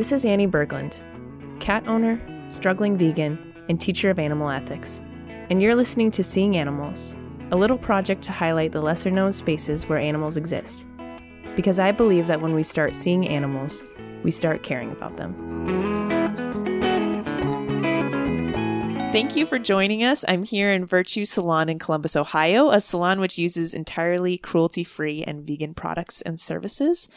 This 0.00 0.12
is 0.12 0.24
Annie 0.24 0.46
Berglund, 0.46 0.98
cat 1.60 1.86
owner, 1.86 2.18
struggling 2.48 2.96
vegan, 2.96 3.38
and 3.68 3.78
teacher 3.78 4.08
of 4.08 4.18
animal 4.18 4.48
ethics. 4.48 4.98
And 5.50 5.60
you're 5.60 5.74
listening 5.74 6.10
to 6.12 6.24
Seeing 6.24 6.56
Animals, 6.56 7.14
a 7.50 7.56
little 7.58 7.76
project 7.76 8.22
to 8.22 8.32
highlight 8.32 8.72
the 8.72 8.80
lesser 8.80 9.10
known 9.10 9.30
spaces 9.30 9.86
where 9.86 9.98
animals 9.98 10.38
exist. 10.38 10.86
Because 11.54 11.78
I 11.78 11.92
believe 11.92 12.28
that 12.28 12.40
when 12.40 12.54
we 12.54 12.62
start 12.62 12.94
seeing 12.94 13.28
animals, 13.28 13.82
we 14.22 14.30
start 14.30 14.62
caring 14.62 14.90
about 14.90 15.18
them. 15.18 15.36
Thank 19.12 19.36
you 19.36 19.44
for 19.44 19.58
joining 19.58 20.02
us. 20.02 20.24
I'm 20.26 20.44
here 20.44 20.72
in 20.72 20.86
Virtue 20.86 21.26
Salon 21.26 21.68
in 21.68 21.78
Columbus, 21.78 22.16
Ohio, 22.16 22.70
a 22.70 22.80
salon 22.80 23.20
which 23.20 23.36
uses 23.36 23.74
entirely 23.74 24.38
cruelty 24.38 24.82
free 24.82 25.22
and 25.22 25.46
vegan 25.46 25.74
products 25.74 26.22
and 26.22 26.40
services. 26.40 27.10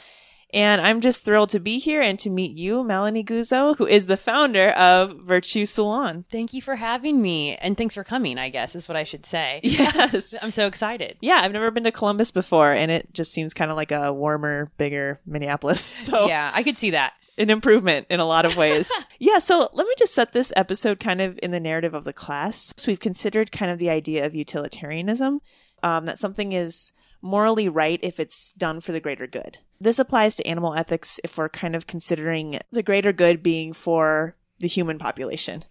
And 0.53 0.79
I'm 0.81 1.01
just 1.01 1.23
thrilled 1.25 1.49
to 1.49 1.59
be 1.59 1.79
here 1.79 2.01
and 2.01 2.19
to 2.19 2.29
meet 2.29 2.55
you, 2.57 2.83
Melanie 2.83 3.23
Guzzo, 3.23 3.75
who 3.77 3.87
is 3.87 4.05
the 4.05 4.17
founder 4.17 4.69
of 4.69 5.17
Virtue 5.21 5.65
Salon. 5.65 6.25
Thank 6.31 6.53
you 6.53 6.61
for 6.61 6.75
having 6.75 7.21
me. 7.21 7.55
And 7.55 7.75
thanks 7.75 7.95
for 7.95 8.03
coming, 8.03 8.37
I 8.37 8.49
guess, 8.49 8.75
is 8.75 8.87
what 8.87 8.95
I 8.95 9.03
should 9.03 9.25
say. 9.25 9.59
Yes. 9.73 10.35
I'm 10.41 10.51
so 10.51 10.67
excited. 10.67 11.17
Yeah, 11.21 11.39
I've 11.41 11.51
never 11.51 11.71
been 11.71 11.83
to 11.85 11.91
Columbus 11.91 12.31
before, 12.31 12.71
and 12.71 12.91
it 12.91 13.11
just 13.13 13.33
seems 13.33 13.53
kind 13.53 13.71
of 13.71 13.77
like 13.77 13.91
a 13.91 14.13
warmer, 14.13 14.71
bigger 14.77 15.19
Minneapolis. 15.25 15.81
So 16.13 16.27
Yeah, 16.27 16.51
I 16.53 16.61
could 16.63 16.77
see 16.77 16.91
that. 16.91 17.13
an 17.39 17.49
improvement 17.49 18.05
in 18.11 18.19
a 18.19 18.25
lot 18.25 18.45
of 18.45 18.55
ways. 18.55 18.91
yeah, 19.19 19.39
so 19.39 19.69
let 19.73 19.87
me 19.87 19.93
just 19.97 20.13
set 20.13 20.33
this 20.33 20.53
episode 20.55 20.99
kind 20.99 21.19
of 21.21 21.39
in 21.41 21.49
the 21.51 21.59
narrative 21.59 21.95
of 21.95 22.03
the 22.03 22.13
class. 22.13 22.71
So 22.77 22.91
we've 22.91 22.99
considered 22.99 23.51
kind 23.51 23.71
of 23.71 23.79
the 23.79 23.89
idea 23.89 24.23
of 24.25 24.35
utilitarianism, 24.35 25.39
um, 25.81 26.05
that 26.05 26.19
something 26.19 26.51
is 26.51 26.91
morally 27.23 27.69
right 27.69 27.99
if 28.03 28.19
it's 28.19 28.51
done 28.51 28.81
for 28.81 28.91
the 28.91 28.99
greater 28.99 29.25
good. 29.25 29.57
This 29.79 29.97
applies 29.97 30.35
to 30.35 30.45
animal 30.45 30.75
ethics 30.75 31.19
if 31.23 31.37
we're 31.37 31.49
kind 31.49 31.75
of 31.75 31.87
considering 31.87 32.59
the 32.71 32.83
greater 32.83 33.13
good 33.13 33.41
being 33.41 33.73
for 33.73 34.35
the 34.59 34.67
human 34.67 34.99
population. 34.99 35.63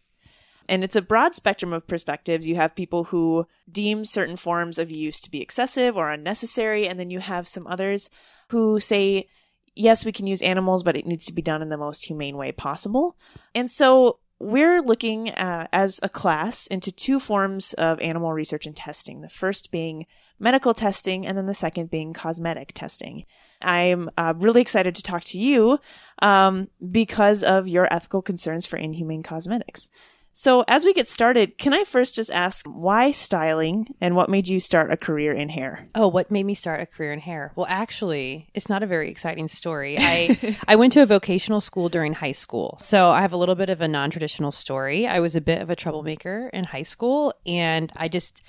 And 0.69 0.83
it's 0.83 0.97
a 0.97 1.03
broad 1.03 1.35
spectrum 1.35 1.73
of 1.73 1.87
perspectives. 1.87 2.47
You 2.47 2.57
have 2.57 2.75
people 2.75 3.05
who 3.05 3.47
deem 3.71 4.05
certain 4.05 4.37
forms 4.37 4.79
of 4.79 4.91
use 4.91 5.21
to 5.21 5.31
be 5.31 5.43
excessive 5.43 5.97
or 5.97 6.11
unnecessary, 6.11 6.89
and 6.89 6.99
then 6.99 7.11
you 7.11 7.21
have 7.21 7.47
some 7.47 7.67
others 7.67 8.09
who 8.49 8.81
say, 8.81 9.29
yes, 9.75 10.05
we 10.05 10.13
can 10.13 10.27
use 10.27 10.41
animals, 10.41 10.83
but 10.83 10.97
it 10.97 11.07
needs 11.07 11.27
to 11.27 11.35
be 11.35 11.43
done 11.43 11.63
in 11.63 11.69
the 11.69 11.77
most 11.77 12.07
humane 12.07 12.37
way 12.37 12.53
possible. 12.53 13.17
And 13.55 13.71
so 13.71 14.21
we're 14.39 14.83
looking 14.83 15.31
uh, 15.31 15.69
as 15.73 16.01
a 16.03 16.09
class 16.09 16.67
into 16.67 16.91
two 16.91 17.21
forms 17.21 17.73
of 17.75 18.01
animal 18.01 18.33
research 18.33 18.67
and 18.67 18.77
testing. 18.77 19.21
The 19.21 19.29
first 19.29 19.71
being 19.71 20.07
medical 20.43 20.75
testing, 20.75 21.27
and 21.27 21.39
then 21.39 21.47
the 21.47 21.55
second 21.55 21.91
being 21.91 22.13
cosmetic 22.13 22.73
testing. 22.75 23.25
I'm 23.63 24.11
uh, 24.19 24.35
really 24.37 24.61
excited 24.61 24.95
to 24.97 25.03
talk 25.03 25.23
to 25.25 25.39
you 25.39 25.79
um, 26.21 26.69
because 26.91 27.43
of 27.43 27.69
your 27.69 27.93
ethical 27.93 28.21
concerns 28.21 28.67
for 28.67 28.77
inhumane 28.77 29.23
cosmetics. 29.23 29.89
So, 30.35 30.65
as 30.67 30.87
we 30.87 30.95
get 30.95 31.09
started, 31.09 31.59
can 31.59 31.75
I 31.75 31.85
first 31.85 32.15
just 32.15 32.31
ask 32.31 32.65
why 32.67 33.11
styling 33.11 33.95
and 34.01 34.17
what 34.17 34.31
made 34.31 34.49
you 34.49 34.61
start 34.61 34.91
a 34.91 34.97
career 34.97 35.31
in 35.33 35.51
hair? 35.51 35.89
Oh, 35.95 36.09
what 36.09 36.31
made 36.31 36.45
me 36.45 36.55
start 36.55 36.81
a 36.81 36.87
career 36.87 37.13
in 37.13 37.21
hair? 37.21 37.53
Well, 37.55 37.67
actually, 37.69 38.49
it's 38.55 38.71
not 38.71 38.83
a 38.83 38.87
very 38.87 39.11
exciting 39.11 39.47
story. 39.47 39.97
I 40.01 40.57
I 40.67 40.77
went 40.77 40.95
to 40.95 41.03
a 41.03 41.07
vocational 41.07 41.61
school 41.61 41.91
during 41.91 42.15
high 42.15 42.33
school. 42.33 42.79
So, 42.81 43.11
I 43.11 43.21
have 43.21 43.35
a 43.35 43.37
little 43.37 43.55
bit 43.55 43.69
of 43.69 43.83
a 43.83 43.89
non-traditional 43.89 44.53
story. 44.53 45.07
I 45.07 45.21
was 45.21 45.37
a 45.37 45.41
bit 45.43 45.61
of 45.61 45.69
a 45.69 45.77
troublemaker 45.77 46.49
in 46.55 46.65
high 46.65 46.83
school 46.83 47.35
and 47.45 47.93
I 47.95 48.09
just 48.09 48.43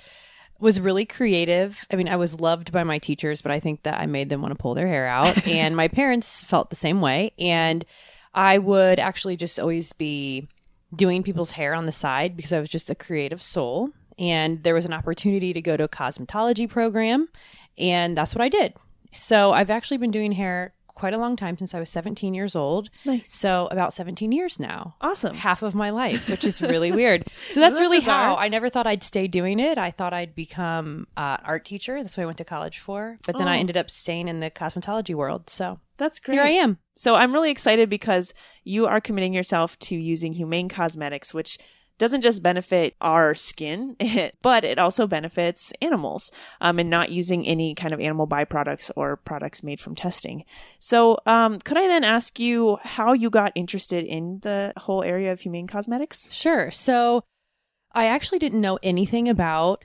was 0.60 0.80
really 0.80 1.04
creative. 1.04 1.84
I 1.90 1.96
mean, 1.96 2.08
I 2.08 2.16
was 2.16 2.40
loved 2.40 2.72
by 2.72 2.84
my 2.84 2.98
teachers, 2.98 3.42
but 3.42 3.52
I 3.52 3.60
think 3.60 3.82
that 3.82 4.00
I 4.00 4.06
made 4.06 4.28
them 4.28 4.40
want 4.40 4.52
to 4.52 4.60
pull 4.60 4.74
their 4.74 4.86
hair 4.86 5.06
out 5.06 5.46
and 5.48 5.76
my 5.76 5.88
parents 5.88 6.42
felt 6.42 6.70
the 6.70 6.76
same 6.76 7.00
way 7.00 7.32
and 7.38 7.84
I 8.34 8.58
would 8.58 8.98
actually 8.98 9.36
just 9.36 9.60
always 9.60 9.92
be 9.92 10.48
doing 10.94 11.22
people's 11.22 11.52
hair 11.52 11.74
on 11.74 11.86
the 11.86 11.92
side 11.92 12.36
because 12.36 12.52
I 12.52 12.60
was 12.60 12.68
just 12.68 12.90
a 12.90 12.94
creative 12.94 13.40
soul. 13.40 13.90
And 14.18 14.62
there 14.62 14.74
was 14.74 14.84
an 14.84 14.92
opportunity 14.92 15.52
to 15.52 15.60
go 15.60 15.76
to 15.76 15.84
a 15.84 15.88
cosmetology 15.88 16.68
program, 16.68 17.28
and 17.76 18.16
that's 18.16 18.32
what 18.32 18.42
I 18.42 18.48
did. 18.48 18.74
So 19.12 19.52
I've 19.52 19.70
actually 19.70 19.96
been 19.96 20.12
doing 20.12 20.30
hair 20.30 20.72
quite 20.94 21.12
a 21.14 21.18
long 21.18 21.36
time 21.36 21.58
since 21.58 21.74
I 21.74 21.78
was 21.80 21.90
17 21.90 22.34
years 22.34 22.54
old. 22.54 22.88
Nice. 23.04 23.32
So 23.32 23.66
about 23.70 23.92
17 23.92 24.30
years 24.32 24.60
now. 24.60 24.94
Awesome. 25.00 25.34
Half 25.36 25.62
of 25.62 25.74
my 25.74 25.90
life, 25.90 26.28
which 26.30 26.44
is 26.44 26.62
really 26.62 26.92
weird. 27.00 27.24
So 27.50 27.60
that's 27.60 27.76
that 27.78 27.82
really 27.82 27.98
bizarre? 27.98 28.28
how 28.30 28.36
I 28.36 28.48
never 28.48 28.68
thought 28.70 28.86
I'd 28.86 29.02
stay 29.02 29.26
doing 29.26 29.58
it. 29.60 29.76
I 29.78 29.90
thought 29.90 30.12
I'd 30.12 30.34
become 30.34 31.06
an 31.16 31.40
art 31.44 31.64
teacher. 31.64 32.00
That's 32.00 32.16
what 32.16 32.22
I 32.22 32.26
went 32.26 32.38
to 32.38 32.44
college 32.44 32.78
for. 32.78 33.16
But 33.26 33.36
then 33.38 33.48
I 33.48 33.56
Oh. 33.56 33.60
ended 33.60 33.76
up 33.76 33.90
staying 33.90 34.28
in 34.28 34.40
the 34.40 34.50
cosmetology 34.50 35.14
world. 35.14 35.50
So 35.50 35.80
That's 35.96 36.18
great. 36.20 36.34
here 36.36 36.44
I 36.44 36.50
am. 36.50 36.78
So 36.96 37.16
I'm 37.16 37.32
really 37.32 37.50
excited 37.50 37.88
because 37.90 38.32
you 38.62 38.86
are 38.86 39.00
committing 39.00 39.34
yourself 39.34 39.78
to 39.80 39.96
using 39.96 40.32
humane 40.34 40.68
cosmetics, 40.68 41.34
which 41.34 41.58
doesn't 41.98 42.22
just 42.22 42.42
benefit 42.42 42.94
our 43.00 43.34
skin, 43.34 43.96
but 44.42 44.64
it 44.64 44.78
also 44.78 45.06
benefits 45.06 45.72
animals 45.80 46.30
um, 46.60 46.78
and 46.78 46.90
not 46.90 47.10
using 47.10 47.46
any 47.46 47.74
kind 47.74 47.92
of 47.92 48.00
animal 48.00 48.26
byproducts 48.26 48.90
or 48.96 49.16
products 49.16 49.62
made 49.62 49.80
from 49.80 49.94
testing. 49.94 50.44
So, 50.78 51.18
um, 51.26 51.58
could 51.58 51.78
I 51.78 51.86
then 51.86 52.04
ask 52.04 52.38
you 52.38 52.78
how 52.82 53.12
you 53.12 53.30
got 53.30 53.52
interested 53.54 54.04
in 54.04 54.40
the 54.42 54.72
whole 54.76 55.02
area 55.02 55.32
of 55.32 55.40
humane 55.40 55.66
cosmetics? 55.66 56.28
Sure. 56.32 56.70
So 56.70 57.24
I 57.92 58.06
actually 58.06 58.40
didn't 58.40 58.60
know 58.60 58.78
anything 58.82 59.28
about, 59.28 59.84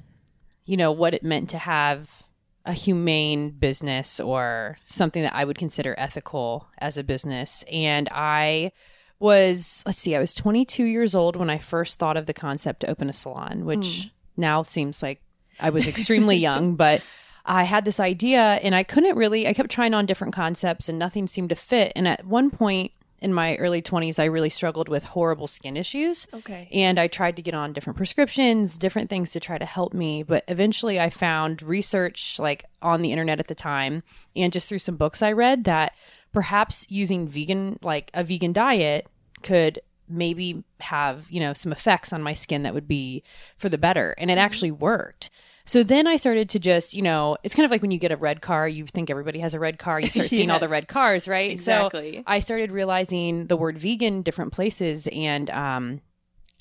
you 0.66 0.78
know, 0.78 0.92
what 0.92 1.14
it 1.14 1.24
meant 1.24 1.50
to 1.52 1.58
have 1.60 2.24
a 2.66 2.74
humane 2.74 3.52
business 3.52 4.20
or 4.20 4.78
something 4.86 5.24
that 5.24 5.36
I 5.36 5.46
would 5.46 5.58
consider 5.58 5.96
ethical 5.98 6.68
as 6.80 6.98
a 6.98 7.04
business. 7.04 7.64
And 7.72 8.10
I 8.12 8.72
was, 9.20 9.84
let's 9.86 9.98
see, 9.98 10.16
I 10.16 10.20
was 10.20 10.34
22 10.34 10.84
years 10.86 11.14
old 11.14 11.36
when 11.36 11.50
I 11.50 11.58
first 11.58 12.00
thought 12.00 12.18
of 12.18 12.26
the 12.26 12.34
concept 12.34 12.82
to 12.82 12.90
open 12.90 13.10
a 13.10 13.14
salon, 13.14 13.66
which 13.66 14.04
hmm. 14.04 14.42
now 14.42 14.62
seems 14.62 15.04
like 15.04 15.22
I 15.60 15.70
was 15.70 15.88
extremely 15.88 16.38
young, 16.38 16.76
but 16.76 17.02
I 17.46 17.64
had 17.64 17.84
this 17.84 18.00
idea 18.00 18.42
and 18.42 18.74
I 18.74 18.84
couldn't 18.84 19.18
really, 19.18 19.48
I 19.48 19.54
kept 19.54 19.72
trying 19.72 19.94
on 19.94 20.06
different 20.06 20.34
concepts 20.34 20.88
and 20.88 20.98
nothing 20.98 21.28
seemed 21.28 21.50
to 21.50 21.56
fit. 21.56 21.92
And 21.96 22.08
at 22.08 22.26
one 22.26 22.50
point 22.50 22.92
in 23.22 23.34
my 23.34 23.56
early 23.58 23.82
20s, 23.82 24.20
I 24.20 24.26
really 24.26 24.50
struggled 24.50 24.88
with 24.88 25.04
horrible 25.04 25.48
skin 25.48 25.76
issues. 25.76 26.28
Okay. 26.34 26.70
And 26.72 26.98
I 27.00 27.08
tried 27.08 27.36
to 27.36 27.42
get 27.42 27.54
on 27.54 27.74
different 27.74 27.98
prescriptions, 27.98 28.78
different 28.78 29.10
things 29.10 29.32
to 29.32 29.40
try 29.40 29.58
to 29.58 29.66
help 29.66 29.94
me. 29.94 30.24
But 30.24 30.44
eventually 30.48 31.00
I 31.00 31.10
found 31.10 31.62
research 31.62 32.40
like 32.40 32.66
on 32.82 33.02
the 33.02 33.12
internet 33.12 33.40
at 33.40 33.48
the 33.48 33.56
time 33.56 34.04
and 34.36 34.54
just 34.54 34.70
through 34.70 34.80
some 34.80 34.96
books 34.96 35.22
I 35.22 35.34
read 35.34 35.66
that 35.66 35.94
perhaps 36.32 36.86
using 36.90 37.28
vegan, 37.28 37.80
like 37.82 38.12
a 38.14 38.24
vegan 38.24 38.54
diet, 38.54 39.08
could 39.42 39.80
maybe 40.08 40.64
have, 40.80 41.28
you 41.30 41.40
know, 41.40 41.54
some 41.54 41.72
effects 41.72 42.12
on 42.12 42.24
my 42.24 42.34
skin 42.34 42.64
that 42.64 42.74
would 42.74 42.88
be 42.88 43.24
for 43.58 43.70
the 43.70 43.78
better. 43.78 44.16
And 44.18 44.32
it 44.32 44.38
actually 44.38 44.72
worked. 44.72 45.30
So 45.66 45.84
then 45.84 46.08
I 46.08 46.18
started 46.18 46.50
to 46.50 46.60
just, 46.60 46.96
you 46.96 47.04
know, 47.04 47.38
it's 47.44 47.54
kind 47.54 47.64
of 47.64 47.70
like 47.70 47.84
when 47.84 47.92
you 47.92 48.00
get 48.00 48.12
a 48.12 48.18
red 48.18 48.42
car, 48.42 48.68
you 48.68 48.88
think 48.88 49.12
everybody 49.12 49.40
has 49.40 49.54
a 49.54 49.60
red 49.60 49.78
car, 49.78 50.00
you 50.00 50.10
start 50.10 50.30
seeing 50.30 50.50
all 50.50 50.60
the 50.60 50.68
red 50.68 50.88
cars, 50.88 51.28
right? 51.28 51.52
Exactly. 51.52 52.16
So 52.18 52.24
I 52.26 52.40
started 52.40 52.72
realizing 52.72 53.46
the 53.46 53.56
word 53.56 53.78
vegan 53.78 54.24
different 54.24 54.52
places 54.52 55.08
and 55.08 55.50
um 55.52 56.02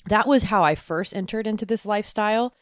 that 0.05 0.27
was 0.27 0.43
how 0.43 0.63
I 0.63 0.75
first 0.75 1.15
entered 1.15 1.47
into 1.47 1.65
this 1.65 1.85
lifestyle. 1.85 2.53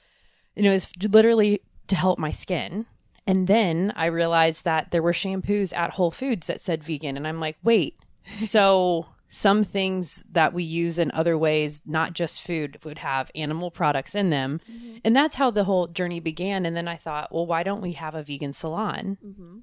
And 0.55 0.65
it 0.65 0.71
was 0.71 0.89
literally 1.01 1.61
to 1.87 1.95
help 1.95 2.17
my 2.17 2.31
skin. 2.31 2.85
And 3.27 3.47
then 3.47 3.93
I 3.95 4.05
realized 4.05 4.63
that 4.63 4.91
there 4.91 5.03
were 5.03 5.11
shampoos 5.11 5.75
at 5.75 5.91
Whole 5.91 6.11
Foods 6.11 6.47
that 6.47 6.61
said 6.61 6.83
vegan. 6.83 7.17
And 7.17 7.27
I'm 7.27 7.39
like, 7.39 7.57
wait, 7.63 7.99
so 8.39 9.07
some 9.29 9.61
things 9.63 10.23
that 10.31 10.53
we 10.53 10.63
use 10.63 10.97
in 10.97 11.11
other 11.11 11.37
ways, 11.37 11.81
not 11.85 12.13
just 12.13 12.41
food, 12.41 12.79
would 12.85 12.99
have 12.99 13.29
animal 13.35 13.69
products 13.69 14.15
in 14.15 14.29
them. 14.29 14.61
And 15.03 15.13
that's 15.13 15.35
how 15.35 15.51
the 15.51 15.65
whole 15.65 15.87
journey 15.87 16.21
began. 16.21 16.65
And 16.65 16.77
then 16.77 16.87
I 16.87 16.95
thought, 16.95 17.33
well, 17.33 17.45
why 17.45 17.63
don't 17.63 17.81
we 17.81 17.91
have 17.93 18.15
a 18.15 18.23
vegan 18.23 18.53
salon? 18.53 19.17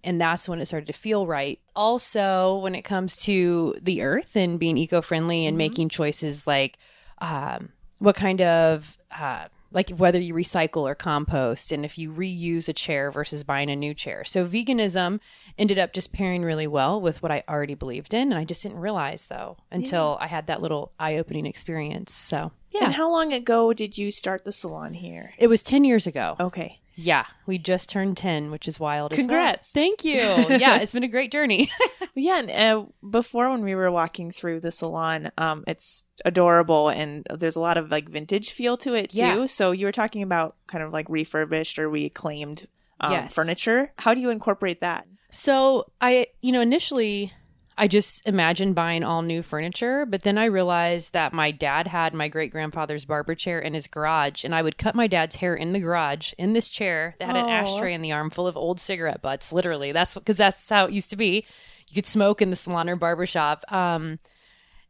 And 0.05 0.21
that's 0.21 0.47
when 0.49 0.61
it 0.61 0.67
started 0.67 0.87
to 0.87 0.93
feel 0.93 1.27
right. 1.27 1.59
Also, 1.75 2.59
when 2.59 2.75
it 2.75 2.83
comes 2.83 3.17
to 3.25 3.75
the 3.81 4.03
earth 4.03 4.37
and 4.37 4.59
being 4.61 4.77
eco 4.77 5.01
friendly 5.01 5.47
and 5.47 5.57
making 5.57 5.89
choices 5.89 6.47
like 6.47 6.77
um, 7.23 7.71
what 8.01 8.17
kind 8.17 8.43
of, 8.43 8.99
uh, 9.19 9.47
like 9.75 9.91
whether 9.91 10.19
you 10.19 10.33
recycle 10.33 10.83
or 10.83 10.95
compost, 10.95 11.73
and 11.73 11.85
if 11.85 11.99
you 11.99 12.13
reuse 12.13 12.69
a 12.69 12.73
chair 12.73 13.11
versus 13.11 13.45
buying 13.45 13.69
a 13.69 13.77
new 13.77 13.93
chair. 13.93 14.25
So, 14.25 14.47
veganism 14.47 15.21
ended 15.59 15.79
up 15.79 15.93
just 15.93 16.13
pairing 16.13 16.43
really 16.43 16.67
well 16.67 17.01
with 17.01 17.23
what 17.23 17.33
I 17.33 17.43
already 17.49 17.75
believed 17.75 18.15
in. 18.15 18.33
And 18.33 18.39
I 18.39 18.45
just 18.45 18.63
didn't 18.63 18.79
realize, 18.79 19.27
though, 19.27 19.57
until 19.71 20.17
I 20.21 20.29
had 20.29 20.47
that 20.47 20.63
little 20.63 20.93
eye 20.99 21.17
opening 21.17 21.45
experience. 21.45 22.15
So, 22.15 22.53
yeah. 22.71 22.87
And 22.87 22.95
how 22.95 23.11
long 23.11 23.33
ago 23.33 23.73
did 23.73 23.99
you 23.99 24.11
start 24.11 24.45
the 24.45 24.53
salon 24.53 24.95
here? 24.95 25.35
it 25.39 25.49
was 25.49 25.63
10 25.63 25.85
years 25.85 26.07
ago. 26.07 26.37
Okay. 26.41 26.81
Yeah, 26.97 27.27
we 27.47 27.59
just 27.59 27.89
turned 27.91 28.17
10, 28.17 28.51
which 28.51 28.69
is 28.69 28.79
wild. 28.79 29.13
as 29.13 29.19
well. 29.19 29.23
Congrats. 29.27 29.73
Thank 29.73 30.05
you. 30.05 30.15
Yeah, 30.19 30.79
it's 30.79 30.93
been 30.93 31.03
a 31.05 31.09
great 31.09 31.33
journey. 31.33 31.71
Yeah, 32.17 32.39
and 32.39 32.49
uh, 32.53 32.87
before 33.11 33.51
when 33.51 33.63
we 33.65 33.75
were 33.75 33.91
walking 33.91 34.31
through 34.31 34.61
the 34.61 34.71
salon, 34.71 35.33
um, 35.37 35.65
it's 35.67 36.07
adorable, 36.25 36.89
and 36.89 37.27
there's 37.29 37.57
a 37.57 37.61
lot 37.61 37.77
of 37.77 37.91
like 37.91 38.09
vintage 38.09 38.51
feel 38.53 38.77
to 38.77 38.95
it 38.95 39.11
too. 39.11 39.19
Yeah. 39.19 39.47
So 39.47 39.73
you 39.73 39.85
were 39.87 39.91
talking 39.91 40.23
about 40.23 40.55
kind 40.69 40.85
of 40.85 40.93
like 40.93 41.09
refurbished 41.09 41.77
or 41.77 41.91
reclaimed 41.91 42.69
um, 43.01 43.11
Yes. 43.11 43.35
furniture. 43.35 43.93
How 43.99 44.15
do 44.15 44.21
you 44.21 44.31
incorporate 44.31 44.81
that? 44.81 45.09
So 45.33 45.87
I, 46.01 46.29
you 46.41 46.53
know, 46.53 46.61
initially 46.61 47.33
I 47.77 47.89
just 47.89 48.27
imagined 48.27 48.75
buying 48.75 49.03
all 49.03 49.23
new 49.23 49.43
furniture, 49.43 50.07
but 50.07 50.23
then 50.23 50.39
I 50.39 50.45
realized 50.45 51.13
that 51.13 51.33
my 51.33 51.51
dad 51.51 51.89
had 51.89 52.15
my 52.15 52.29
great 52.29 52.53
grandfather's 52.53 53.05
barber 53.05 53.35
chair 53.35 53.59
in 53.59 53.75
his 53.75 53.89
garage, 53.89 54.45
and 54.45 54.55
I 54.55 54.63
would 54.63 54.79
cut 54.79 54.95
my 54.95 55.09
dad's 55.09 55.37
hair 55.37 55.55
in 55.55 55.73
the 55.73 55.81
garage 55.81 56.33
in 56.39 56.53
this 56.53 56.69
chair 56.69 57.17
that 57.19 57.27
had 57.27 57.37
an 57.37 57.49
ashtray 57.49 57.93
in 57.93 58.03
the 58.03 58.13
arm 58.13 58.31
full 58.31 58.47
of 58.47 58.57
old 58.57 58.79
cigarette 58.79 59.23
butts. 59.23 59.53
Literally, 59.53 59.91
that's 59.91 60.15
because 60.15 60.37
that's 60.37 60.69
how 60.69 60.87
it 60.87 60.93
used 60.93 61.11
to 61.11 61.17
be. 61.17 61.45
You 61.89 61.95
could 61.97 62.07
smoke 62.07 62.41
in 62.41 62.51
the 62.51 62.57
salon 62.57 62.89
or 62.89 62.97
barber 62.97 63.27
shop. 63.27 63.65
Um, 63.73 64.21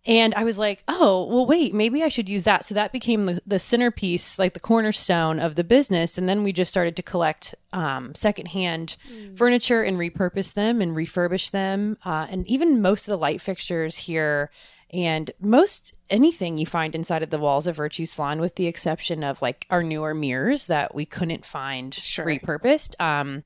and 0.06 0.34
I 0.34 0.44
was 0.44 0.58
like, 0.58 0.84
oh, 0.86 1.26
well, 1.26 1.46
wait, 1.46 1.72
maybe 1.72 2.02
I 2.02 2.08
should 2.08 2.28
use 2.28 2.44
that. 2.44 2.64
So 2.64 2.74
that 2.74 2.92
became 2.92 3.24
the, 3.24 3.40
the 3.46 3.58
centerpiece, 3.58 4.38
like 4.38 4.52
the 4.52 4.60
cornerstone 4.60 5.38
of 5.38 5.54
the 5.54 5.64
business. 5.64 6.18
And 6.18 6.28
then 6.28 6.42
we 6.42 6.52
just 6.52 6.70
started 6.70 6.94
to 6.96 7.02
collect 7.02 7.54
um, 7.72 8.14
secondhand 8.14 8.96
furniture 9.36 9.82
and 9.82 9.96
repurpose 9.96 10.52
them 10.52 10.82
and 10.82 10.92
refurbish 10.94 11.52
them. 11.52 11.96
Uh, 12.04 12.26
and 12.28 12.46
even 12.46 12.82
most 12.82 13.08
of 13.08 13.12
the 13.12 13.18
light 13.18 13.40
fixtures 13.40 13.96
here 13.96 14.50
and 14.90 15.30
most 15.40 15.94
anything 16.10 16.58
you 16.58 16.66
find 16.66 16.94
inside 16.94 17.22
of 17.22 17.30
the 17.30 17.38
walls 17.38 17.66
of 17.66 17.76
Virtue 17.76 18.06
Salon, 18.06 18.40
with 18.40 18.56
the 18.56 18.66
exception 18.66 19.24
of 19.24 19.40
like 19.40 19.66
our 19.70 19.82
newer 19.82 20.14
mirrors 20.14 20.66
that 20.66 20.94
we 20.94 21.06
couldn't 21.06 21.46
find 21.46 21.94
Sure. 21.94 22.26
repurposed. 22.26 23.00
Um, 23.00 23.44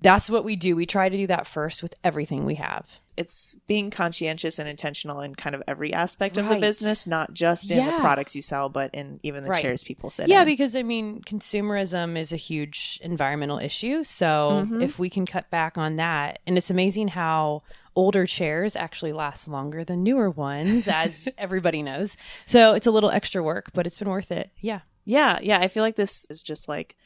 that's 0.00 0.28
what 0.28 0.44
we 0.44 0.56
do. 0.56 0.74
We 0.76 0.86
try 0.86 1.08
to 1.08 1.16
do 1.16 1.26
that 1.28 1.46
first 1.46 1.82
with 1.82 1.94
everything 2.02 2.44
we 2.44 2.56
have. 2.56 3.00
It's 3.18 3.56
being 3.66 3.90
conscientious 3.90 4.58
and 4.58 4.68
intentional 4.68 5.20
in 5.20 5.34
kind 5.34 5.54
of 5.56 5.62
every 5.66 5.92
aspect 5.92 6.38
of 6.38 6.48
the 6.48 6.56
business, 6.56 7.06
not 7.06 7.34
just 7.34 7.70
in 7.70 7.84
the 7.84 7.92
products 7.92 8.36
you 8.36 8.42
sell, 8.42 8.68
but 8.68 8.94
in 8.94 9.18
even 9.22 9.42
the 9.44 9.50
Right. 9.50 9.60
chairs 9.62 9.82
people 9.82 10.08
sit 10.08 10.28
Yeah, 10.28 10.36
in. 10.36 10.40
Yeah, 10.40 10.44
because 10.44 10.76
I 10.76 10.82
mean, 10.84 11.20
consumerism 11.22 12.16
is 12.16 12.32
a 12.32 12.36
huge 12.36 13.00
environmental 13.02 13.58
issue. 13.58 14.04
So 14.04 14.62
Mm-hmm. 14.64 14.82
if 14.82 14.98
we 14.98 15.10
can 15.10 15.26
cut 15.26 15.50
back 15.50 15.76
on 15.76 15.96
that, 15.96 16.38
and 16.46 16.56
it's 16.56 16.70
amazing 16.70 17.08
how 17.08 17.62
older 17.96 18.24
chairs 18.26 18.76
actually 18.76 19.12
last 19.12 19.48
longer 19.48 19.82
than 19.84 20.02
newer 20.04 20.30
ones, 20.30 20.86
as 20.86 21.28
everybody 21.38 21.82
knows. 21.82 22.16
So 22.46 22.74
it's 22.74 22.86
a 22.86 22.90
little 22.92 23.10
extra 23.10 23.42
work, 23.42 23.70
but 23.74 23.86
it's 23.86 23.98
been 23.98 24.08
worth 24.08 24.30
it. 24.30 24.52
Yeah. 24.60 24.80
yeah, 25.04 25.38
yeah. 25.42 25.58
I 25.58 25.66
feel 25.68 25.82
like 25.82 25.96
this 25.96 26.24
is 26.30 26.42
just 26.42 26.68
like 26.68 26.96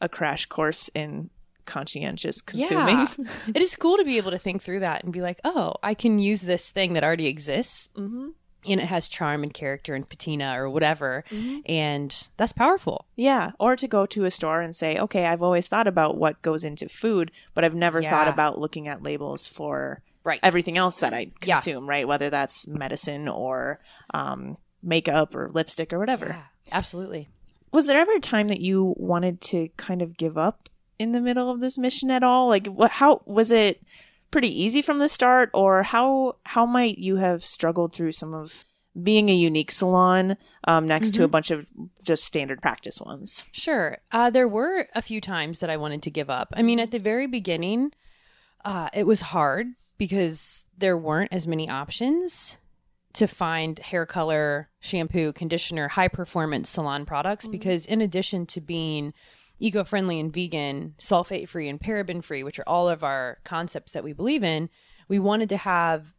a 0.00 0.08
crash 0.08 0.46
course 0.46 0.88
in 0.94 1.28
conscientious 1.68 2.40
consuming. 2.40 2.98
Yeah. 2.98 3.06
it 3.54 3.62
is 3.62 3.76
cool 3.76 3.96
to 3.98 4.04
be 4.04 4.16
able 4.16 4.32
to 4.32 4.38
think 4.38 4.62
through 4.62 4.80
that 4.80 5.04
and 5.04 5.12
be 5.12 5.20
like, 5.22 5.38
oh, 5.44 5.74
I 5.82 5.94
can 5.94 6.18
use 6.18 6.42
this 6.42 6.70
thing 6.70 6.94
that 6.94 7.04
already 7.04 7.26
exists. 7.26 7.90
Mhm. 7.96 8.32
And 8.66 8.80
it 8.80 8.86
has 8.86 9.08
charm 9.08 9.44
and 9.44 9.54
character 9.54 9.94
and 9.94 10.06
patina 10.08 10.60
or 10.60 10.68
whatever. 10.68 11.22
Mm-hmm. 11.30 11.58
And 11.70 12.28
that's 12.36 12.52
powerful. 12.52 13.06
Yeah, 13.14 13.52
or 13.60 13.76
to 13.76 13.86
go 13.86 14.04
to 14.06 14.24
a 14.24 14.30
store 14.32 14.60
and 14.60 14.74
say, 14.74 14.98
okay, 14.98 15.26
I've 15.26 15.42
always 15.44 15.68
thought 15.68 15.86
about 15.86 16.16
what 16.18 16.42
goes 16.42 16.64
into 16.64 16.88
food, 16.88 17.30
but 17.54 17.62
I've 17.64 17.74
never 17.76 18.02
thought 18.02 18.26
about 18.26 18.58
looking 18.58 18.88
at 18.88 19.02
labels 19.02 19.46
for 19.46 20.02
Right. 20.24 20.40
everything 20.42 20.76
else 20.76 20.98
that 20.98 21.14
I 21.14 21.30
Yeah. 21.44 21.54
consume, 21.54 21.88
right? 21.88 22.06
Whether 22.06 22.30
that's 22.30 22.66
medicine 22.66 23.28
or 23.28 23.80
um, 24.12 24.58
makeup 24.82 25.34
or 25.36 25.50
lipstick 25.54 25.92
or 25.92 25.98
whatever. 26.00 26.26
Yeah, 26.26 26.42
absolutely. 26.72 27.28
Was 27.72 27.86
there 27.86 27.98
ever 27.98 28.14
a 28.16 28.20
time 28.20 28.48
that 28.48 28.60
you 28.60 28.94
wanted 28.98 29.40
to 29.42 29.68
kind 29.76 30.02
of 30.02 30.16
give 30.16 30.36
up 30.36 30.68
in 30.98 31.12
the 31.12 31.20
middle 31.20 31.50
of 31.50 31.60
this 31.60 31.78
mission 31.78 32.10
at 32.10 32.22
all? 32.22 32.48
Like, 32.48 32.66
what? 32.66 32.92
How 32.92 33.22
was 33.26 33.50
it? 33.50 33.82
Pretty 34.30 34.62
easy 34.62 34.82
from 34.82 34.98
the 34.98 35.08
start, 35.08 35.48
or 35.54 35.82
how 35.82 36.36
how 36.44 36.66
might 36.66 36.98
you 36.98 37.16
have 37.16 37.42
struggled 37.42 37.94
through 37.94 38.12
some 38.12 38.34
of 38.34 38.66
being 39.02 39.28
a 39.28 39.34
unique 39.34 39.70
salon 39.70 40.36
um, 40.64 40.86
next 40.86 41.14
to 41.14 41.24
a 41.24 41.28
bunch 41.28 41.50
of 41.50 41.66
just 42.04 42.24
standard 42.24 42.60
practice 42.60 43.00
ones? 43.00 43.44
Sure. 43.52 43.98
Uh, 44.12 44.28
there 44.28 44.48
were 44.48 44.86
a 44.94 45.02
few 45.02 45.20
times 45.20 45.60
that 45.60 45.70
I 45.70 45.76
wanted 45.76 46.02
to 46.02 46.10
give 46.10 46.28
up. 46.28 46.52
I 46.56 46.62
mean, 46.62 46.80
at 46.80 46.90
the 46.90 46.98
very 46.98 47.26
beginning, 47.26 47.92
uh, 48.64 48.88
it 48.92 49.06
was 49.06 49.20
hard 49.20 49.68
because 49.96 50.66
there 50.76 50.96
weren't 50.96 51.32
as 51.32 51.48
many 51.48 51.68
options 51.68 52.58
to 53.14 53.26
find 53.26 53.78
hair 53.78 54.04
color, 54.04 54.68
shampoo, 54.80 55.32
conditioner, 55.32 55.88
high 55.88 56.08
performance 56.08 56.68
salon 56.68 57.06
products. 57.06 57.48
Because 57.48 57.86
in 57.86 58.00
addition 58.00 58.46
to 58.46 58.60
being 58.60 59.14
eco 59.60 59.84
friendly 59.84 60.20
and 60.20 60.32
vegan, 60.32 60.94
sulfate 60.98 61.48
free 61.48 61.68
and 61.68 61.80
paraben 61.80 62.22
free, 62.22 62.42
which 62.44 62.58
are 62.58 62.68
all 62.68 62.88
of 62.88 63.02
our 63.02 63.38
concepts 63.44 63.92
that 63.92 64.04
we 64.04 64.12
believe 64.12 64.42
in, 64.44 64.68
we 65.08 65.18
wanted 65.18 65.48
to 65.48 65.56
have 65.56 66.14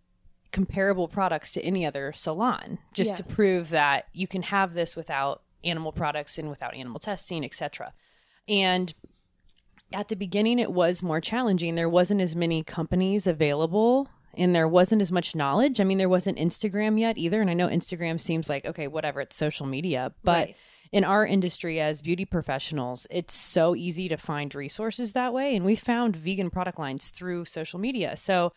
comparable 0.51 1.07
products 1.07 1.53
to 1.53 1.62
any 1.62 1.86
other 1.86 2.12
salon 2.13 2.80
just 2.94 3.12
Yeah. 3.12 3.15
to 3.18 3.24
prove 3.24 3.69
that 3.69 4.06
you 4.13 4.27
can 4.27 4.41
have 4.41 4.74
this 4.74 4.95
without 4.95 5.44
animal 5.63 5.91
products 5.91 6.39
and 6.39 6.50
without 6.50 6.74
animal 6.74 7.00
testing 7.00 7.45
etc 7.45 7.94
and 8.47 8.94
at 9.94 10.07
the 10.07 10.15
beginning 10.15 10.57
it 10.57 10.71
was 10.71 11.03
more 11.03 11.21
challenging 11.21 11.75
there 11.75 11.88
wasn't 11.89 12.19
as 12.19 12.35
many 12.35 12.63
companies 12.63 13.27
available 13.27 14.09
and 14.35 14.56
there 14.56 14.68
wasn't 14.68 15.01
as 15.01 15.12
much 15.12 15.35
knowledge 15.35 15.80
i 15.80 15.83
mean 15.83 16.00
there 16.00 16.09
wasn't 16.09 16.35
instagram 16.38 17.00
yet 17.00 17.15
either 17.18 17.42
and 17.42 17.50
i 17.50 17.53
know 17.53 17.68
instagram 17.68 18.19
seems 18.19 18.50
like 18.50 18.65
okay 18.65 18.88
whatever 18.88 19.21
it's 19.21 19.35
social 19.35 19.68
media 19.68 20.12
but 20.24 20.47
Right. 20.47 20.56
In 20.91 21.03
our 21.03 21.25
industry 21.25 21.80
as 21.80 22.01
beauty 22.01 22.25
professionals 22.25 23.07
it's 23.09 23.33
so 23.33 23.75
easy 23.75 24.09
to 24.09 24.18
find 24.18 24.56
resources 24.56 25.13
that 25.13 25.33
way 25.33 25.56
and 25.56 25.65
we 25.65 25.75
found 25.75 26.15
vegan 26.15 26.50
product 26.50 26.80
lines 26.80 27.09
through 27.09 27.45
social 27.45 27.80
media 27.80 28.18
so 28.18 28.51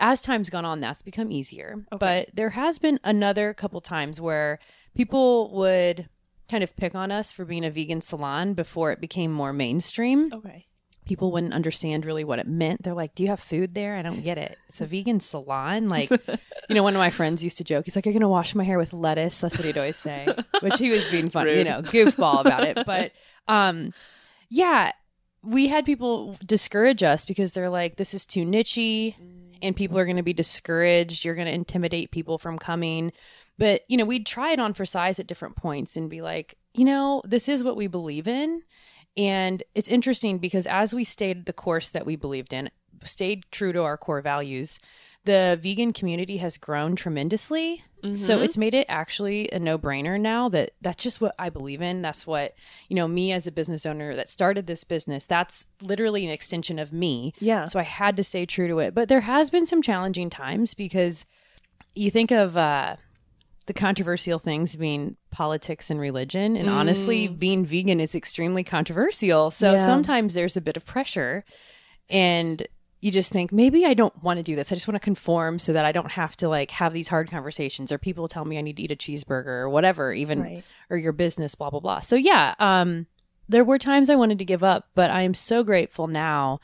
as 0.00 0.20
time's 0.20 0.50
gone 0.50 0.64
on, 0.64 0.80
that's 0.80 1.02
become 1.02 1.30
easier. 1.30 1.84
But 1.98 2.30
there 2.34 2.50
has 2.50 2.78
been 2.78 3.00
another 3.02 3.52
couple 3.54 3.80
times 3.80 4.20
where 4.20 4.58
people 4.94 5.52
would 5.54 6.08
kind 6.48 6.64
of 6.64 6.74
pick 6.76 6.94
on 6.94 7.10
us 7.10 7.32
for 7.32 7.44
being 7.44 7.64
a 7.64 7.70
vegan 7.70 8.00
salon 8.00 8.54
before 8.54 8.92
it 8.92 9.00
became 9.00 9.32
more 9.32 9.52
mainstream. 9.52 10.32
Okay. 10.32 10.66
People 11.08 11.32
wouldn't 11.32 11.54
understand 11.54 12.06
really 12.06 12.22
what 12.22 12.38
it 12.38 12.46
meant. 12.46 12.82
They're 12.82 12.94
like, 12.94 13.14
Do 13.14 13.22
you 13.22 13.30
have 13.30 13.40
food 13.40 13.74
there? 13.74 13.96
I 13.96 14.02
don't 14.02 14.22
get 14.22 14.38
it. 14.38 14.58
It's 14.68 14.80
a 14.80 14.86
vegan 14.86 15.20
salon. 15.20 15.88
Like, 15.88 16.10
you 16.10 16.74
know, 16.74 16.82
one 16.82 16.94
of 16.94 16.98
my 16.98 17.10
friends 17.10 17.42
used 17.42 17.58
to 17.58 17.64
joke, 17.64 17.86
he's 17.86 17.96
like, 17.96 18.06
You're 18.06 18.12
going 18.12 18.20
to 18.20 18.28
wash 18.28 18.54
my 18.54 18.64
hair 18.64 18.78
with 18.78 18.92
lettuce. 18.92 19.40
That's 19.40 19.56
what 19.56 19.64
he'd 19.64 19.78
always 19.78 19.96
say, 19.96 20.28
which 20.60 20.78
he 20.78 20.90
was 20.90 21.06
being 21.08 21.28
funny, 21.28 21.56
you 21.56 21.64
know, 21.64 21.82
goofball 21.82 22.42
about 22.42 22.64
it. 22.64 22.78
But, 22.86 23.12
um, 23.48 23.92
yeah, 24.50 24.92
we 25.42 25.68
had 25.68 25.84
people 25.84 26.36
discourage 26.46 27.02
us 27.02 27.24
because 27.24 27.52
they're 27.52 27.70
like, 27.70 27.96
This 27.96 28.14
is 28.14 28.26
too 28.26 28.44
nichey 28.44 29.14
and 29.62 29.74
people 29.74 29.98
are 29.98 30.04
going 30.04 30.16
to 30.16 30.22
be 30.22 30.32
discouraged. 30.32 31.24
You're 31.24 31.34
going 31.34 31.46
to 31.46 31.52
intimidate 31.52 32.10
people 32.10 32.38
from 32.38 32.58
coming. 32.58 33.12
But, 33.56 33.82
you 33.88 33.96
know, 33.96 34.04
we'd 34.04 34.26
try 34.26 34.52
it 34.52 34.60
on 34.60 34.72
for 34.72 34.86
size 34.86 35.18
at 35.18 35.26
different 35.26 35.56
points 35.56 35.96
and 35.96 36.08
be 36.08 36.22
like, 36.22 36.56
you 36.74 36.84
know, 36.84 37.22
this 37.24 37.48
is 37.48 37.64
what 37.64 37.76
we 37.76 37.88
believe 37.88 38.28
in. 38.28 38.62
And 39.18 39.62
it's 39.74 39.88
interesting 39.88 40.38
because 40.38 40.66
as 40.66 40.94
we 40.94 41.04
stayed 41.04 41.44
the 41.44 41.52
course 41.52 41.90
that 41.90 42.06
we 42.06 42.16
believed 42.16 42.52
in, 42.52 42.70
stayed 43.02 43.44
true 43.50 43.72
to 43.72 43.82
our 43.82 43.98
core 43.98 44.22
values, 44.22 44.78
the 45.24 45.58
vegan 45.60 45.92
community 45.92 46.38
has 46.38 46.56
grown 46.56 46.96
tremendously. 46.96 47.84
So 48.14 48.40
it's 48.40 48.56
made 48.56 48.74
it 48.74 48.86
actually 48.88 49.50
a 49.50 49.58
no-brainer 49.58 50.20
now 50.20 50.48
that 50.50 50.70
that's 50.80 51.02
just 51.02 51.20
what 51.20 51.34
I 51.36 51.50
believe 51.50 51.82
in. 51.82 52.00
That's 52.00 52.28
what, 52.28 52.54
you 52.88 52.94
know, 52.94 53.08
me 53.08 53.32
as 53.32 53.48
a 53.48 53.52
business 53.52 53.84
owner 53.84 54.14
that 54.14 54.28
started 54.28 54.68
this 54.68 54.84
business, 54.84 55.26
that's 55.26 55.66
literally 55.82 56.24
an 56.24 56.30
extension 56.30 56.78
of 56.78 56.92
me. 56.92 57.34
Yeah. 57.40 57.64
So 57.64 57.80
I 57.80 57.82
had 57.82 58.16
to 58.18 58.22
stay 58.22 58.46
true 58.46 58.68
to 58.68 58.78
it. 58.78 58.94
But 58.94 59.08
there 59.08 59.22
has 59.22 59.50
been 59.50 59.66
some 59.66 59.82
challenging 59.82 60.30
times 60.30 60.74
because 60.74 61.24
you 61.96 62.08
think 62.12 62.30
of 62.30 62.56
uh 62.56 62.96
the 63.68 63.74
controversial 63.74 64.38
things 64.38 64.74
being 64.76 65.16
politics 65.30 65.90
and 65.90 66.00
religion. 66.00 66.56
And 66.56 66.68
honestly 66.68 67.28
being 67.28 67.64
vegan 67.64 68.00
is 68.00 68.14
extremely 68.14 68.64
controversial. 68.64 69.50
So 69.50 69.72
Yeah. 69.72 69.86
sometimes 69.86 70.34
there's 70.34 70.56
a 70.56 70.60
bit 70.60 70.76
of 70.76 70.84
pressure 70.84 71.44
and 72.10 72.66
you 73.00 73.10
just 73.12 73.30
think 73.30 73.52
maybe 73.52 73.84
i 73.86 73.94
don't 73.94 74.22
want 74.24 74.38
to 74.38 74.42
do 74.42 74.56
this. 74.56 74.72
I 74.72 74.74
just 74.74 74.88
want 74.88 74.96
to 74.96 75.04
conform 75.04 75.58
so 75.60 75.72
that 75.72 75.84
i 75.84 75.92
don't 75.92 76.10
have 76.10 76.36
to 76.38 76.48
like 76.48 76.70
have 76.72 76.92
these 76.92 77.06
hard 77.08 77.30
conversations 77.30 77.92
or 77.92 77.98
people 77.98 78.26
tell 78.26 78.44
me 78.44 78.58
i 78.58 78.60
need 78.60 78.76
to 78.78 78.82
eat 78.82 78.90
a 78.90 78.96
cheeseburger 78.96 79.46
or 79.62 79.68
whatever 79.68 80.12
even 80.12 80.42
Right. 80.42 80.64
or 80.90 80.96
your 80.96 81.12
business 81.12 81.54
blah 81.54 81.70
blah 81.70 81.80
blah. 81.80 82.00
So 82.00 82.16
yeah 82.16 82.54
um 82.58 83.06
there 83.48 83.64
were 83.64 83.78
times 83.78 84.10
i 84.10 84.16
wanted 84.16 84.38
to 84.38 84.44
give 84.44 84.64
up 84.64 84.88
but 84.96 85.10
i 85.10 85.22
am 85.22 85.34
so 85.34 85.62
grateful 85.62 86.06
now 86.08 86.58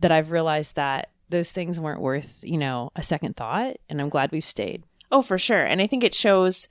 that 0.00 0.10
i've 0.12 0.30
realized 0.30 0.76
that 0.76 1.10
those 1.28 1.52
things 1.52 1.78
weren't 1.78 2.00
worth 2.00 2.38
you 2.42 2.56
know 2.56 2.90
a 2.96 3.02
second 3.02 3.36
thought 3.36 3.76
and 3.90 4.00
i'm 4.00 4.08
glad 4.08 4.32
we've 4.32 4.44
stayed 4.44 4.84
Oh, 5.10 5.22
for 5.22 5.38
sure. 5.38 5.64
And 5.64 5.80
I 5.80 5.86
think 5.86 6.04
it 6.04 6.14
shows 6.14 6.68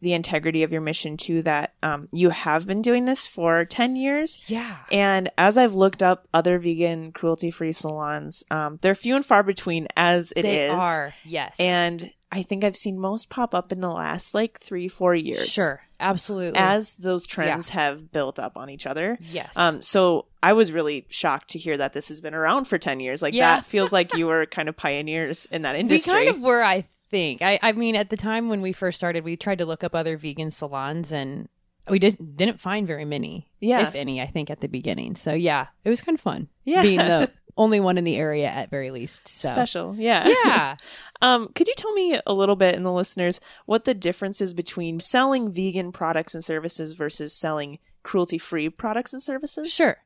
the 0.00 0.12
integrity 0.14 0.64
of 0.64 0.72
your 0.72 0.80
mission 0.80 1.16
too 1.16 1.42
that 1.42 1.74
um, 1.82 2.08
you 2.12 2.30
have 2.30 2.66
been 2.66 2.82
doing 2.82 3.04
this 3.04 3.24
for 3.26 3.64
10 3.64 3.94
years. 3.94 4.42
yeah 4.48 4.78
And 4.90 5.30
as 5.38 5.56
I've 5.56 5.74
looked 5.74 6.02
up 6.02 6.26
other 6.34 6.58
vegan 6.58 7.12
cruelty 7.12 7.52
free 7.52 7.70
salons, 7.72 8.42
um, 8.50 8.78
they're 8.82 8.96
few 8.96 9.14
and 9.14 9.24
far 9.24 9.44
between 9.44 9.86
as 9.96 10.32
it 10.32 10.44
is. 10.44 10.44
they 10.44 10.68
are 10.70 11.14
yes 11.24 11.54
And 11.60 12.10
I 12.32 12.42
think 12.42 12.64
I've 12.64 12.74
seen 12.76 12.98
most 12.98 13.30
pop 13.30 13.54
up 13.54 13.70
in 13.70 13.80
the 13.80 13.90
last 13.92 14.34
like 14.34 14.58
three, 14.58 14.88
four 14.88 15.14
years. 15.14 15.48
sure 15.48 15.82
absolutely 16.00 16.58
As 16.58 16.94
those 16.94 17.24
trends 17.24 17.68
have 17.68 18.10
built 18.10 18.40
up 18.40 18.56
on 18.56 18.70
each 18.70 18.86
other. 18.86 19.18
yes 19.20 19.56
Um, 19.56 19.82
so 19.82 20.26
I 20.42 20.52
was 20.54 20.72
really 20.72 21.06
shocked 21.10 21.50
to 21.50 21.60
hear 21.60 21.76
that 21.76 21.92
this 21.92 22.08
has 22.08 22.20
been 22.20 22.34
around 22.34 22.64
for 22.64 22.76
10 22.76 22.98
years. 22.98 23.22
Like 23.22 23.34
Yeah. 23.34 23.54
that 23.54 23.66
feels 23.66 23.92
like 23.92 24.14
you 24.16 24.26
were 24.26 24.46
kind 24.46 24.68
of 24.68 24.76
pioneers 24.76 25.46
in 25.46 25.62
that 25.62 25.74
we 25.74 25.80
industry. 25.80 26.12
kind 26.12 26.28
of 26.28 26.40
were 26.40 26.62
i 26.64 26.88
think 27.12 27.42
I, 27.42 27.58
I 27.62 27.70
mean 27.72 27.94
at 27.94 28.10
the 28.10 28.16
time 28.16 28.48
when 28.48 28.60
we 28.60 28.72
first 28.72 28.98
started 28.98 29.22
we 29.22 29.36
tried 29.36 29.58
to 29.58 29.66
look 29.66 29.84
up 29.84 29.94
other 29.94 30.16
vegan 30.16 30.50
salons 30.50 31.12
and 31.12 31.48
we 31.88 31.98
just 32.00 32.16
didn't 32.36 32.60
find 32.60 32.86
very 32.86 33.04
many 33.04 33.48
Yeah. 33.60 33.86
if 33.86 33.94
any 33.94 34.20
i 34.20 34.26
think 34.26 34.50
at 34.50 34.58
the 34.60 34.66
beginning 34.68 35.14
so 35.14 35.32
yeah 35.32 35.66
it 35.84 35.90
was 35.90 36.00
kind 36.00 36.16
of 36.16 36.20
fun 36.20 36.48
Yeah. 36.64 36.82
being 36.82 36.98
the 36.98 37.30
only 37.56 37.78
one 37.80 37.98
in 37.98 38.04
the 38.04 38.16
area 38.16 38.46
at 38.48 38.70
very 38.70 38.90
least. 38.90 39.28
So. 39.28 39.48
Special. 39.48 39.94
Yeah. 39.96 40.26
Yeah. 40.44 40.76
Um, 41.20 41.50
could 41.54 41.68
you 41.68 41.74
tell 41.76 41.92
me 41.92 42.18
a 42.26 42.32
little 42.34 42.56
bit, 42.56 42.74
and 42.74 42.84
the 42.84 42.90
listeners, 42.90 43.38
what 43.64 43.84
the 43.84 43.94
difference 43.94 44.40
is 44.40 44.54
between 44.54 44.98
selling 44.98 45.52
vegan 45.52 45.92
products 45.92 46.34
and 46.34 46.42
services 46.44 46.94
versus 46.94 47.32
selling 47.32 47.78
cruelty 48.02 48.38
free 48.38 48.68
products 48.68 49.12
and 49.12 49.22
services? 49.22 49.72
Sure. 49.72 49.98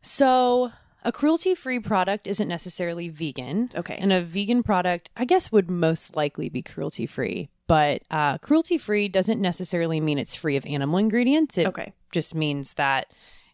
So, 0.00 0.70
a 1.06 1.12
cruelty 1.12 1.54
free 1.54 1.78
product 1.78 2.26
isn't 2.26 2.48
necessarily 2.48 3.08
vegan. 3.08 3.70
Okay. 3.74 3.96
And 3.98 4.12
a 4.12 4.20
vegan 4.20 4.64
product, 4.64 5.08
I 5.16 5.24
guess, 5.24 5.52
would 5.52 5.70
most 5.70 6.16
likely 6.16 6.48
be 6.48 6.62
cruelty 6.62 7.06
free. 7.06 7.48
But 7.68 8.02
uh, 8.10 8.38
cruelty 8.38 8.76
free 8.76 9.08
doesn't 9.08 9.40
necessarily 9.40 10.00
mean 10.00 10.18
it's 10.18 10.34
free 10.34 10.56
of 10.56 10.66
animal 10.66 10.98
ingredients. 10.98 11.56
It 11.58 11.68
Okay. 11.68 11.92
just 12.10 12.34
means 12.34 12.74
that, 12.74 13.12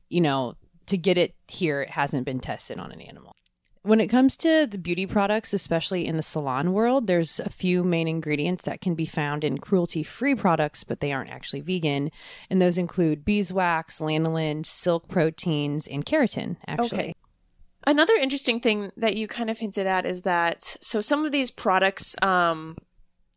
you 0.09 0.23
know, 0.23 0.55
to 0.87 0.97
get 0.97 1.19
it 1.19 1.35
here, 1.47 1.83
it 1.83 1.91
hasn't 1.91 2.25
been 2.25 2.41
tested 2.41 2.81
on 2.81 2.91
an 2.91 3.03
animal. 3.03 3.37
When 3.83 4.01
it 4.01 4.07
comes 4.07 4.37
to 4.39 4.67
the 4.67 4.79
beauty 4.79 5.07
products, 5.07 5.53
especially 5.53 6.07
in 6.07 6.17
the 6.17 6.23
salon 6.23 6.73
world, 6.73 7.07
there's 7.07 7.39
a 7.41 7.51
few 7.51 7.85
main 7.85 8.09
ingredients 8.09 8.65
that 8.65 8.81
can 8.81 8.95
be 8.95 9.07
found 9.07 9.45
in 9.45 9.59
cruelty 9.59 10.03
free 10.03 10.35
products, 10.37 10.85
but 10.85 11.01
they 11.01 11.13
aren't 11.13 11.31
actually 11.31 11.61
vegan. 11.61 12.11
And 12.49 12.63
those 12.63 12.79
include 12.79 13.25
beeswax, 13.25 13.99
lanolin, 13.99 14.65
silk 14.65 15.09
proteins, 15.09 15.87
and 15.87 16.07
keratin, 16.07 16.57
actually. 16.67 16.99
Okay. 16.99 17.15
Another 17.87 18.15
interesting 18.15 18.61
thing 18.61 18.93
that 18.97 19.17
you 19.17 19.27
kind 19.29 19.51
of 19.51 19.59
hinted 19.59 19.87
at 19.87 20.07
is 20.07 20.23
that 20.23 20.63
so 20.81 21.01
some 21.01 21.25
of 21.25 21.33
these 21.33 21.51
products, 21.51 22.15
um, 22.23 22.77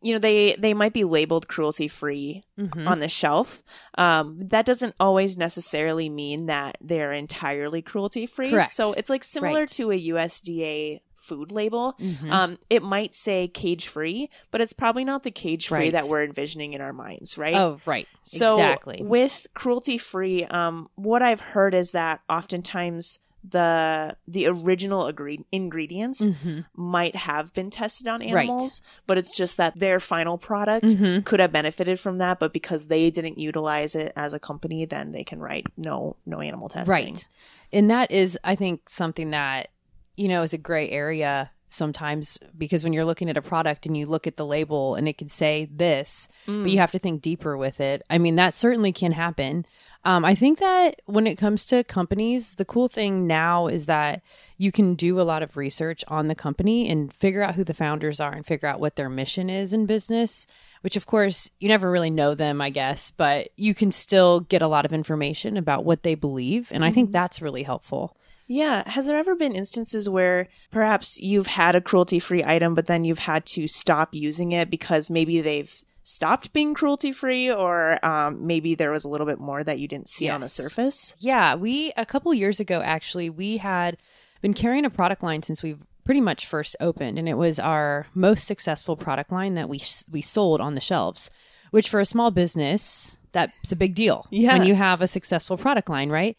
you 0.02 0.12
know, 0.12 0.18
they 0.18 0.54
they 0.56 0.74
might 0.74 0.92
be 0.92 1.04
labeled 1.04 1.48
cruelty 1.48 1.88
free 1.88 2.44
Mhm. 2.58 2.86
on 2.86 3.00
the 3.00 3.08
shelf. 3.08 3.62
Um, 3.98 4.38
that 4.40 4.64
doesn't 4.66 4.94
always 5.00 5.36
necessarily 5.36 6.08
mean 6.08 6.46
that 6.46 6.76
they're 6.80 7.12
entirely 7.12 7.82
cruelty 7.82 8.26
free. 8.26 8.50
Correct. 8.50 8.70
So 8.70 8.92
it's 8.92 9.10
like 9.10 9.24
similar 9.24 9.60
Right. 9.60 9.70
to 9.72 9.90
a 9.90 9.96
USDA 9.96 11.00
food 11.16 11.50
label. 11.50 11.94
Mhm. 11.98 12.30
Um, 12.30 12.58
it 12.70 12.84
might 12.84 13.12
say 13.12 13.48
cage 13.48 13.88
free, 13.88 14.30
but 14.52 14.60
it's 14.60 14.72
probably 14.72 15.04
not 15.04 15.24
the 15.24 15.32
cage 15.32 15.66
free 15.66 15.78
Right. 15.78 15.92
that 15.92 16.04
we're 16.06 16.22
envisioning 16.22 16.72
in 16.72 16.80
our 16.80 16.92
minds, 16.92 17.36
right? 17.36 17.56
Oh, 17.56 17.80
right. 17.84 18.06
So 18.22 18.54
exactly. 18.54 19.00
with 19.02 19.48
cruelty 19.54 19.98
free, 19.98 20.44
um, 20.44 20.88
what 20.94 21.22
I've 21.22 21.40
heard 21.40 21.74
is 21.74 21.90
that 21.92 22.20
oftentimes 22.30 23.18
the 23.50 24.16
the 24.26 24.46
original 24.46 25.06
agree- 25.06 25.44
ingredients 25.52 26.20
Mhm. 26.26 26.64
might 26.74 27.14
have 27.16 27.52
been 27.54 27.70
tested 27.70 28.06
on 28.08 28.20
Right. 28.20 28.30
animals, 28.48 28.80
but 29.06 29.18
it's 29.18 29.36
just 29.36 29.56
that 29.56 29.78
their 29.78 30.00
final 30.00 30.36
product 30.38 30.86
Mhm. 30.86 31.24
could 31.24 31.40
have 31.40 31.52
benefited 31.52 32.00
from 32.00 32.18
that, 32.18 32.38
but 32.40 32.52
because 32.52 32.86
they 32.88 33.10
didn't 33.10 33.38
utilize 33.38 33.94
it 33.94 34.12
as 34.16 34.32
a 34.32 34.38
company, 34.40 34.84
then 34.84 35.12
they 35.12 35.24
can 35.24 35.40
write 35.40 35.66
no 35.76 36.16
no 36.26 36.40
animal 36.40 36.68
testing. 36.68 36.92
Right. 37.14 37.26
And 37.72 37.90
that 37.90 38.10
is, 38.10 38.38
I 38.44 38.54
think, 38.54 38.88
something 38.88 39.30
that, 39.30 39.70
you 40.16 40.28
know, 40.28 40.42
is 40.42 40.52
a 40.52 40.58
gray 40.58 40.88
area 40.90 41.50
sometimes 41.76 42.38
because 42.56 42.82
when 42.82 42.92
you're 42.92 43.04
looking 43.04 43.30
at 43.30 43.36
a 43.36 43.42
product 43.42 43.86
and 43.86 43.96
you 43.96 44.06
look 44.06 44.26
at 44.26 44.36
the 44.36 44.46
label 44.46 44.94
and 44.94 45.06
it 45.08 45.18
could 45.18 45.30
say 45.30 45.68
this, 45.70 46.28
but 46.62 46.70
you 46.70 46.78
have 46.78 46.92
to 46.92 46.98
think 46.98 47.22
deeper 47.22 47.56
with 47.56 47.80
it. 47.80 48.02
I 48.10 48.18
mean, 48.18 48.36
that 48.36 48.54
certainly 48.54 48.92
can 48.92 49.12
happen. 49.12 49.66
Um, 50.04 50.24
I 50.24 50.36
think 50.36 50.60
that 50.60 51.02
when 51.06 51.26
it 51.26 51.34
comes 51.34 51.66
to 51.66 51.82
companies, 51.82 52.54
the 52.54 52.64
cool 52.64 52.86
thing 52.86 53.26
now 53.26 53.66
is 53.66 53.86
that 53.86 54.22
you 54.56 54.70
can 54.70 54.94
do 54.94 55.20
a 55.20 55.26
lot 55.26 55.42
of 55.42 55.56
research 55.56 56.04
on 56.06 56.28
the 56.28 56.36
company 56.36 56.88
and 56.88 57.12
figure 57.12 57.42
out 57.42 57.56
who 57.56 57.64
the 57.64 57.74
founders 57.74 58.20
are 58.20 58.32
and 58.32 58.46
figure 58.46 58.68
out 58.68 58.78
what 58.78 58.94
their 58.94 59.08
mission 59.08 59.50
is 59.50 59.72
in 59.72 59.84
business, 59.84 60.46
which 60.82 60.94
of 60.94 61.06
course 61.06 61.50
you 61.58 61.66
never 61.66 61.90
really 61.90 62.10
know 62.10 62.36
them, 62.36 62.60
I 62.60 62.70
guess, 62.70 63.10
but 63.10 63.48
you 63.56 63.74
can 63.74 63.90
still 63.90 64.40
get 64.40 64.62
a 64.62 64.68
lot 64.68 64.84
of 64.84 64.92
information 64.92 65.56
about 65.56 65.84
what 65.84 66.04
they 66.04 66.14
believe. 66.14 66.70
And 66.72 66.84
I 66.84 66.92
think 66.92 67.10
that's 67.10 67.42
really 67.42 67.64
helpful. 67.64 68.16
Yeah. 68.46 68.88
Has 68.88 69.06
there 69.06 69.18
ever 69.18 69.34
been 69.34 69.54
instances 69.54 70.08
where 70.08 70.46
perhaps 70.70 71.20
you've 71.20 71.48
had 71.48 71.74
a 71.74 71.80
cruelty 71.80 72.18
free 72.18 72.44
item, 72.44 72.74
but 72.74 72.86
then 72.86 73.04
you've 73.04 73.20
had 73.20 73.46
to 73.46 73.66
stop 73.66 74.14
using 74.14 74.52
it 74.52 74.70
because 74.70 75.10
maybe 75.10 75.40
they've 75.40 75.82
stopped 76.02 76.52
being 76.52 76.72
cruelty 76.72 77.10
free, 77.10 77.52
or 77.52 77.98
um, 78.06 78.46
maybe 78.46 78.76
there 78.76 78.92
was 78.92 79.04
a 79.04 79.08
little 79.08 79.26
bit 79.26 79.40
more 79.40 79.64
that 79.64 79.80
you 79.80 79.88
didn't 79.88 80.08
see 80.08 80.28
on 80.28 80.40
the 80.40 80.48
surface? 80.48 81.16
Yeah, 81.18 81.56
we 81.56 81.92
a 81.96 82.06
couple 82.06 82.32
years 82.32 82.60
ago 82.60 82.80
actually 82.80 83.28
we 83.28 83.56
had 83.56 83.96
been 84.40 84.54
carrying 84.54 84.84
a 84.84 84.90
product 84.90 85.24
line 85.24 85.42
since 85.42 85.62
we've 85.64 85.84
pretty 86.04 86.20
much 86.20 86.46
first 86.46 86.76
opened, 86.78 87.18
and 87.18 87.28
it 87.28 87.34
was 87.34 87.58
our 87.58 88.06
most 88.14 88.46
successful 88.46 88.96
product 88.96 89.32
line 89.32 89.54
that 89.54 89.68
we 89.68 89.82
we 90.10 90.22
sold 90.22 90.60
on 90.60 90.74
the 90.76 90.80
shelves. 90.80 91.30
Which 91.72 91.88
for 91.88 91.98
a 91.98 92.06
small 92.06 92.30
business, 92.30 93.16
that's 93.32 93.72
a 93.72 93.76
big 93.76 93.96
deal. 93.96 94.26
Yeah. 94.30 94.56
when 94.56 94.66
you 94.66 94.76
have 94.76 95.02
a 95.02 95.08
successful 95.08 95.56
product 95.56 95.90
line, 95.90 96.10
right? 96.10 96.36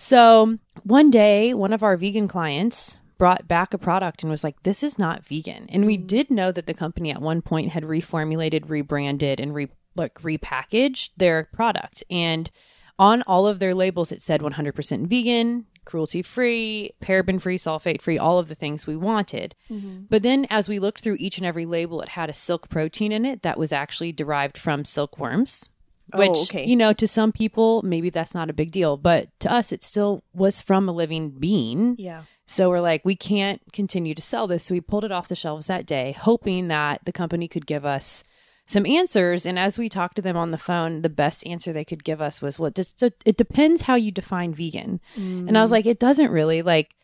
So 0.00 0.58
one 0.84 1.10
day, 1.10 1.52
one 1.52 1.72
of 1.72 1.82
our 1.82 1.96
vegan 1.96 2.28
clients 2.28 2.98
brought 3.18 3.48
back 3.48 3.74
a 3.74 3.78
product 3.78 4.22
and 4.22 4.30
was 4.30 4.44
like, 4.44 4.62
"This 4.62 4.84
is 4.84 4.96
not 4.96 5.26
vegan." 5.26 5.66
And 5.70 5.84
we 5.86 5.98
mm. 5.98 6.06
did 6.06 6.30
know 6.30 6.52
that 6.52 6.66
the 6.66 6.72
company 6.72 7.10
at 7.10 7.20
one 7.20 7.42
point 7.42 7.72
had 7.72 7.82
reformulated, 7.82 8.70
rebranded, 8.70 9.40
and 9.40 9.52
re 9.52 9.68
like 9.96 10.14
repackaged 10.22 11.10
their 11.16 11.48
product. 11.52 12.04
And 12.08 12.48
on 12.96 13.22
all 13.22 13.48
of 13.48 13.58
their 13.58 13.74
labels, 13.74 14.12
it 14.12 14.22
said 14.22 14.40
100% 14.40 15.08
vegan, 15.08 15.66
cruelty 15.84 16.22
free, 16.22 16.92
paraben 17.02 17.40
free, 17.40 17.58
sulfate 17.58 18.00
free, 18.00 18.18
all 18.18 18.38
of 18.38 18.48
the 18.48 18.54
things 18.54 18.86
we 18.86 18.96
wanted. 18.96 19.56
Mm-hmm. 19.68 20.04
But 20.08 20.22
then 20.22 20.46
as 20.48 20.68
we 20.68 20.78
looked 20.78 21.00
through 21.00 21.16
each 21.18 21.38
and 21.38 21.46
every 21.46 21.66
label, 21.66 22.00
it 22.02 22.10
had 22.10 22.30
a 22.30 22.34
silk 22.34 22.68
protein 22.68 23.10
in 23.10 23.24
it 23.24 23.42
that 23.42 23.58
was 23.58 23.72
actually 23.72 24.12
derived 24.12 24.56
from 24.56 24.84
silkworms. 24.84 25.70
Oh, 26.12 26.18
Which, 26.18 26.38
okay. 26.50 26.64
you 26.64 26.76
know, 26.76 26.92
to 26.94 27.06
some 27.06 27.32
people, 27.32 27.82
maybe 27.82 28.10
that's 28.10 28.34
not 28.34 28.48
a 28.48 28.54
big 28.54 28.70
deal, 28.70 28.96
but 28.96 29.28
to 29.40 29.52
us, 29.52 29.72
it 29.72 29.82
still 29.82 30.24
was 30.32 30.62
from 30.62 30.88
a 30.88 30.92
living 30.92 31.30
being. 31.30 31.96
Yeah. 31.98 32.22
So 32.46 32.70
we're 32.70 32.80
like, 32.80 33.04
we 33.04 33.14
can't 33.14 33.60
continue 33.72 34.14
to 34.14 34.22
sell 34.22 34.46
this. 34.46 34.64
So 34.64 34.74
we 34.74 34.80
pulled 34.80 35.04
it 35.04 35.12
off 35.12 35.28
the 35.28 35.36
shelves 35.36 35.66
that 35.66 35.84
day, 35.84 36.12
hoping 36.12 36.68
that 36.68 37.02
the 37.04 37.12
company 37.12 37.46
could 37.46 37.66
give 37.66 37.84
us 37.84 38.24
some 38.64 38.86
answers. 38.86 39.44
And 39.44 39.58
as 39.58 39.78
we 39.78 39.90
talked 39.90 40.16
to 40.16 40.22
them 40.22 40.36
on 40.36 40.50
the 40.50 40.56
phone, 40.56 41.02
the 41.02 41.10
best 41.10 41.46
answer 41.46 41.72
they 41.72 41.84
could 41.84 42.04
give 42.04 42.22
us 42.22 42.40
was, 42.40 42.58
well, 42.58 42.70
just, 42.70 43.02
it 43.02 43.36
depends 43.36 43.82
how 43.82 43.96
you 43.96 44.10
define 44.10 44.54
vegan. 44.54 45.00
And 45.14 45.58
I 45.58 45.60
was 45.60 45.68
mm. 45.70 45.74
like, 45.74 45.86
it 45.86 45.98
doesn't 45.98 46.30
really. 46.30 46.62
Like, 46.62 46.94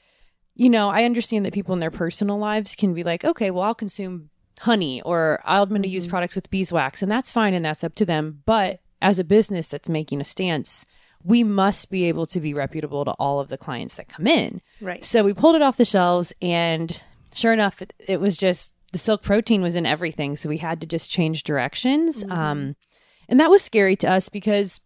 you 0.55 0.71
know, 0.71 0.89
I 0.89 1.05
understand 1.05 1.45
that 1.45 1.53
people 1.53 1.75
in 1.75 1.81
their 1.81 1.91
personal 1.91 2.39
lives 2.39 2.75
can 2.75 2.95
be 2.95 3.03
like, 3.03 3.25
okay, 3.25 3.51
well, 3.51 3.65
I'll 3.65 3.75
consume 3.75 4.31
honey 4.61 5.03
or 5.03 5.43
I'm 5.45 5.69
going 5.69 5.83
to 5.83 5.89
use 5.89 6.05
mm-hmm. 6.05 6.11
products 6.11 6.35
with 6.35 6.51
beeswax, 6.51 7.03
and 7.03 7.11
that's 7.11 7.31
fine 7.31 7.55
and 7.55 7.65
that's 7.65 7.85
up 7.85 7.95
to 7.97 8.07
them. 8.07 8.43
But 8.47 8.81
as 9.05 9.19
a 9.19 9.25
business 9.25 9.69
that's 9.69 9.89
making 9.89 10.21
a 10.21 10.25
stance, 10.25 10.87
we 11.23 11.45
must 11.45 11.91
be 11.91 12.05
able 12.05 12.25
to 12.27 12.41
be 12.41 12.55
reputable 12.55 13.05
to 13.05 13.13
all 13.13 13.39
of 13.39 13.49
the 13.49 13.59
clients 13.59 13.95
that 13.97 14.09
come 14.09 14.27
in. 14.27 14.63
Right. 14.81 15.05
So 15.05 15.23
we 15.23 15.35
pulled 15.35 15.57
it 15.57 15.63
off 15.63 15.77
the 15.77 15.85
shelves, 15.85 16.33
and 16.41 17.01
sure 17.35 17.53
enough, 17.53 17.83
it, 17.83 17.93
it 18.09 18.19
was 18.19 18.37
just 18.39 18.75
the 18.93 18.99
silk 18.99 19.23
protein 19.23 19.61
was 19.61 19.77
in 19.77 19.85
everything. 19.85 20.37
So 20.37 20.49
we 20.49 20.57
had 20.57 20.81
to 20.81 20.87
just 20.87 21.11
change 21.11 21.45
directions. 21.45 22.25
Um, 22.31 22.77
and 23.29 23.39
that 23.41 23.51
was 23.51 23.63
scary 23.63 23.97
to 23.97 24.11
us 24.11 24.31
because 24.31 24.81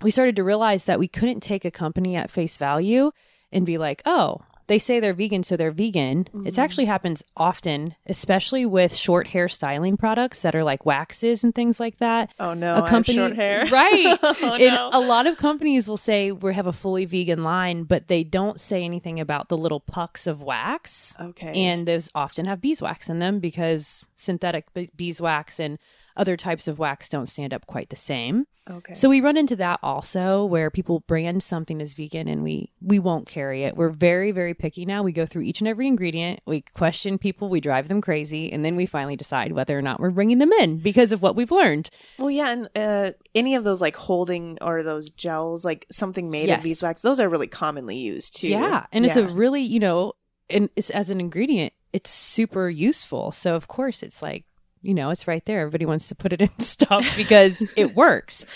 we 0.00 0.12
started 0.12 0.36
to 0.36 0.44
realize 0.44 0.84
that 0.84 1.00
we 1.00 1.08
couldn't 1.08 1.40
take 1.40 1.64
a 1.64 1.70
company 1.72 2.14
at 2.14 2.30
face 2.30 2.56
value 2.56 3.10
and 3.50 3.66
be 3.66 3.78
like, 3.78 4.00
oh, 4.06 4.42
they 4.70 4.78
say 4.78 5.00
they're 5.00 5.12
vegan, 5.12 5.42
so 5.42 5.56
they're 5.56 5.72
vegan. 5.72 6.28
It 6.46 6.56
actually 6.56 6.84
happens 6.84 7.24
often, 7.36 7.96
especially 8.06 8.64
with 8.64 8.94
short 8.94 9.26
hair 9.26 9.48
styling 9.48 9.96
products 9.96 10.42
that 10.42 10.54
are 10.54 10.62
like 10.62 10.86
waxes 10.86 11.42
and 11.42 11.52
things 11.52 11.80
like 11.80 11.98
that. 11.98 12.32
Oh 12.38 12.54
no, 12.54 12.76
a 12.76 12.88
company, 12.88 13.16
short 13.16 13.34
hair. 13.34 13.66
right? 13.72 14.16
oh, 14.22 14.54
And 14.60 14.76
no. 14.76 14.90
a 14.92 15.00
lot 15.00 15.26
of 15.26 15.36
companies 15.38 15.88
will 15.88 15.96
say 15.96 16.30
we 16.30 16.54
have 16.54 16.68
a 16.68 16.72
fully 16.72 17.04
vegan 17.04 17.42
line, 17.42 17.82
but 17.82 18.06
they 18.06 18.22
don't 18.22 18.60
say 18.60 18.84
anything 18.84 19.18
about 19.18 19.48
the 19.48 19.58
little 19.58 19.80
pucks 19.80 20.28
of 20.28 20.40
wax. 20.40 21.16
okay. 21.20 21.52
And 21.66 21.88
those 21.88 22.08
often 22.14 22.46
have 22.46 22.60
beeswax 22.60 23.08
in 23.08 23.18
them 23.18 23.40
because 23.40 24.06
synthetic 24.14 24.72
be- 24.72 24.90
beeswax 24.94 25.58
and 25.58 25.80
other 26.16 26.36
types 26.36 26.68
of 26.68 26.78
wax 26.78 27.08
don't 27.08 27.26
stand 27.26 27.52
up 27.54 27.66
quite 27.66 27.88
the 27.90 27.96
same. 27.96 28.46
okay. 28.70 28.94
So 28.94 29.08
we 29.08 29.20
run 29.20 29.36
into 29.36 29.56
that 29.56 29.80
also 29.82 30.44
where 30.44 30.70
people 30.70 31.00
brand 31.00 31.42
something 31.42 31.80
as 31.80 31.94
vegan 31.94 32.28
and 32.28 32.42
we 32.42 32.70
we 32.80 32.98
won't 32.98 33.26
carry 33.26 33.64
it. 33.64 33.76
We're 33.76 33.88
very 33.90 34.30
very 34.32 34.54
picky 34.54 34.84
now. 34.84 35.02
We 35.02 35.12
go 35.12 35.26
through 35.26 35.42
each 35.42 35.60
and 35.60 35.68
every 35.68 35.86
ingredient. 35.86 36.40
We 36.46 36.62
question 36.62 37.18
people, 37.18 37.48
we 37.48 37.60
drive 37.60 37.88
them 37.88 38.00
crazy, 38.00 38.52
and 38.52 38.64
then 38.64 38.76
we 38.76 38.86
finally 38.86 39.16
decide 39.16 39.52
whether 39.52 39.78
or 39.78 39.82
not 39.82 40.00
we're 40.00 40.10
bringing 40.10 40.38
them 40.38 40.52
in 40.52 40.78
because 40.78 41.12
of 41.12 41.22
what 41.22 41.36
we've 41.36 41.50
learned. 41.50 41.90
Well, 42.18 42.30
yeah, 42.30 42.50
and 42.50 42.68
uh, 42.76 43.12
any 43.34 43.54
of 43.54 43.64
those 43.64 43.80
like 43.80 43.96
holding 43.96 44.58
or 44.60 44.82
those 44.82 45.10
gels, 45.10 45.64
like 45.64 45.86
something 45.90 46.30
made 46.30 46.48
Yes. 46.48 46.58
of 46.58 46.64
beeswax, 46.64 47.00
those 47.02 47.20
are 47.20 47.28
really 47.28 47.46
commonly 47.48 47.96
used 47.96 48.36
too. 48.40 48.48
Yeah, 48.48 48.86
and 48.92 49.04
it's 49.04 49.16
a 49.16 49.26
really 49.28 49.62
you 49.62 49.78
know, 49.80 50.12
and 50.48 50.68
it's, 50.76 50.90
as 50.90 51.10
an 51.10 51.20
ingredient, 51.20 51.72
it's 51.92 52.10
super 52.10 52.68
useful. 52.68 53.32
So 53.32 53.54
of 53.56 53.68
course, 53.68 54.02
it's 54.02 54.22
like 54.22 54.44
you 54.82 54.94
know, 54.94 55.10
it's 55.10 55.26
right 55.28 55.44
there. 55.44 55.60
Everybody 55.60 55.86
wants 55.86 56.08
to 56.08 56.14
put 56.14 56.32
it 56.32 56.40
in 56.40 56.58
stuff 56.60 57.04
because 57.16 57.62
it 57.76 57.94
works. 57.96 58.46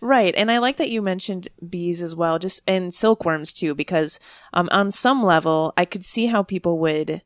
right. 0.00 0.34
And 0.36 0.50
I 0.50 0.58
like 0.58 0.76
that 0.78 0.90
you 0.90 1.02
mentioned 1.02 1.48
bees 1.68 2.02
as 2.02 2.14
well, 2.14 2.38
just 2.38 2.60
and 2.66 2.92
silkworms 2.92 3.52
too, 3.52 3.74
because 3.74 4.18
um, 4.52 4.68
on 4.72 4.90
some 4.90 5.22
level, 5.22 5.72
I 5.76 5.84
could 5.84 6.04
see 6.04 6.26
how 6.26 6.42
people 6.42 6.78
would 6.80 7.22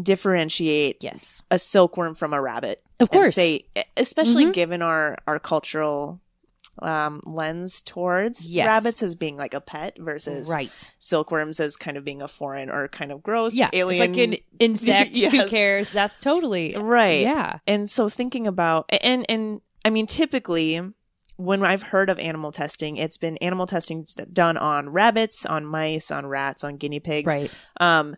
differentiate 0.00 1.02
Yes, 1.02 1.42
a 1.50 1.58
silkworm 1.58 2.14
from 2.14 2.32
a 2.32 2.40
rabbit. 2.40 2.82
of 3.00 3.08
and 3.10 3.20
course. 3.22 3.34
say, 3.34 3.62
especially 3.96 4.46
Mhm. 4.46 4.52
given 4.52 4.82
our 4.82 5.16
our 5.26 5.38
cultural 5.38 6.20
um, 6.80 7.20
lens 7.26 7.82
towards 7.82 8.46
Yes. 8.46 8.66
rabbits 8.66 9.02
as 9.02 9.14
being 9.14 9.36
like 9.36 9.52
a 9.54 9.60
pet 9.60 9.96
versus 9.98 10.48
Right. 10.50 10.92
silkworms 10.98 11.60
as 11.60 11.76
kind 11.76 11.96
of 11.96 12.04
being 12.04 12.22
a 12.22 12.28
foreign 12.28 12.70
or 12.70 12.88
kind 12.88 13.12
of 13.12 13.22
gross 13.22 13.54
Yeah. 13.54 13.68
alien. 13.72 14.02
It's 14.10 14.16
like 14.18 14.28
an 14.28 14.36
insect. 14.58 15.16
Who 15.16 15.46
cares? 15.48 15.90
That's 15.90 16.18
totally 16.18 16.74
right. 16.76 17.20
Yeah. 17.20 17.58
And 17.66 17.90
so 17.90 18.08
thinking 18.08 18.46
about 18.46 18.86
and 19.02 19.26
and 19.28 19.60
I 19.84 19.90
mean 19.90 20.06
typically 20.06 20.80
when 21.36 21.64
I've 21.64 21.82
heard 21.82 22.08
of 22.08 22.18
animal 22.18 22.52
testing, 22.52 22.96
it's 22.96 23.16
been 23.16 23.36
animal 23.38 23.66
testing 23.66 24.06
done 24.32 24.56
on 24.56 24.90
rabbits, 24.90 25.44
on 25.44 25.66
mice, 25.66 26.10
on 26.10 26.26
rats, 26.26 26.62
on 26.62 26.76
guinea 26.76 27.00
pigs. 27.00 27.26
Right. 27.26 27.50
Um, 27.80 28.16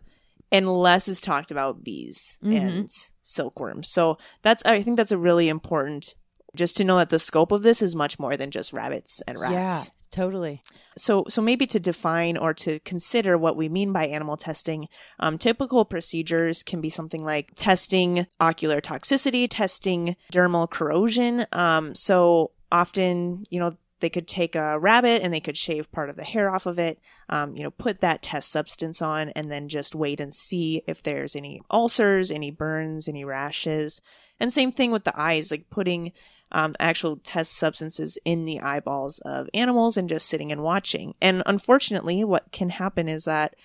and 0.51 0.69
less 0.71 1.07
is 1.07 1.19
talked 1.21 1.49
about 1.51 1.83
bees 1.83 2.37
Mhm. 2.43 2.57
and 2.59 2.89
silkworms. 3.21 3.89
So 3.89 4.17
that's 4.43 4.63
I 4.65 4.81
think 4.81 4.95
that's 4.97 5.11
a 5.11 5.17
really 5.17 5.49
important 5.49 6.15
just 6.55 6.77
to 6.77 6.83
know 6.83 6.97
that 6.97 7.09
the 7.09 7.19
scope 7.19 7.51
of 7.51 7.63
this 7.63 7.81
is 7.81 7.95
much 7.95 8.19
more 8.19 8.37
than 8.37 8.51
just 8.51 8.73
rabbits 8.73 9.21
and 9.27 9.39
rats. 9.39 9.53
Yeah. 9.53 9.83
Totally. 10.11 10.61
So, 10.97 11.25
so 11.27 11.41
maybe 11.41 11.67
to 11.67 11.79
define 11.79 12.37
or 12.37 12.53
to 12.53 12.79
consider 12.79 13.37
what 13.37 13.57
we 13.57 13.67
mean 13.67 13.91
by 13.91 14.07
animal 14.07 14.37
testing, 14.37 14.87
um, 15.19 15.37
typical 15.37 15.83
procedures 15.83 16.63
can 16.63 16.79
be 16.79 16.89
something 16.89 17.21
like 17.21 17.51
testing 17.55 18.25
ocular 18.39 18.79
toxicity, 18.79 19.47
testing 19.49 20.15
dermal 20.31 20.69
corrosion. 20.69 21.45
Um, 21.51 21.95
so 21.95 22.51
often, 22.71 23.43
you 23.49 23.59
know, 23.59 23.75
they 23.99 24.09
could 24.09 24.27
take 24.27 24.55
a 24.55 24.79
rabbit 24.79 25.21
and 25.21 25.33
they 25.33 25.39
could 25.39 25.57
shave 25.57 25.91
part 25.91 26.09
of 26.09 26.15
the 26.15 26.23
hair 26.23 26.53
off 26.53 26.65
of 26.65 26.79
it, 26.79 26.99
um, 27.29 27.55
you 27.57 27.63
know, 27.63 27.71
put 27.71 28.01
that 28.01 28.21
test 28.21 28.51
substance 28.51 29.01
on 29.01 29.29
and 29.29 29.51
then 29.51 29.67
just 29.67 29.95
wait 29.95 30.19
and 30.19 30.33
see 30.33 30.81
if 30.87 31.03
there's 31.03 31.35
any 31.35 31.61
ulcers, 31.71 32.31
any 32.31 32.51
burns, 32.51 33.07
any 33.07 33.25
rashes. 33.25 34.01
And 34.39 34.51
same 34.51 34.71
thing 34.71 34.91
with 34.91 35.05
the 35.05 35.19
eyes, 35.19 35.49
like 35.51 35.69
putting 35.69 36.11
um, 36.51 36.75
actual 36.79 37.17
test 37.17 37.57
substances 37.57 38.17
in 38.25 38.45
the 38.45 38.59
eyeballs 38.59 39.19
of 39.19 39.49
animals 39.53 39.97
and 39.97 40.09
just 40.09 40.27
sitting 40.27 40.51
and 40.51 40.61
watching. 40.61 41.15
And 41.21 41.43
unfortunately, 41.45 42.23
what 42.23 42.51
can 42.51 42.69
happen 42.69 43.09
is 43.09 43.25
that 43.25 43.55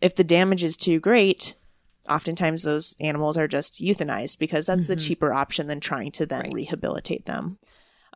if 0.00 0.14
the 0.14 0.24
damage 0.24 0.62
is 0.62 0.76
too 0.76 1.00
great, 1.00 1.54
oftentimes 2.08 2.62
those 2.62 2.96
animals 3.00 3.36
are 3.36 3.48
just 3.48 3.80
euthanized 3.80 4.38
because 4.38 4.66
that's 4.66 4.86
the 4.86 4.96
cheaper 4.96 5.32
option 5.32 5.66
than 5.66 5.80
trying 5.80 6.12
to 6.12 6.26
then 6.26 6.50
rehabilitate 6.50 7.26
them. 7.26 7.58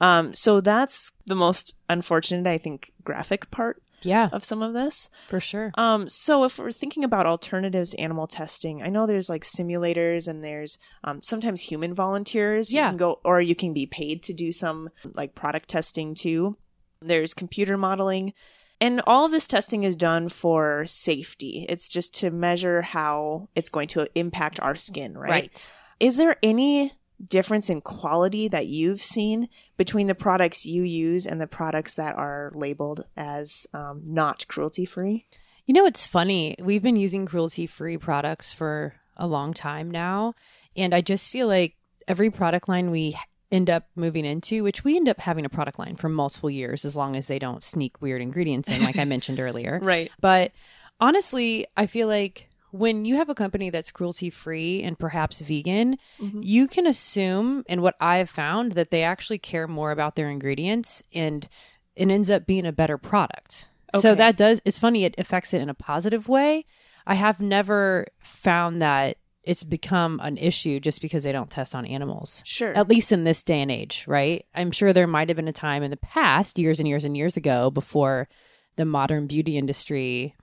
Um, 0.01 0.35
so 0.35 0.61
that's 0.61 1.13
the 1.27 1.35
most 1.35 1.75
unfortunate, 1.89 2.47
I 2.49 2.59
think, 2.59 2.93
graphic 3.03 3.51
part 3.51 3.83
Yeah. 4.03 4.29
of 4.33 4.45
some 4.45 4.63
of 4.63 4.73
this. 4.73 5.09
For 5.29 5.41
sure. 5.41 5.73
Um, 5.77 6.09
so 6.09 6.45
if 6.45 6.59
we're 6.59 6.73
thinking 6.73 7.05
about 7.05 7.27
alternatives 7.27 7.91
to 7.91 8.01
animal 8.01 8.27
testing, 8.27 8.83
I 8.83 8.89
know 8.89 9.07
there's 9.07 9.29
like 9.29 9.45
simulators 9.45 10.29
and 10.29 10.43
there's 10.45 10.79
um, 11.05 11.21
sometimes 11.23 11.63
human 11.63 11.95
volunteers. 11.95 12.71
You 12.73 12.79
Yeah. 12.79 12.89
can 12.89 12.97
go, 12.97 13.21
or 13.25 13.41
you 13.41 13.55
can 13.55 13.73
be 13.73 13.87
paid 13.87 14.23
to 14.25 14.33
do 14.33 14.53
some 14.53 14.91
like 15.15 15.35
product 15.35 15.69
testing 15.69 16.15
too. 16.15 16.57
There's 17.01 17.35
computer 17.35 17.77
modeling. 17.77 18.33
And 18.81 19.01
all 19.07 19.25
of 19.27 19.33
this 19.33 19.49
testing 19.49 19.83
is 19.83 19.97
done 19.97 20.29
for 20.29 20.85
safety. 20.87 21.67
It's 21.69 21.89
just 21.89 22.15
to 22.21 22.31
measure 22.31 22.83
how 22.83 23.49
it's 23.57 23.71
going 23.71 23.89
to 23.89 24.07
impact 24.15 24.61
our 24.61 24.77
skin, 24.77 25.19
right? 25.19 25.31
Right. 25.31 25.71
Is 25.99 26.17
there 26.17 26.37
any 26.45 26.93
difference 27.27 27.69
in 27.69 27.81
quality 27.81 28.49
that 28.49 28.67
you've 28.67 29.03
seen 29.03 29.49
between 29.77 30.07
the 30.07 30.15
products 30.15 30.67
you 30.67 30.83
use 30.83 31.27
and 31.27 31.41
the 31.41 31.47
products 31.47 31.95
that 31.95 32.17
are 32.17 32.53
labeled 32.55 33.05
as 33.17 33.67
um, 33.75 34.03
not 34.05 34.47
cruelty 34.49 34.85
free? 34.85 35.27
You 35.67 35.75
know, 35.75 35.85
it's 35.85 36.07
funny. 36.07 36.57
We've 36.61 36.83
been 36.83 36.97
using 36.97 37.27
cruelty 37.27 37.67
free 37.67 37.99
products 37.99 38.53
for 38.53 38.95
a 39.17 39.27
long 39.27 39.53
time 39.53 39.91
now. 39.91 40.35
And 40.77 40.95
I 40.95 41.01
just 41.01 41.31
feel 41.31 41.47
like 41.47 41.77
every 42.07 42.31
product 42.31 42.69
line 42.69 42.91
we 42.91 43.17
end 43.51 43.69
up 43.71 43.87
moving 43.97 44.25
into, 44.25 44.63
which 44.63 44.85
we 44.85 44.97
end 44.97 45.09
up 45.09 45.21
having 45.21 45.45
a 45.45 45.49
product 45.49 45.79
line 45.79 45.97
for 45.97 46.09
multiple 46.09 46.51
years 46.51 46.85
as 46.85 46.97
long 46.97 47.17
as 47.17 47.29
they 47.29 47.39
don't 47.39 47.63
sneak 47.63 48.01
weird 48.01 48.23
ingredients 48.23 48.69
in, 48.69 48.83
like 48.83 48.99
I 48.99 49.05
mentioned 49.05 49.41
earlier. 49.41 49.81
Right. 49.89 50.11
But 50.21 50.53
honestly, 51.01 51.67
I 51.77 51.87
feel 51.87 52.09
like 52.09 52.48
when 52.71 53.05
you 53.05 53.17
have 53.17 53.29
a 53.29 53.35
company 53.35 53.71
that's 53.71 53.91
cruelty 53.91 54.31
free 54.31 54.83
and 54.83 54.99
perhaps 54.99 55.41
vegan, 55.41 55.97
mm-hmm. 56.21 56.41
you 56.43 56.69
can 56.69 56.87
assume, 56.87 57.65
and 57.69 57.83
what 57.83 57.97
I've 58.01 58.31
found, 58.31 58.73
that 58.73 58.91
they 58.91 59.03
actually 59.03 59.39
care 59.39 59.67
more 59.67 59.91
about 59.91 60.17
their 60.17 60.31
ingredients 60.31 61.03
and 61.13 61.49
it 61.97 62.11
ends 62.11 62.31
up 62.31 62.47
being 62.47 62.67
a 62.67 62.73
better 62.73 62.99
product. 62.99 63.69
So 64.01 64.15
that 64.15 64.37
does, 64.37 64.61
it's 64.65 64.79
funny, 64.79 65.05
it 65.05 65.15
affects 65.19 65.55
it 65.55 65.63
in 65.63 65.71
a 65.71 65.75
positive 65.75 66.29
way. 66.29 66.67
I 67.07 67.15
have 67.15 67.41
never 67.41 68.07
found 68.21 68.83
that 68.83 69.17
it's 69.43 69.65
become 69.65 70.21
an 70.23 70.37
issue 70.37 70.79
just 70.79 71.01
because 71.01 71.23
they 71.23 71.33
don't 71.33 71.51
test 71.51 71.75
on 71.75 71.87
animals. 71.87 72.43
Sure. 72.45 72.77
At 72.77 72.89
least 72.89 73.13
in 73.13 73.25
this 73.25 73.43
day 73.43 73.63
and 73.63 73.71
age, 73.71 74.05
right? 74.07 74.45
I'm 74.55 74.71
sure 74.73 74.93
there 74.93 75.07
might 75.07 75.31
have 75.31 75.37
been 75.37 75.49
a 75.49 75.55
time 75.55 75.83
in 75.83 75.91
the 75.91 75.97
past, 75.97 76.59
years 76.59 76.81
and 76.81 76.87
years 76.87 77.07
and 77.07 77.17
years 77.17 77.39
ago, 77.39 77.71
before 77.71 78.29
the 78.77 78.85
modern 78.85 79.27
beauty 79.27 79.57
industry 79.57 80.37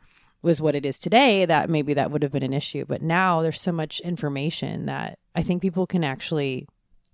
was 0.46 0.62
what 0.62 0.76
it 0.76 0.86
is 0.86 0.98
today, 0.98 1.44
that 1.44 1.70
maybe 1.70 1.96
that 1.96 2.12
would 2.12 2.24
have 2.24 2.32
been 2.32 2.44
an 2.44 2.54
issue. 2.54 2.86
But 2.88 3.02
now 3.02 3.42
there's 3.42 3.60
so 3.60 3.72
much 3.72 4.00
information 4.02 4.86
that 4.86 5.20
I 5.34 5.42
think 5.42 5.62
people 5.62 5.88
can 5.88 6.04
actually 6.04 6.68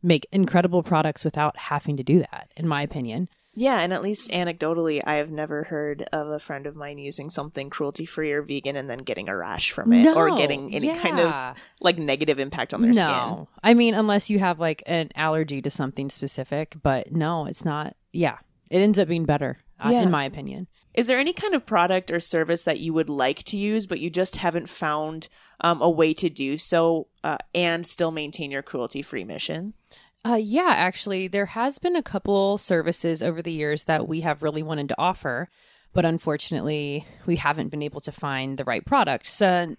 make 0.04 0.28
incredible 0.32 0.84
products 0.84 1.24
without 1.24 1.58
having 1.58 1.98
to 1.98 2.04
do 2.04 2.20
that, 2.20 2.52
in 2.58 2.68
my 2.68 2.82
opinion. 2.82 3.30
Yeah, 3.54 3.80
and 3.80 3.92
at 3.92 4.02
least 4.02 4.30
anecdotally, 4.32 5.02
I 5.06 5.16
have 5.16 5.30
never 5.30 5.64
heard 5.64 6.04
of 6.14 6.30
a 6.30 6.40
friend 6.40 6.66
of 6.66 6.76
mine 6.76 6.98
using 6.98 7.30
something 7.30 7.70
cruelty 7.70 8.06
free 8.06 8.32
or 8.32 8.42
vegan 8.42 8.78
and 8.78 8.90
then 8.90 9.00
getting 9.00 9.28
a 9.28 9.36
rash 9.36 9.72
from 9.72 9.92
it 9.92 10.16
or 10.16 10.36
getting 10.38 10.74
any 10.74 10.94
kind 10.96 11.20
of 11.20 11.58
like 11.82 11.98
negative 11.98 12.40
impact 12.40 12.74
on 12.74 12.82
their 12.82 12.94
skin. 12.94 13.08
no. 13.08 13.50
I 13.62 13.74
mean, 13.74 13.94
unless 13.94 14.30
you 14.30 14.40
have 14.40 14.60
like 14.60 14.84
an 14.86 15.10
allergy 15.16 15.62
to 15.64 15.70
something 15.70 16.10
specific, 16.10 16.76
but 16.82 17.12
no, 17.12 17.46
it's 17.46 17.66
not. 17.66 17.96
Yeah. 18.14 18.38
It 18.72 18.80
ends 18.80 18.98
up 18.98 19.10
being 19.10 19.26
better, 19.26 19.58
uh, 19.84 19.90
Yeah. 19.90 20.02
in 20.04 20.10
my 20.10 20.24
opinion. 20.24 20.68
Is 20.94 21.08
there 21.08 21.20
any 21.20 21.34
kind 21.34 21.54
of 21.54 21.66
product 21.66 22.10
or 22.10 22.22
service 22.22 22.64
that 22.64 22.80
you 22.80 22.94
would 22.94 23.10
like 23.10 23.44
to 23.44 23.58
use, 23.58 23.86
but 23.86 24.00
you 24.00 24.10
just 24.10 24.38
haven't 24.38 24.70
found 24.70 25.28
um, 25.60 25.82
a 25.82 25.90
way 25.90 26.14
to 26.16 26.30
do 26.30 26.58
so 26.58 27.08
uh, 27.24 27.38
and 27.54 27.86
still 27.86 28.12
maintain 28.12 28.50
your 28.50 28.62
cruelty 28.62 29.02
free 29.02 29.26
mission? 29.26 29.74
Uh, 30.24 30.40
yeah, 30.42 30.74
actually, 30.76 31.28
there 31.28 31.48
has 31.48 31.80
been 31.80 31.96
a 31.98 32.04
couple 32.04 32.58
services 32.58 33.22
over 33.22 33.42
the 33.42 33.52
years 33.52 33.84
that 33.86 34.08
we 34.08 34.22
have 34.22 34.42
really 34.42 34.64
wanted 34.64 34.88
to 34.88 34.96
offer, 34.98 35.50
but 35.94 36.06
unfortunately, 36.06 37.06
we 37.26 37.36
haven't 37.36 37.70
been 37.70 37.82
able 37.82 38.00
to 38.00 38.12
find 38.12 38.58
the 38.58 38.64
right 38.64 38.86
product. 38.86 39.28
So, 39.28 39.76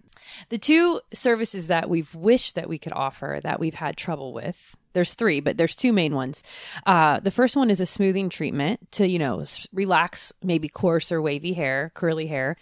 the 0.50 0.58
two 0.58 1.00
services 1.14 1.68
that 1.68 1.88
we've 1.88 2.14
wished 2.14 2.56
that 2.56 2.68
we 2.68 2.78
could 2.78 2.92
offer 2.92 3.40
that 3.42 3.58
we've 3.58 3.74
had 3.74 3.96
trouble 3.96 4.32
with. 4.34 4.76
There's 4.92 5.14
three, 5.14 5.40
but 5.40 5.56
there's 5.56 5.74
two 5.76 5.92
main 5.92 6.14
ones. 6.14 6.42
Uh, 6.86 7.20
the 7.20 7.30
first 7.30 7.56
one 7.56 7.70
is 7.70 7.80
a 7.80 7.86
smoothing 7.86 8.28
treatment 8.28 8.90
to, 8.92 9.08
you 9.08 9.18
know, 9.18 9.40
s- 9.40 9.66
relax 9.72 10.32
maybe 10.42 10.68
coarse 10.68 11.10
or 11.12 11.20
wavy 11.22 11.52
hair, 11.54 11.90
curly 11.94 12.26
hair. 12.26 12.56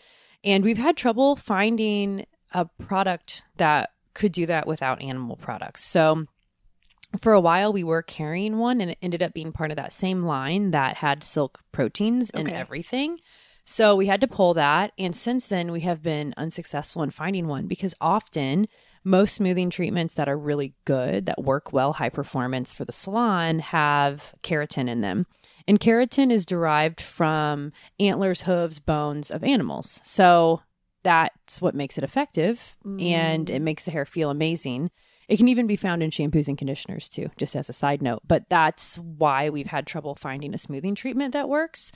And 0.45 0.65
we've 0.65 0.79
had 0.79 0.97
trouble 0.97 1.37
finding 1.37 2.27
a 2.53 2.65
product 2.65 3.43
that 3.57 3.91
could 4.15 4.33
do 4.33 4.47
that 4.47 4.67
without 4.67 5.03
animal 5.03 5.37
products. 5.37 5.85
So, 5.85 6.27
for 7.21 7.33
a 7.33 7.41
while 7.41 7.73
we 7.73 7.83
were 7.83 8.03
carrying 8.03 8.59
one 8.59 8.81
and 8.81 8.93
it 8.93 8.99
ended 9.03 9.21
up 9.23 9.35
being 9.35 9.51
part 9.51 9.73
of 9.73 9.77
that 9.77 9.93
same 9.93 10.23
line 10.23 10.71
that 10.71 10.99
had 10.99 11.25
silk 11.25 11.61
proteins 11.73 12.31
and 12.31 12.47
Okay. 12.49 12.57
everything 12.57 13.19
so 13.65 13.97
we 13.97 14.07
had 14.07 14.21
to 14.21 14.29
pull 14.29 14.55
that 14.55 14.93
and 14.97 15.17
since 15.17 15.49
then 15.49 15.73
we 15.73 15.81
have 15.81 16.05
been 16.05 16.33
unsuccessful 16.37 17.03
in 17.03 17.11
finding 17.11 17.49
one 17.49 17.67
because 17.67 17.97
often 18.01 18.69
most 19.05 19.35
smoothing 19.35 19.71
treatments 19.71 20.15
that 20.15 20.29
are 20.29 20.39
really 20.39 20.75
good 20.85 21.27
that 21.27 21.43
work 21.43 21.73
well 21.73 21.95
high 21.95 22.09
performance 22.09 22.73
for 22.73 22.85
the 22.85 22.93
salon 22.93 23.59
have 23.59 24.33
keratin 24.43 24.89
in 24.89 25.01
them. 25.01 25.27
And 25.67 25.81
keratin 25.81 26.31
is 26.31 26.45
derived 26.45 27.01
from 27.01 27.73
antlers 27.99 28.43
hooves 28.43 28.79
bones 28.79 29.31
of 29.31 29.43
animals. 29.43 30.01
So 30.03 30.63
that's 31.03 31.63
what 31.63 31.75
makes 31.75 31.97
it 31.97 32.05
effective 32.05 32.77
and 32.85 33.49
it 33.49 33.61
mm. 33.61 33.65
makes 33.65 33.85
the 33.85 33.91
hair 33.91 34.05
feel 34.05 34.29
amazing 34.29 34.91
it 35.31 35.37
can 35.37 35.47
even 35.47 35.69
be 35.69 35.77
found 35.77 36.03
in 36.03 36.11
shampoos 36.11 36.49
and 36.49 36.59
conditioners 36.59 37.09
too, 37.09 37.31
just 37.39 37.55
as 37.55 37.69
a 37.69 37.73
side 37.73 38.03
note. 38.03 38.21
But 38.27 38.49
that's 38.49 38.99
why 38.99 39.49
we've 39.49 39.69
had 39.69 39.87
trouble 39.87 40.17
finding 40.17 40.53
a 40.55 40.59
smoothing 40.59 40.97
treatment 40.97 41.33
that 41.35 41.49
works. 41.49 41.93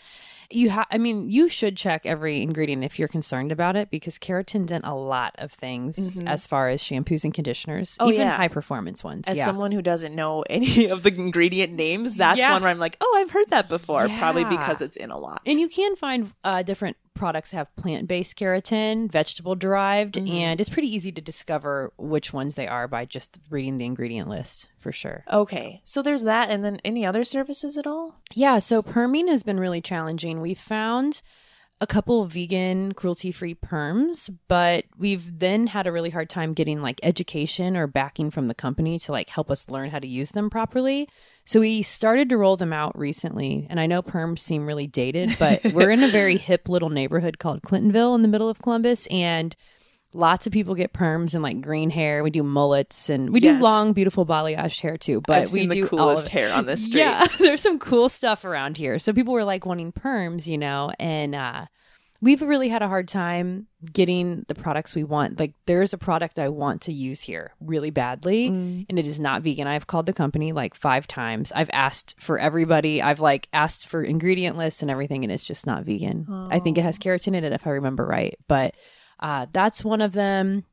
You 0.51 0.71
have, 0.71 0.87
I 0.93 0.99
mean, 0.99 1.29
you 1.29 1.49
should 1.49 1.77
check 1.77 2.07
every 2.07 2.43
ingredient 2.43 2.85
if 2.85 2.97
you're 2.97 3.09
concerned 3.09 3.51
about 3.51 3.75
it 3.75 3.91
because 3.91 4.19
keratin's 4.19 4.71
in 4.71 4.83
a 4.85 4.95
lot 4.95 5.35
of 5.39 5.51
things 5.51 6.23
as 6.27 6.47
far 6.47 6.69
as 6.69 6.81
shampoos 6.81 7.25
and 7.25 7.35
conditioners, 7.35 7.97
Oh, 7.99 8.09
even 8.09 8.21
yeah. 8.29 8.35
high 8.35 8.47
performance 8.47 9.03
ones. 9.03 9.27
As 9.27 9.37
yeah. 9.39 9.47
someone 9.47 9.73
who 9.73 9.83
doesn't 9.83 10.15
know 10.15 10.45
any 10.49 10.87
of 10.91 11.03
the 11.03 11.13
ingredient 11.13 11.73
names, 11.73 12.15
that's 12.15 12.39
Yeah. 12.39 12.53
one 12.53 12.63
where 12.63 12.71
I'm 12.71 12.79
like, 12.79 12.97
oh, 13.01 13.19
I've 13.21 13.33
heard 13.33 13.51
that 13.51 13.69
before. 13.69 14.09
Probably 14.09 14.45
because 14.45 14.81
it's 14.81 14.97
in 14.97 15.11
a 15.11 15.19
lot. 15.19 15.41
And 15.45 15.59
you 15.59 15.69
can 15.69 15.97
find 15.97 16.33
uh, 16.45 16.63
different 16.63 16.97
products 17.15 17.53
have 17.53 17.75
plant 17.77 18.09
based 18.09 18.37
keratin, 18.37 19.11
vegetable 19.11 19.55
derived, 19.55 20.15
mm-hmm. 20.15 20.33
and 20.33 20.61
it's 20.61 20.69
pretty 20.69 20.95
easy 20.95 21.13
to 21.13 21.21
discover 21.21 21.93
which 21.97 22.33
ones 22.33 22.55
they 22.55 22.67
are 22.67 22.89
by 22.89 23.05
just 23.05 23.39
reading 23.51 23.79
the 23.79 23.87
ingredient 23.87 24.29
list 24.29 24.69
for 24.79 24.93
sure. 24.93 25.25
okay, 25.33 25.81
so 25.85 26.03
there's 26.03 26.25
that, 26.25 26.51
and 26.51 26.65
then 26.65 26.79
any 26.85 27.07
other 27.07 27.25
services 27.25 27.79
at 27.79 27.87
all? 27.87 28.17
Yeah, 28.35 28.59
so 28.59 28.83
perming 28.83 29.29
has 29.29 29.43
been 29.43 29.61
really 29.61 29.81
challenging. 29.81 30.41
We 30.41 30.55
found 30.55 31.23
a 31.85 31.87
couple 31.87 32.25
vegan 32.25 32.93
cruelty 32.93 33.31
free 33.31 33.55
perms, 33.55 34.35
but 34.49 34.87
we've 34.97 35.39
then 35.39 35.67
had 35.67 35.87
a 35.87 35.93
really 35.93 36.09
hard 36.09 36.31
time 36.31 36.55
getting 36.55 36.81
like 36.81 36.99
education 37.03 37.77
or 37.77 37.87
backing 37.87 38.31
from 38.31 38.49
the 38.49 38.55
company 38.55 38.99
to 38.99 39.13
like 39.13 39.29
help 39.29 39.51
us 39.51 39.69
learn 39.69 39.91
how 39.91 39.99
to 39.99 40.07
use 40.07 40.31
them 40.31 40.49
properly. 40.49 41.07
So 41.45 41.61
we 41.61 41.83
started 41.83 42.31
to 42.31 42.39
roll 42.39 42.57
them 42.57 42.73
out 42.73 42.99
recently. 42.99 43.67
And 43.69 43.79
I 43.79 43.85
know 43.87 44.01
perms 44.01 44.39
seem 44.39 44.67
really 44.67 44.87
dated, 44.87 45.37
but 45.39 45.61
we're 45.75 45.91
in 45.91 46.03
a 46.03 46.09
very 46.09 46.39
hip 46.49 46.71
little 46.71 46.89
neighborhood 46.89 47.39
called 47.39 47.61
Clintonville 47.61 48.15
in 48.15 48.23
the 48.23 48.29
middle 48.29 48.49
of 48.49 48.63
Columbus. 48.63 49.07
And 49.09 49.55
lots 50.15 50.47
of 50.47 50.53
people 50.53 50.75
get 50.75 50.93
perms 50.93 51.35
and 51.35 51.43
like 51.43 51.61
green 51.61 51.91
hair. 51.91 52.23
We 52.23 52.31
do 52.31 52.43
mullets 52.43 53.11
and 53.11 53.31
we 53.33 53.41
Yes. 53.41 53.59
do 53.59 53.63
long, 53.63 53.93
beautiful 53.93 54.25
balayage 54.25 54.81
hair 54.81 54.97
too. 54.97 55.21
But 55.27 55.43
I've 55.43 55.53
we 55.53 55.67
the 55.67 55.75
do 55.75 55.81
all 55.83 55.87
of 56.11 56.17
coolest 56.17 56.29
hair 56.29 56.53
on 56.55 56.67
this 56.67 56.85
street. 56.87 57.01
Yeah, 57.01 57.27
there's 57.39 57.63
some 57.63 57.79
cool 57.79 58.09
stuff 58.09 58.45
around 58.45 58.77
here. 58.77 58.99
So 58.99 59.13
people 59.13 59.35
were 59.35 59.45
like 59.45 59.67
wanting 59.67 59.93
perms, 59.93 60.47
you 60.47 60.59
know, 60.59 60.93
and 60.99 61.35
uh 61.35 61.67
we've 62.21 62.41
really 62.41 62.71
had 62.71 62.81
a 62.81 62.89
hard 62.89 63.07
time 63.07 63.67
getting 63.93 64.47
the 64.49 64.55
products 64.55 64.95
we 64.95 65.05
want. 65.05 65.39
Like 65.39 65.53
there's 65.67 65.93
a 65.93 65.99
product 65.99 66.39
I 66.39 66.49
want 66.49 66.81
to 66.83 66.93
use 66.93 67.21
here 67.21 67.53
really 67.61 67.91
badly 67.91 68.49
Mm. 68.49 68.87
and 68.89 68.99
it 68.99 69.05
is 69.05 69.21
not 69.21 69.43
vegan. 69.43 69.67
I've 69.67 69.87
called 69.87 70.07
the 70.07 70.15
company 70.15 70.53
like 70.53 70.75
5 70.75 71.07
times. 71.07 71.53
I've 71.55 71.69
asked 71.75 72.15
for 72.19 72.39
everybody. 72.39 73.03
I've 73.03 73.21
like 73.21 73.49
asked 73.53 73.87
for 73.87 74.03
ingredient 74.03 74.57
lists 74.57 74.81
and 74.81 74.91
everything 74.91 75.23
and 75.23 75.31
it's 75.31 75.45
just 75.45 75.67
not 75.67 75.85
vegan. 75.85 76.27
I 76.51 76.61
think 76.61 76.79
it 76.79 76.83
has 76.83 76.99
keratin 76.99 77.35
in 77.35 77.45
it 77.45 77.53
if 77.53 77.67
I 77.67 77.71
remember 77.71 78.07
right. 78.07 78.39
But 78.49 78.75
uh 79.25 79.47
that's 79.51 79.83
one 79.85 80.01
of 80.01 80.13
them. 80.13 80.65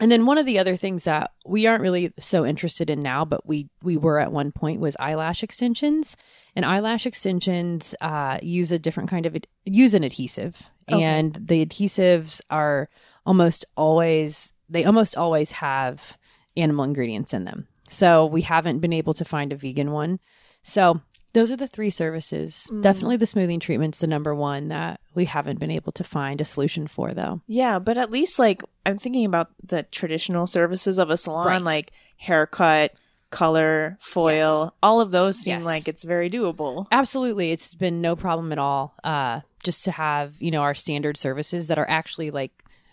And 0.00 0.10
then 0.10 0.26
one 0.26 0.38
of 0.38 0.46
the 0.46 0.58
other 0.58 0.74
things 0.76 1.04
that 1.04 1.30
we 1.46 1.68
aren't 1.68 1.80
really 1.82 2.12
so 2.18 2.44
interested 2.44 2.90
in 2.90 3.00
now, 3.00 3.24
but 3.24 3.46
we 3.46 3.68
we 3.80 3.96
were 3.96 4.18
at 4.18 4.32
one 4.32 4.50
point 4.50 4.80
was 4.80 4.96
eyelash 4.98 5.44
extensions. 5.44 6.16
And 6.56 6.64
eyelash 6.64 7.06
extensions 7.06 7.94
uh, 8.00 8.38
use 8.42 8.72
a 8.72 8.78
different 8.78 9.08
kind 9.08 9.24
of 9.26 9.36
ad- 9.36 9.46
use 9.64 9.94
an 9.94 10.02
adhesive, 10.02 10.72
Okay. 10.90 11.00
and 11.02 11.34
the 11.34 11.64
adhesives 11.64 12.40
are 12.50 12.88
almost 13.24 13.64
always 13.76 14.52
they 14.68 14.84
almost 14.84 15.16
always 15.16 15.52
have 15.52 16.18
animal 16.56 16.84
ingredients 16.84 17.32
in 17.32 17.44
them. 17.44 17.68
So 17.88 18.26
we 18.26 18.42
haven't 18.42 18.80
been 18.80 18.92
able 18.92 19.14
to 19.14 19.24
find 19.24 19.52
a 19.52 19.56
vegan 19.56 19.92
one. 19.92 20.18
So 20.64 21.00
those 21.34 21.50
are 21.50 21.56
the 21.56 21.66
three 21.66 21.90
services. 21.90 22.70
Definitely 22.80 23.16
the 23.18 23.26
smoothing 23.26 23.60
treatment's 23.60 23.98
the 23.98 24.06
number 24.06 24.34
one 24.34 24.68
that 24.68 25.00
we 25.14 25.26
haven't 25.26 25.60
been 25.60 25.70
able 25.70 25.92
to 25.92 26.02
find 26.04 26.40
a 26.40 26.44
solution 26.44 26.86
for 26.86 27.12
though. 27.12 27.42
Yeah, 27.46 27.78
but 27.78 27.98
at 27.98 28.10
least 28.10 28.38
like 28.38 28.62
I'm 28.86 28.98
thinking 28.98 29.26
about 29.26 29.50
the 29.62 29.82
traditional 29.84 30.46
services 30.46 30.98
of 30.98 31.10
a 31.10 31.16
salon, 31.18 31.46
Right. 31.46 31.62
like 31.62 31.92
haircut, 32.16 32.92
color, 33.30 33.96
foil. 34.00 34.74
All 34.82 35.00
of 35.00 35.10
those 35.10 35.38
seem 35.38 35.58
Yes. 35.58 35.64
like 35.64 35.88
it's 35.88 36.04
very 36.04 36.30
doable. 36.30 36.86
Absolutely. 36.92 37.50
It's 37.50 37.74
been 37.74 38.00
no 38.00 38.16
problem 38.16 38.52
at 38.52 38.58
all. 38.58 38.94
Uh, 39.02 39.40
just 39.64 39.82
to 39.84 39.90
have, 39.90 40.40
you 40.40 40.50
know, 40.50 40.60
our 40.62 40.74
standard 40.74 41.16
services 41.16 41.66
that 41.66 41.78
are 41.78 41.88
actually 41.88 42.30
like 42.30 42.52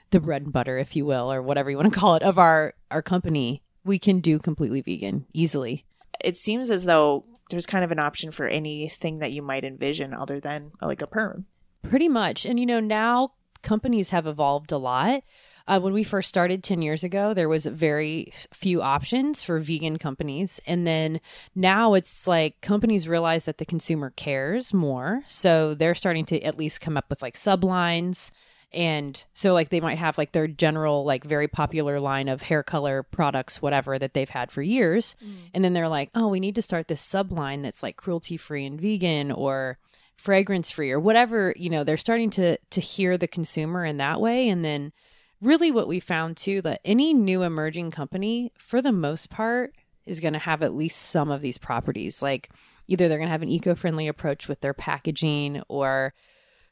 the 0.09 0.19
bread 0.19 0.41
and 0.43 0.51
butter, 0.53 0.77
if 0.77 0.95
you 0.95 1.05
will, 1.05 1.31
or 1.31 1.41
whatever 1.41 1.69
you 1.69 1.77
want 1.77 1.93
to 1.93 1.99
call 1.99 2.15
it, 2.15 2.23
of 2.23 2.39
our, 2.39 2.73
our 2.89 3.01
company, 3.01 3.61
we 3.83 3.99
can 3.99 4.19
do 4.19 4.39
completely 4.39 4.81
vegan 4.81 5.25
easily. 5.33 5.85
It 6.23 6.37
seems 6.37 6.71
as 6.71 6.85
though 6.85 7.25
there's 7.51 7.65
kind 7.65 7.83
of 7.83 7.91
an 7.91 7.99
option 7.99 8.31
for 8.31 8.47
anything 8.47 9.19
that 9.19 9.31
you 9.31 9.41
might 9.41 9.63
envision 9.63 10.13
other 10.13 10.39
than 10.39 10.71
like 10.81 11.01
a 11.01 11.07
perm. 11.07 11.45
Pretty 11.83 12.09
much. 12.09 12.45
And, 12.45 12.59
you 12.59 12.65
know, 12.65 12.79
now 12.79 13.33
companies 13.61 14.09
have 14.09 14.27
evolved 14.27 14.71
a 14.71 14.77
lot. 14.77 15.23
Uh, 15.67 15.79
when 15.79 15.93
we 15.93 16.03
first 16.03 16.27
started 16.27 16.63
10 16.63 16.81
years 16.81 17.03
ago, 17.03 17.33
there 17.33 17.47
was 17.47 17.65
very 17.65 18.31
few 18.53 18.81
options 18.81 19.43
for 19.43 19.59
vegan 19.59 19.97
companies. 19.97 20.59
And 20.65 20.87
then 20.87 21.21
now 21.53 21.93
it's 21.93 22.27
like 22.27 22.59
companies 22.61 23.07
realize 23.07 23.45
that 23.45 23.57
the 23.57 23.65
consumer 23.65 24.11
cares 24.15 24.73
more. 24.73 25.23
So 25.27 25.75
they're 25.75 25.95
starting 25.95 26.25
to 26.25 26.41
at 26.41 26.57
least 26.57 26.81
come 26.81 26.97
up 26.97 27.09
with 27.09 27.21
like 27.21 27.35
sublines. 27.35 28.31
And 28.73 29.23
so, 29.33 29.53
like, 29.53 29.69
they 29.69 29.81
might 29.81 29.97
have 29.97 30.17
like 30.17 30.31
their 30.31 30.47
general, 30.47 31.03
like, 31.03 31.23
very 31.23 31.47
popular 31.47 31.99
line 31.99 32.29
of 32.29 32.43
hair 32.43 32.63
color 32.63 33.03
products, 33.03 33.61
whatever, 33.61 33.99
that 33.99 34.13
they've 34.13 34.29
had 34.29 34.51
for 34.51 34.61
years. 34.61 35.15
Mm. 35.23 35.33
And 35.53 35.65
then 35.65 35.73
they're 35.73 35.89
like, 35.89 36.09
oh, 36.15 36.27
we 36.27 36.39
need 36.39 36.55
to 36.55 36.61
start 36.61 36.87
this 36.87 37.05
subline 37.05 37.63
that's 37.63 37.83
like 37.83 37.97
cruelty 37.97 38.37
free 38.37 38.65
and 38.65 38.79
vegan 38.79 39.31
or 39.31 39.77
fragrance 40.21 40.69
free 40.69 40.91
or 40.91 40.99
whatever 40.99 41.51
you 41.57 41.67
know 41.67 41.83
they're 41.83 41.97
starting 41.97 42.29
to 42.29 42.55
to 42.69 42.79
hear 42.79 43.17
the 43.17 43.27
consumer 43.27 43.83
in 43.83 43.97
that 43.97 44.21
way. 44.21 44.47
And 44.49 44.63
then 44.63 44.93
really 45.41 45.71
what 45.71 45.87
we 45.87 45.99
found 45.99 46.37
too 46.37 46.61
that 46.61 46.79
any 46.85 47.13
new 47.13 47.41
emerging 47.41 47.89
company 47.89 48.51
for 48.55 48.81
the 48.81 48.91
most 48.91 49.31
part 49.31 49.73
is 50.05 50.19
going 50.19 50.33
to 50.33 50.39
have 50.39 50.61
at 50.61 50.75
least 50.75 51.01
some 51.01 51.31
of 51.31 51.41
these 51.41 51.57
properties. 51.57 52.21
Like 52.21 52.51
either 52.87 53.07
they're 53.07 53.17
going 53.17 53.29
to 53.29 53.31
have 53.31 53.41
an 53.41 53.49
eco-friendly 53.49 54.07
approach 54.07 54.47
with 54.47 54.61
their 54.61 54.75
packaging 54.75 55.63
or 55.67 56.13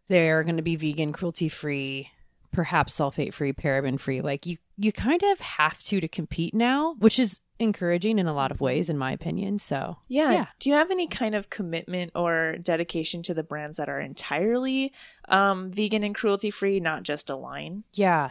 they're 0.10 0.44
going 0.44 0.58
to 0.58 0.64
be 0.64 0.76
vegan 0.76 1.14
cruelty 1.14 1.48
free 1.48 2.10
perhaps 2.52 3.00
sulfate 3.00 3.34
free 3.34 3.54
paraben 3.54 4.00
free 4.00 4.22
like 4.22 4.46
you 4.46 4.58
you 4.78 4.92
kind 4.92 5.22
of 5.24 5.40
have 5.40 5.82
to 5.82 6.02
to 6.02 6.08
compete 6.08 6.54
now 6.54 6.96
which 7.00 7.20
is 7.20 7.40
encouraging 7.60 8.18
in 8.20 8.26
a 8.26 8.34
lot 8.34 8.52
of 8.52 8.62
ways 8.62 8.90
in 8.90 8.98
my 8.98 9.12
opinion 9.12 9.60
so 9.60 9.98
Yeah. 10.08 10.32
Yeah. 10.32 10.46
Do 10.60 10.70
you 10.70 10.76
have 10.76 10.92
any 10.92 11.08
kind 11.08 11.36
of 11.36 11.50
commitment 11.50 12.12
or 12.16 12.56
dedication 12.62 13.22
to 13.24 13.34
the 13.34 13.44
brands 13.44 13.78
that 13.78 13.90
are 13.90 14.00
entirely 14.00 14.94
um, 15.28 15.70
vegan 15.72 16.04
and 16.04 16.16
cruelty 16.16 16.52
free, 16.52 16.80
not 16.80 17.04
just 17.04 17.30
a 17.30 17.36
line? 17.36 17.84
Yeah. 17.94 18.30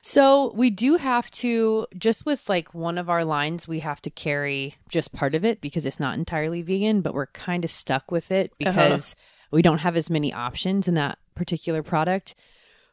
So 0.00 0.54
we 0.54 0.70
do 0.70 0.96
have 0.96 1.30
to, 1.32 1.86
just 1.98 2.24
with 2.24 2.48
like 2.48 2.72
one 2.72 2.96
of 2.96 3.10
our 3.10 3.22
lines, 3.22 3.68
we 3.68 3.80
have 3.80 4.00
to 4.02 4.10
carry 4.10 4.76
just 4.88 5.12
part 5.12 5.34
of 5.34 5.44
it 5.44 5.60
because 5.60 5.84
it's 5.84 6.00
not 6.00 6.16
entirely 6.16 6.62
vegan, 6.62 7.02
but 7.02 7.12
we're 7.12 7.26
kind 7.26 7.64
of 7.64 7.70
stuck 7.70 8.10
with 8.10 8.30
it 8.30 8.52
because 8.58 9.14
we 9.50 9.62
don't 9.62 9.78
have 9.78 9.96
as 9.96 10.10
many 10.10 10.32
options 10.32 10.88
in 10.88 10.94
that 10.94 11.18
particular 11.34 11.82
product. 11.82 12.34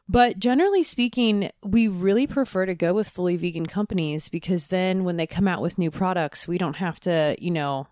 But 0.08 0.38
generally 0.38 0.82
speaking, 0.82 1.50
we 1.62 1.86
really 1.86 2.26
prefer 2.26 2.64
to 2.64 2.74
go 2.74 2.94
with 2.94 3.10
fully 3.10 3.36
vegan 3.36 3.66
companies 3.66 4.28
because 4.28 4.68
then 4.68 5.04
when 5.04 5.18
they 5.18 5.26
come 5.26 5.46
out 5.46 5.60
with 5.60 5.76
new 5.76 5.90
products, 5.90 6.48
we 6.48 6.56
don't 6.56 6.76
have 6.76 6.98
to, 7.00 7.36
you 7.38 7.50
know, 7.50 7.86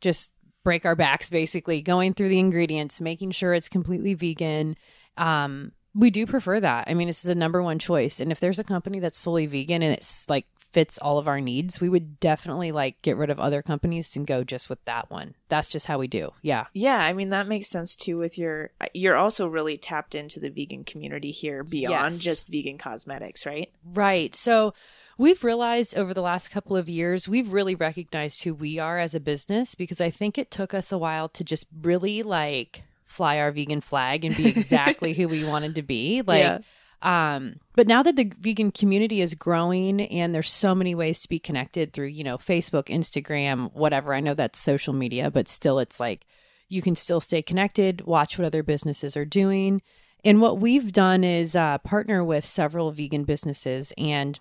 just 0.00 0.32
break 0.64 0.86
our 0.86 0.96
backs 0.96 1.28
basically 1.28 1.82
going 1.82 2.14
through 2.14 2.30
the 2.30 2.38
ingredients, 2.38 3.00
making 3.00 3.30
sure 3.30 3.52
it's 3.52 3.68
completely 3.68 4.14
vegan. 4.14 4.76
Um, 5.18 5.72
we 5.94 6.10
do 6.10 6.26
prefer 6.26 6.58
that. 6.60 6.88
I 6.88 6.94
mean, 6.94 7.08
this 7.08 7.18
is 7.18 7.28
the 7.28 7.34
number 7.34 7.62
one 7.62 7.78
choice. 7.78 8.20
And 8.20 8.32
if 8.32 8.40
there's 8.40 8.58
a 8.58 8.64
company 8.64 8.98
that's 8.98 9.20
fully 9.20 9.44
vegan 9.44 9.82
and 9.82 9.92
it's 9.92 10.28
like 10.28 10.46
fits 10.74 10.98
all 10.98 11.18
of 11.18 11.28
our 11.28 11.40
needs, 11.40 11.80
we 11.80 11.88
would 11.88 12.18
definitely 12.18 12.72
like 12.72 13.00
get 13.00 13.16
rid 13.16 13.30
of 13.30 13.38
other 13.38 13.62
companies 13.62 14.16
and 14.16 14.26
go 14.26 14.42
just 14.42 14.68
with 14.68 14.84
that 14.86 15.08
one. 15.10 15.34
That's 15.48 15.68
just 15.68 15.86
how 15.86 15.98
we 15.98 16.08
do. 16.08 16.32
Yeah. 16.42 16.66
Yeah, 16.74 16.98
I 16.98 17.12
mean 17.12 17.30
that 17.30 17.46
makes 17.46 17.68
sense 17.68 17.94
too. 17.96 18.18
With 18.18 18.36
your, 18.36 18.70
uh, 18.80 18.86
you're 18.92 19.14
also 19.16 19.46
really 19.46 19.76
tapped 19.76 20.14
into 20.16 20.40
the 20.40 20.50
vegan 20.50 20.82
community 20.82 21.30
here 21.30 21.62
beyond 21.62 22.14
Yes. 22.16 22.22
just 22.24 22.48
vegan 22.48 22.76
cosmetics, 22.76 23.46
right? 23.46 23.70
Right. 23.84 24.34
So 24.34 24.74
we've 25.16 25.44
realized 25.44 25.96
over 25.96 26.12
the 26.12 26.22
last 26.22 26.48
couple 26.50 26.76
of 26.76 26.88
years, 26.88 27.28
we've 27.28 27.52
really 27.52 27.76
recognized 27.76 28.42
who 28.42 28.52
we 28.52 28.80
are 28.80 28.98
as 28.98 29.14
a 29.14 29.20
business 29.20 29.76
because 29.76 30.00
I 30.00 30.10
think 30.10 30.36
it 30.36 30.50
took 30.50 30.74
us 30.74 30.90
a 30.90 30.98
while 30.98 31.28
to 31.30 31.44
just 31.44 31.66
really 31.82 32.24
like 32.24 32.82
fly 33.06 33.38
our 33.38 33.52
vegan 33.52 33.80
flag 33.80 34.24
and 34.24 34.36
be 34.36 34.48
exactly 34.58 35.12
who 35.14 35.28
we 35.28 35.44
wanted 35.44 35.76
to 35.76 35.82
be. 35.82 36.20
Like, 36.22 36.40
Yeah. 36.40 36.58
Um, 37.04 37.56
but 37.74 37.86
now 37.86 38.02
that 38.02 38.16
the 38.16 38.32
vegan 38.40 38.72
community 38.72 39.20
is 39.20 39.34
growing 39.34 40.00
and 40.00 40.34
there's 40.34 40.50
so 40.50 40.74
many 40.74 40.94
ways 40.94 41.20
to 41.20 41.28
be 41.28 41.38
connected 41.38 41.92
through, 41.92 42.06
you 42.06 42.24
know, 42.24 42.38
Facebook, 42.38 42.84
Instagram, 42.84 43.70
whatever. 43.74 44.14
I 44.14 44.20
know 44.20 44.32
that's 44.32 44.58
social 44.58 44.94
media, 44.94 45.30
but 45.30 45.46
still 45.46 45.78
it's 45.78 46.00
like 46.00 46.24
you 46.70 46.80
can 46.80 46.96
still 46.96 47.20
stay 47.20 47.42
connected, 47.42 48.06
watch 48.06 48.38
what 48.38 48.46
other 48.46 48.62
businesses 48.62 49.18
are 49.18 49.26
doing. 49.26 49.82
And 50.24 50.40
what 50.40 50.58
we've 50.58 50.92
done 50.92 51.24
is 51.24 51.54
uh, 51.54 51.76
partner 51.78 52.24
with 52.24 52.46
several 52.46 52.90
vegan 52.90 53.24
businesses 53.24 53.92
and 53.98 54.40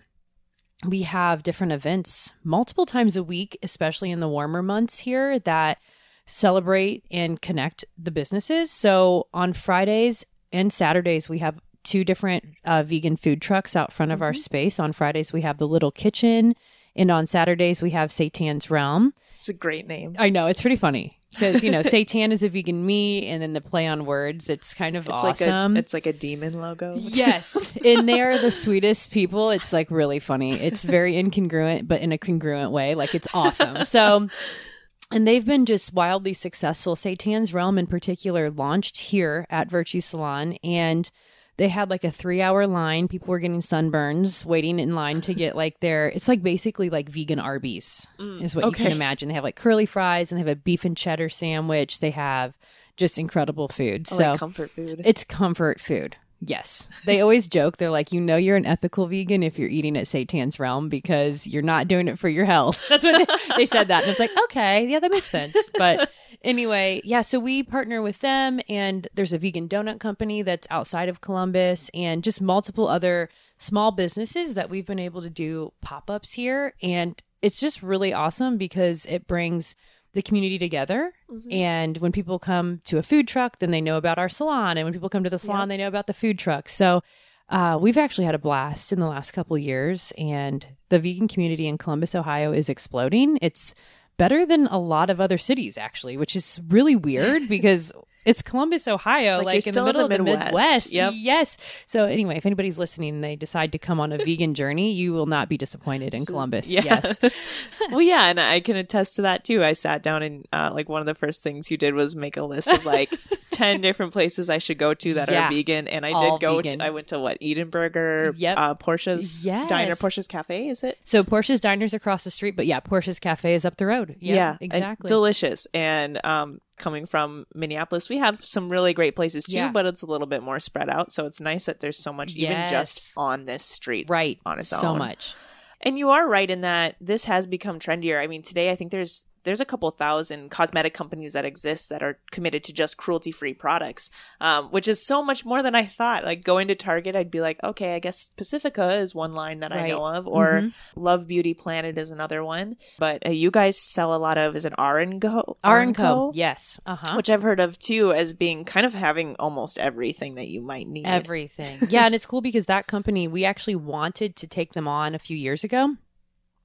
we 0.87 1.01
have 1.01 1.43
different 1.43 1.73
events 1.73 2.31
multiple 2.45 2.85
times 2.85 3.17
a 3.17 3.23
week, 3.23 3.57
especially 3.61 4.09
in 4.09 4.21
the 4.21 4.27
warmer 4.29 4.63
months 4.63 4.99
here, 4.99 5.37
that 5.39 5.79
celebrate 6.25 7.03
and 7.11 7.41
connect 7.41 7.83
the 7.97 8.11
businesses. 8.11 8.71
So 8.71 9.27
on 9.33 9.51
Fridays 9.51 10.25
and 10.53 10.71
Saturdays, 10.71 11.27
we 11.27 11.39
have 11.39 11.59
two 11.83 12.03
different 12.03 12.45
uh, 12.65 12.83
vegan 12.83 13.17
food 13.17 13.41
trucks 13.41 13.75
out 13.75 13.91
front 13.91 14.11
of 14.11 14.21
our 14.21 14.33
space. 14.33 14.79
On 14.79 14.91
Fridays, 14.91 15.33
we 15.33 15.41
have 15.41 15.57
the 15.57 15.67
Little 15.67 15.91
Kitchen, 15.91 16.55
and 16.95 17.11
on 17.11 17.25
Saturdays, 17.25 17.81
we 17.81 17.91
have 17.91 18.11
Seitan's 18.11 18.69
Realm. 18.69 19.13
It's 19.33 19.49
a 19.49 19.53
great 19.53 19.87
name. 19.87 20.15
I 20.17 20.29
know 20.29 20.47
it's 20.47 20.61
pretty 20.61 20.75
funny 20.77 21.17
because 21.31 21.63
you 21.63 21.71
know 21.71 21.81
seitan 21.83 22.31
is 22.31 22.43
a 22.43 22.49
vegan 22.49 22.85
me, 22.85 23.27
and 23.27 23.41
then 23.41 23.53
the 23.53 23.61
play 23.61 23.87
on 23.87 24.05
words. 24.05 24.49
It's 24.49 24.73
kind 24.73 24.95
of 24.95 25.05
It's 25.07 25.13
awesome. 25.13 25.73
like 25.73 25.77
a, 25.77 25.79
it's 25.79 25.93
like 25.93 26.05
a 26.05 26.13
demon 26.13 26.59
logo. 26.61 26.95
Yes. 26.97 27.73
and 27.85 28.07
they 28.07 28.21
are 28.21 28.37
the 28.37 28.51
sweetest 28.51 29.11
people. 29.11 29.49
It's 29.49 29.73
like 29.73 29.91
really 29.91 30.19
funny. 30.19 30.53
It's 30.53 30.83
very 30.83 31.13
incongruent, 31.13 31.87
but 31.87 32.01
in 32.01 32.11
a 32.11 32.17
congruent 32.17 32.71
way. 32.71 32.95
Like 32.95 33.15
it's 33.15 33.27
awesome. 33.33 33.83
So, 33.83 34.27
and 35.11 35.27
they've 35.27 35.45
been 35.45 35.65
just 35.65 35.93
wildly 35.93 36.33
successful. 36.33 36.95
Seitan's 36.95 37.53
Realm 37.53 37.77
in 37.77 37.87
particular 37.87 38.49
launched 38.49 38.97
here 38.97 39.45
at 39.49 39.69
Virtue 39.69 40.01
Salon 40.01 40.53
and 40.63 41.09
they 41.57 41.67
had 41.69 41.89
like 41.89 42.03
a 42.03 42.11
three 42.11 42.41
hour 42.41 42.65
line. 42.65 43.07
People 43.07 43.27
were 43.27 43.39
getting 43.39 43.59
sunburns, 43.59 44.45
waiting 44.45 44.79
in 44.79 44.95
line 44.95 45.21
to 45.21 45.33
get 45.33 45.55
like 45.55 45.79
their, 45.79 46.07
it's 46.07 46.27
like 46.27 46.41
basically 46.41 46.89
like 46.89 47.09
vegan 47.09 47.39
Arby's 47.39 48.07
mm. 48.19 48.41
is 48.41 48.55
what 48.55 48.65
you 48.65 48.71
can 48.71 48.91
imagine. 48.91 49.27
They 49.29 49.35
have 49.35 49.43
like 49.43 49.55
curly 49.55 49.85
fries 49.85 50.31
and 50.31 50.37
they 50.37 50.47
have 50.47 50.57
a 50.57 50.59
beef 50.59 50.85
and 50.85 50.97
cheddar 50.97 51.29
sandwich. 51.29 51.99
They 51.99 52.11
have 52.11 52.57
just 52.97 53.17
incredible 53.17 53.67
food. 53.67 54.07
I 54.11 54.15
so 54.15 54.29
like 54.31 54.39
comfort 54.39 54.69
food. 54.69 55.01
it's 55.05 55.23
comfort 55.23 55.79
food. 55.79 56.17
Yes. 56.45 56.89
They 57.05 57.21
always 57.21 57.47
joke. 57.47 57.77
They're 57.77 57.89
like, 57.89 58.11
you 58.11 58.19
know, 58.19 58.35
you're 58.35 58.57
an 58.57 58.65
ethical 58.65 59.07
vegan 59.07 59.43
if 59.43 59.57
you're 59.57 59.69
eating 59.69 59.95
at 59.95 60.07
Seitan's 60.07 60.59
realm 60.59 60.89
because 60.89 61.47
you're 61.47 61.61
not 61.61 61.87
doing 61.87 62.07
it 62.07 62.19
for 62.19 62.27
your 62.27 62.45
health. 62.45 62.83
That's 62.89 63.03
what 63.03 63.27
they, 63.27 63.55
they 63.55 63.65
said 63.65 63.87
that. 63.87 64.03
And 64.03 64.11
it's 64.11 64.19
like, 64.19 64.31
okay, 64.45 64.85
yeah, 64.87 64.99
that 64.99 65.11
makes 65.11 65.27
sense. 65.27 65.55
But 65.77 66.11
anyway, 66.43 67.01
yeah, 67.03 67.21
so 67.21 67.39
we 67.39 67.63
partner 67.63 68.01
with 68.01 68.19
them 68.19 68.59
and 68.67 69.07
there's 69.13 69.33
a 69.33 69.37
vegan 69.37 69.69
donut 69.69 69.99
company 69.99 70.41
that's 70.41 70.67
outside 70.69 71.07
of 71.07 71.21
Columbus 71.21 71.89
and 71.93 72.23
just 72.23 72.41
multiple 72.41 72.87
other 72.87 73.29
small 73.57 73.91
businesses 73.91 74.53
that 74.55 74.69
we've 74.69 74.87
been 74.87 74.99
able 74.99 75.21
to 75.21 75.29
do 75.29 75.71
pop 75.81 76.09
ups 76.09 76.33
here. 76.33 76.73
And 76.81 77.21
it's 77.41 77.59
just 77.59 77.81
really 77.81 78.11
awesome 78.11 78.57
because 78.57 79.05
it 79.05 79.27
brings 79.27 79.75
the 80.13 80.21
community 80.21 80.57
together. 80.57 81.11
And 81.51 81.97
when 81.97 82.11
people 82.11 82.39
come 82.39 82.81
to 82.85 82.97
a 82.97 83.03
food 83.03 83.27
truck, 83.27 83.59
then 83.59 83.71
they 83.71 83.81
know 83.81 83.97
about 83.97 84.17
our 84.19 84.29
salon. 84.29 84.77
And 84.77 84.85
when 84.85 84.93
people 84.93 85.09
come 85.09 85.23
to 85.23 85.29
the 85.29 85.39
salon, 85.39 85.69
they 85.69 85.77
know 85.77 85.87
about 85.87 86.07
the 86.07 86.13
food 86.13 86.37
truck. 86.39 86.69
So 86.69 87.01
uh, 87.49 87.77
we've 87.81 87.97
actually 87.97 88.25
had 88.25 88.35
a 88.35 88.39
blast 88.39 88.93
in 88.93 88.99
the 88.99 89.07
last 89.07 89.31
couple 89.31 89.57
years. 89.57 90.13
And 90.17 90.65
the 90.89 90.99
vegan 90.99 91.27
community 91.27 91.67
in 91.67 91.77
Columbus, 91.77 92.15
Ohio 92.15 92.51
is 92.53 92.69
exploding. 92.69 93.39
It's 93.41 93.73
better 94.17 94.45
than 94.45 94.67
a 94.67 94.77
lot 94.77 95.09
of 95.09 95.19
other 95.19 95.37
cities, 95.37 95.77
actually, 95.77 96.15
which 96.17 96.35
is 96.35 96.61
really 96.69 96.95
weird 96.95 97.43
because. 97.49 97.91
It's 98.25 98.41
Columbus, 98.41 98.87
Ohio, 98.87 99.37
Like, 99.37 99.45
like, 99.45 99.55
in 99.67 99.73
still 99.73 99.83
the 99.85 99.89
in 99.91 99.95
middle 99.95 100.07
the 100.07 100.15
of 100.15 100.17
the 100.19 100.23
Midwest. 100.23 100.45
Midwest. 100.53 100.93
Yep. 100.93 101.13
Yes. 101.15 101.57
So 101.87 102.05
anyway, 102.05 102.37
if 102.37 102.45
anybody's 102.45 102.79
listening 102.79 103.15
and 103.15 103.23
they 103.23 103.35
decide 103.35 103.71
to 103.73 103.77
come 103.77 103.99
on 103.99 104.11
a 104.13 104.17
vegan 104.17 104.53
journey, 104.55 104.91
you 104.93 105.13
will 105.13 105.25
not 105.25 105.49
be 105.49 105.57
disappointed 105.57 106.13
in 106.13 106.25
Columbus. 106.25 106.69
Yeah. 106.69 106.83
Yes. 106.85 107.19
well, 107.91 108.01
yeah, 108.01 108.25
and 108.29 108.39
I 108.39 108.59
can 108.59 108.75
attest 108.75 109.15
to 109.17 109.23
that 109.23 109.43
too. 109.43 109.63
I 109.63 109.73
sat 109.73 110.03
down 110.03 110.23
and 110.23 110.47
uh, 110.53 110.71
like 110.73 110.87
one 110.89 111.01
of 111.01 111.05
the 111.05 111.15
first 111.15 111.43
things 111.43 111.69
you 111.69 111.77
did 111.77 111.93
was 111.93 112.15
make 112.15 112.37
a 112.37 112.43
list 112.43 112.67
of 112.69 112.85
like 112.85 113.13
ten 113.51 113.81
different 113.81 114.13
places 114.13 114.49
I 114.49 114.57
should 114.57 114.77
go 114.77 114.93
to 114.93 115.13
that 115.15 115.29
Yeah. 115.29 115.47
are 115.47 115.51
vegan, 115.51 115.87
and 115.87 116.05
I 116.05 116.11
All 116.13 116.37
did 116.37 116.41
go. 116.41 116.57
vegan. 116.57 116.79
To, 116.79 116.85
I 116.85 116.89
went 116.91 117.07
to 117.07 117.19
what 117.19 117.39
Edenburger, 117.41 118.33
Yep. 118.37 118.57
uh, 118.57 118.73
Portia's 118.75 119.45
Yes. 119.45 119.67
diner, 119.67 119.95
Portia's 119.95 120.27
cafe. 120.27 120.67
Is 120.69 120.83
it? 120.83 120.97
So 121.03 121.23
Portia's 121.23 121.59
Diner's 121.59 121.93
across 121.93 122.23
the 122.23 122.31
street, 122.31 122.55
but 122.55 122.65
yeah, 122.65 122.79
Portia's 122.79 123.19
Cafe 123.19 123.53
is 123.53 123.65
up 123.65 123.77
the 123.77 123.85
road. 123.85 124.15
Yeah, 124.19 124.51
and 124.51 124.57
exactly. 124.61 125.07
delicious. 125.07 125.67
And 125.73 126.19
um, 126.25 126.61
coming 126.77 127.05
from 127.05 127.45
Minneapolis, 127.53 128.09
we 128.09 128.17
have 128.17 128.43
some 128.45 128.69
really 128.69 128.93
great 128.93 129.15
places 129.15 129.43
too, 129.43 129.57
Yeah. 129.57 129.71
but 129.71 129.85
it's 129.85 130.01
a 130.01 130.05
little 130.05 130.27
bit 130.27 130.43
more 130.43 130.59
spread 130.59 130.89
out. 130.89 131.11
So 131.11 131.25
it's 131.25 131.39
nice 131.39 131.65
that 131.65 131.79
there's 131.79 131.97
so 131.97 132.11
much 132.13 132.35
even 132.35 132.67
just 132.69 133.13
on 133.17 133.45
this 133.45 133.63
street. 133.63 134.09
right. 134.09 134.39
on 134.45 134.59
its 134.59 134.69
so 134.69 134.77
own. 134.77 134.81
So 134.81 134.95
much. 134.95 135.35
And 135.81 135.97
you 135.97 136.09
are 136.09 136.27
right 136.27 136.49
in 136.49 136.61
that 136.61 136.95
this 137.01 137.25
has 137.25 137.45
become 137.45 137.77
trendier. 137.79 138.21
I 138.21 138.27
mean, 138.27 138.41
today 138.41 138.71
I 138.71 138.75
think 138.75 138.91
there's 138.91 139.27
there's 139.43 139.61
a 139.61 139.65
couple 139.65 139.89
thousand 139.91 140.49
cosmetic 140.49 140.93
companies 140.93 141.33
that 141.33 141.45
exist 141.45 141.89
that 141.89 142.01
are 142.01 142.19
committed 142.31 142.63
to 142.65 142.73
just 142.73 142.97
cruelty 142.97 143.31
free 143.31 143.53
products, 143.53 144.09
um, 144.41 144.65
which 144.67 144.87
is 144.87 145.05
so 145.05 145.23
much 145.23 145.45
more 145.45 145.61
than 145.61 145.75
I 145.75 145.85
thought. 145.85 146.23
Like 146.23 146.43
going 146.43 146.67
to 146.69 146.75
Target, 146.75 147.15
I'd 147.15 147.31
be 147.31 147.41
like, 147.41 147.61
okay, 147.63 147.95
I 147.95 147.99
guess 147.99 148.29
Pacifica 148.35 148.95
is 148.97 149.13
one 149.13 149.33
line 149.33 149.59
that 149.59 149.71
I 149.73 149.87
know 149.89 150.05
of, 150.05 150.27
or 150.27 150.69
Love 150.95 151.27
Beauty 151.27 151.53
Planet 151.53 151.97
is 151.97 152.11
another 152.11 152.43
one. 152.43 152.75
But 152.97 153.25
uh, 153.27 153.31
you 153.31 153.51
guys 153.51 153.77
sell 153.77 154.15
a 154.15 154.17
lot 154.17 154.37
of 154.37 154.55
is 154.55 154.65
it 154.65 154.73
R 154.77 154.99
and 154.99 155.19
Go? 155.19 155.57
R 155.63 155.79
and 155.79 155.95
Co. 155.95 156.31
Yes. 156.33 156.79
Uh 156.85 156.97
huh. 156.99 157.15
Which 157.15 157.29
I've 157.29 157.41
heard 157.43 157.59
of 157.59 157.77
too 157.79 158.11
as 158.13 158.33
being 158.33 158.65
kind 158.65 158.85
of 158.85 158.93
having 158.93 159.35
almost 159.39 159.77
everything 159.77 160.35
that 160.35 160.47
you 160.47 160.61
might 160.61 160.87
need. 160.87 161.05
Everything. 161.05 161.77
yeah, 161.89 162.05
and 162.05 162.15
it's 162.15 162.25
cool 162.25 162.41
because 162.41 162.65
that 162.67 162.87
company 162.87 163.27
we 163.27 163.45
actually 163.45 163.75
wanted 163.75 164.35
to 164.37 164.47
take 164.47 164.73
them 164.73 164.87
on 164.87 165.15
a 165.15 165.19
few 165.19 165.37
years 165.37 165.63
ago. 165.63 165.95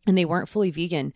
And 0.06 0.16
they 0.16 0.24
weren't 0.24 0.48
fully 0.48 0.70
vegan. 0.70 1.12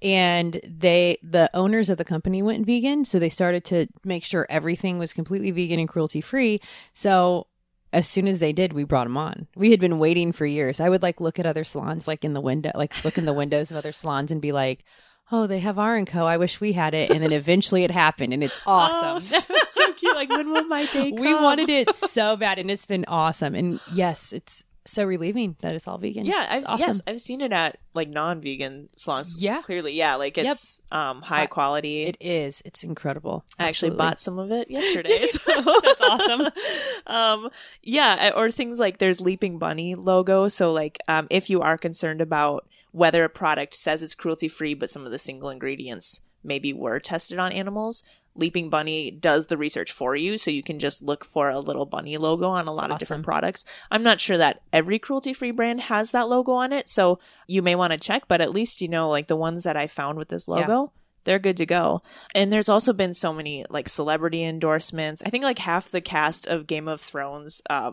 And 0.00 0.60
they 0.64 1.18
the 1.22 1.50
owners 1.52 1.90
of 1.90 1.98
the 1.98 2.04
company 2.04 2.42
went 2.42 2.64
vegan, 2.66 3.04
so 3.04 3.18
they 3.18 3.28
started 3.28 3.64
to 3.66 3.86
make 4.04 4.24
sure 4.24 4.46
everything 4.48 4.98
was 4.98 5.12
completely 5.12 5.50
vegan 5.50 5.80
and 5.80 5.88
cruelty 5.88 6.20
free. 6.20 6.60
So 6.94 7.48
as 7.92 8.06
soon 8.06 8.26
as 8.28 8.38
they 8.40 8.52
did, 8.52 8.72
we 8.72 8.84
brought 8.84 9.04
them 9.04 9.16
on. 9.16 9.46
We 9.56 9.70
had 9.70 9.80
been 9.80 9.98
waiting 9.98 10.30
for 10.32 10.44
years. 10.46 10.80
I 10.80 10.88
would 10.88 11.02
like 11.02 11.20
look 11.20 11.38
at 11.38 11.46
other 11.46 11.64
salons, 11.64 12.06
like 12.06 12.24
in 12.24 12.34
the 12.34 12.40
window, 12.40 12.70
like 12.74 13.04
look 13.04 13.16
in 13.18 13.24
the 13.24 13.32
windows 13.32 13.70
of 13.70 13.76
other 13.78 13.92
salons, 13.92 14.30
and 14.30 14.40
be 14.42 14.52
like, 14.52 14.84
"Oh, 15.32 15.46
they 15.46 15.60
have 15.60 15.78
R 15.78 15.96
and 15.96 16.06
Co. 16.06 16.26
I 16.26 16.36
wish 16.36 16.60
we 16.60 16.72
had 16.72 16.94
it." 16.94 17.10
And 17.10 17.22
then 17.22 17.32
eventually 17.32 17.84
it 17.84 17.90
happened, 17.90 18.32
and 18.32 18.44
it's 18.44 18.60
Oh, 18.66 18.72
awesome. 18.72 19.40
so, 19.40 19.54
so 19.68 19.92
cute! 19.94 20.14
Like 20.14 20.28
when 20.28 20.50
will 20.52 20.66
my 20.66 20.84
day 20.86 21.10
come? 21.10 21.20
we 21.20 21.34
wanted 21.34 21.68
it 21.70 21.94
so 21.94 22.36
bad, 22.36 22.58
and 22.58 22.70
it's 22.70 22.86
been 22.86 23.04
awesome. 23.08 23.54
And 23.54 23.80
yes, 23.92 24.32
it's 24.32 24.62
so 24.86 25.04
relieving 25.04 25.56
that 25.60 25.74
it's 25.74 25.86
all 25.88 25.98
vegan. 25.98 26.24
Yeah, 26.26 26.46
I've, 26.48 26.64
awesome. 26.64 26.78
yes, 26.78 27.00
I've 27.06 27.20
seen 27.20 27.40
it 27.40 27.52
at 27.52 27.78
like 27.94 28.08
non-vegan 28.08 28.88
salons. 28.96 29.42
Yeah. 29.42 29.62
clearly, 29.62 29.92
yeah, 29.92 30.14
like 30.16 30.36
Yep. 30.36 30.46
it's 30.46 30.80
um 30.92 31.22
high 31.22 31.46
quality. 31.46 32.04
It 32.04 32.16
is. 32.20 32.62
It's 32.64 32.82
incredible. 32.84 33.44
I 33.58 33.68
actually 33.68 33.88
Absolutely. 33.88 33.98
bought 33.98 34.18
some 34.20 34.38
of 34.38 34.50
it 34.50 34.70
yesterday. 34.70 35.26
so- 35.26 35.80
That's 35.82 36.00
awesome. 36.02 36.42
um, 37.06 37.50
yeah, 37.82 38.32
or 38.34 38.50
things 38.50 38.78
like 38.78 38.98
there's 38.98 39.20
Leaping 39.20 39.58
Bunny 39.58 39.94
logo. 39.94 40.48
So 40.48 40.72
like, 40.72 40.98
um, 41.08 41.26
if 41.30 41.50
you 41.50 41.60
are 41.60 41.76
concerned 41.78 42.20
about 42.20 42.66
whether 42.92 43.24
a 43.24 43.28
product 43.28 43.74
says 43.74 44.02
it's 44.02 44.14
cruelty 44.14 44.48
free, 44.48 44.74
but 44.74 44.88
some 44.90 45.04
of 45.04 45.12
the 45.12 45.18
single 45.18 45.50
ingredients 45.50 46.20
maybe 46.42 46.72
were 46.72 46.98
tested 47.00 47.38
on 47.38 47.52
animals. 47.52 48.02
Leaping 48.38 48.70
Bunny 48.70 49.10
does 49.10 49.46
the 49.46 49.56
research 49.56 49.92
for 49.92 50.14
you, 50.16 50.38
so 50.38 50.50
you 50.50 50.62
can 50.62 50.78
just 50.78 51.02
look 51.02 51.24
for 51.24 51.50
a 51.50 51.58
little 51.60 51.86
bunny 51.86 52.16
logo 52.16 52.48
on 52.48 52.68
a 52.68 52.72
lot 52.72 52.90
of 52.90 52.98
different 52.98 53.24
products. 53.24 53.64
I'm 53.90 54.02
not 54.02 54.20
sure 54.20 54.38
that 54.38 54.62
every 54.72 54.98
cruelty 54.98 55.32
free 55.32 55.50
brand 55.50 55.82
has 55.82 56.12
that 56.12 56.28
logo 56.28 56.52
on 56.52 56.72
it, 56.72 56.88
so 56.88 57.18
you 57.46 57.62
may 57.62 57.74
want 57.74 57.92
to 57.92 57.98
check, 57.98 58.28
but 58.28 58.40
at 58.40 58.52
least 58.52 58.80
you 58.80 58.88
know, 58.88 59.08
like 59.08 59.26
the 59.26 59.36
ones 59.36 59.64
that 59.64 59.76
I 59.76 59.86
found 59.86 60.18
with 60.18 60.28
this 60.28 60.48
logo, 60.48 60.92
they're 61.24 61.38
good 61.38 61.56
to 61.58 61.66
go. 61.66 62.02
And 62.34 62.52
there's 62.52 62.68
also 62.68 62.92
been 62.92 63.12
so 63.12 63.32
many 63.32 63.64
like 63.68 63.88
celebrity 63.88 64.44
endorsements. 64.44 65.22
I 65.26 65.30
think 65.30 65.44
like 65.44 65.58
half 65.58 65.90
the 65.90 66.00
cast 66.00 66.46
of 66.46 66.66
Game 66.66 66.88
of 66.88 67.00
Thrones 67.00 67.60
uh, 67.68 67.92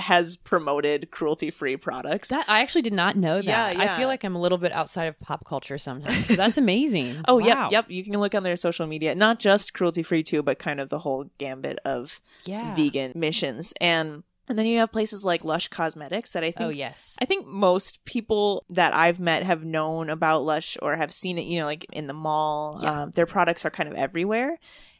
has 0.00 0.36
promoted 0.36 1.10
cruelty 1.10 1.50
free 1.50 1.76
products. 1.76 2.28
That 2.28 2.44
I 2.48 2.60
actually 2.62 2.82
did 2.82 2.92
not 2.92 3.16
know 3.16 3.36
that. 3.36 3.76
Yeah, 3.76 3.82
I 3.82 3.96
feel 3.96 4.08
like 4.08 4.24
I'm 4.24 4.34
a 4.34 4.40
little 4.40 4.58
bit 4.58 4.72
outside 4.72 5.04
of 5.04 5.18
pop 5.20 5.44
culture 5.46 5.78
sometimes. 5.78 6.26
So 6.26 6.34
that's 6.34 6.58
amazing. 6.58 7.22
Oh, 7.28 7.36
wow. 7.36 7.70
yep, 7.70 7.72
yep. 7.72 7.84
You 7.90 8.02
can 8.04 8.14
look 8.20 8.34
on 8.34 8.42
their 8.42 8.56
social 8.56 8.86
media, 8.86 9.14
not 9.14 9.38
just 9.38 9.72
cruelty 9.72 10.02
free 10.02 10.22
too, 10.22 10.42
but 10.42 10.58
kind 10.58 10.80
of 10.80 10.88
the 10.88 10.98
whole 10.98 11.30
gambit 11.38 11.78
of 11.84 12.20
Yeah. 12.44 12.74
vegan 12.74 13.12
missions. 13.14 13.72
And 13.80 14.24
and 14.46 14.58
then 14.58 14.66
you 14.66 14.78
have 14.80 14.92
places 14.92 15.24
like 15.24 15.42
Lush 15.42 15.68
Cosmetics 15.68 16.32
that 16.34 16.44
I 16.44 16.50
think 16.50 16.66
Oh 16.66 16.70
yes. 16.70 17.16
I 17.22 17.24
think 17.24 17.46
most 17.46 18.04
people 18.04 18.64
that 18.68 18.92
I've 18.94 19.18
met 19.20 19.42
have 19.42 19.64
known 19.64 20.10
about 20.10 20.42
Lush 20.42 20.76
or 20.82 20.96
have 20.96 21.12
seen 21.12 21.38
it, 21.38 21.46
you 21.46 21.58
know, 21.60 21.64
like 21.66 21.86
in 21.92 22.08
the 22.08 22.12
mall. 22.14 22.78
Yeah. 22.82 23.02
Um, 23.02 23.10
their 23.12 23.26
products 23.26 23.64
are 23.64 23.70
kind 23.70 23.88
of 23.88 23.94
everywhere. 23.94 24.58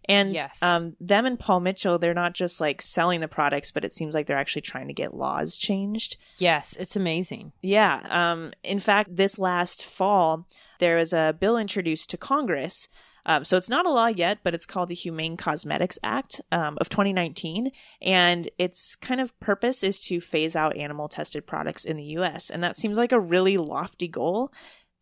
And 0.09 0.33
Yes. 0.35 0.63
um, 0.63 0.97
them 1.01 1.27
and 1.27 1.39
Paul 1.39 1.61
Mitchell, 1.61 1.99
they're 1.99 2.15
not 2.15 2.35
just 2.35 2.61
like 2.61 2.83
selling 2.83 3.21
the 3.21 3.29
products, 3.29 3.71
but 3.71 3.85
it 3.85 3.93
seems 3.93 4.15
like 4.15 4.27
they're 4.27 4.37
actually 4.37 4.63
trying 4.63 4.89
to 4.89 4.95
get 4.95 5.15
laws 5.15 5.57
changed. 5.57 6.17
Yes, 6.39 6.77
it's 6.79 6.97
amazing. 6.97 7.53
Yeah. 7.63 8.07
Um, 8.11 8.53
in 8.63 8.81
fact, 8.81 9.17
this 9.17 9.39
last 9.39 9.85
fall, 9.85 10.47
there 10.79 10.97
was 10.97 11.13
a 11.13 11.37
bill 11.39 11.57
introduced 11.57 12.11
to 12.11 12.17
Congress. 12.17 12.89
Um, 13.27 13.43
so 13.43 13.57
it's 13.57 13.71
not 13.71 13.87
a 13.87 13.91
law 13.91 14.09
yet, 14.09 14.41
but 14.45 14.53
it's 14.55 14.67
called 14.67 14.91
the 14.91 14.95
Humane 14.95 15.39
Cosmetics 15.39 15.99
Act 16.03 16.43
um, 16.53 16.77
of 16.79 16.91
2019. 16.91 17.71
And 18.03 18.51
its 18.59 18.95
kind 18.97 19.19
of 19.19 19.39
purpose 19.41 19.83
is 19.83 19.99
to 20.03 20.21
phase 20.21 20.55
out 20.55 20.77
animal 20.77 21.09
tested 21.09 21.47
products 21.47 21.87
in 21.87 21.97
the 21.97 22.05
US. 22.19 22.51
And 22.51 22.63
that 22.63 22.77
seems 22.77 22.99
like 22.99 23.13
a 23.13 23.21
really 23.21 23.57
lofty 23.57 24.09
goal. 24.09 24.53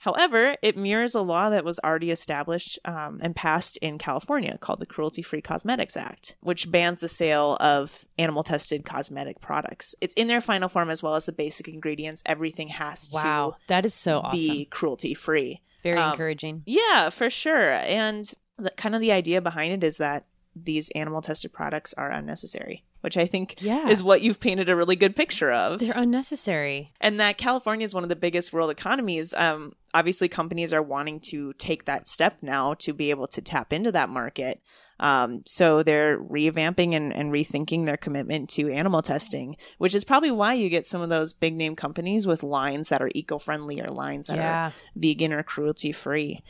However, 0.02 0.56
it 0.62 0.76
mirrors 0.76 1.14
a 1.14 1.20
law 1.20 1.48
that 1.50 1.64
was 1.64 1.78
already 1.84 2.10
established 2.10 2.76
um, 2.84 3.20
and 3.22 3.36
passed 3.36 3.76
in 3.76 3.98
California 3.98 4.58
called 4.58 4.80
the 4.80 4.86
Cruelty 4.86 5.22
Free 5.22 5.40
Cosmetics 5.40 5.96
Act, 5.96 6.34
which 6.40 6.68
bans 6.72 6.98
the 6.98 7.06
sale 7.06 7.56
of 7.60 8.04
animal 8.18 8.42
tested 8.42 8.84
cosmetic 8.84 9.40
products. 9.40 9.94
It's 10.00 10.12
in 10.14 10.26
their 10.26 10.40
final 10.40 10.68
form 10.68 10.90
as 10.90 11.04
well 11.04 11.14
as 11.14 11.26
the 11.26 11.32
basic 11.32 11.68
ingredients. 11.68 12.20
Everything 12.26 12.66
has 12.66 13.12
Wow. 13.14 13.54
That 13.68 13.86
is 13.86 13.94
so 13.94 14.20
to 14.20 14.26
awesome. 14.26 14.40
be 14.40 14.64
cruelty 14.64 15.14
free. 15.14 15.60
Very 15.84 15.98
um, 15.98 16.10
encouraging. 16.10 16.64
Yeah, 16.66 17.10
for 17.10 17.30
sure. 17.30 17.70
And 17.70 18.28
the, 18.58 18.70
kind 18.70 18.96
of 18.96 19.00
the 19.00 19.12
idea 19.12 19.40
behind 19.40 19.72
it 19.72 19.84
is 19.84 19.98
that 19.98 20.26
these 20.56 20.90
animal 20.96 21.20
tested 21.20 21.52
products 21.52 21.94
are 21.94 22.10
unnecessary, 22.10 22.82
which 23.02 23.16
I 23.16 23.26
think 23.26 23.60
Yeah. 23.60 23.88
is 23.88 24.02
what 24.02 24.22
you've 24.22 24.40
painted 24.40 24.68
a 24.68 24.74
really 24.74 24.96
good 24.96 25.14
picture 25.14 25.52
of 25.52 25.78
They're 25.80 25.92
unnecessary. 25.94 26.92
and 27.00 27.20
that 27.20 27.38
California 27.38 27.84
is 27.84 27.94
one 27.94 28.02
of 28.02 28.08
the 28.08 28.16
biggest 28.16 28.52
world 28.52 28.70
economies. 28.70 29.32
Um, 29.34 29.74
obviously, 29.94 30.28
companies 30.28 30.72
are 30.72 30.82
wanting 30.82 31.20
to 31.30 31.52
take 31.58 31.84
that 31.84 32.08
step 32.08 32.38
now 32.42 32.74
to 32.80 32.92
be 32.92 33.10
able 33.10 33.26
to 33.28 33.40
tap 33.42 33.72
into 33.72 33.92
that 33.92 34.08
market. 34.08 34.60
Um, 35.00 35.42
so 35.46 35.82
they're 35.82 36.16
revamping 36.18 36.94
and, 36.94 37.12
and 37.12 37.32
rethinking 37.32 37.86
their 37.86 37.96
commitment 37.96 38.48
to 38.50 38.70
animal 38.70 39.02
testing, 39.02 39.56
which 39.78 39.94
is 39.96 40.04
probably 40.04 40.30
why 40.30 40.54
you 40.54 40.68
get 40.68 40.86
some 40.86 41.00
of 41.00 41.08
those 41.08 41.32
big 41.32 41.56
name 41.56 41.74
companies 41.74 42.24
with 42.26 42.44
lines 42.44 42.88
that 42.90 43.02
are 43.02 43.10
eco 43.14 43.38
friendly 43.38 43.80
or 43.80 43.88
lines 43.88 44.28
that 44.28 44.36
Yeah. 44.36 44.66
are 44.68 44.72
vegan 44.94 45.32
or 45.32 45.42
cruelty 45.42 45.90
free. 45.90 46.44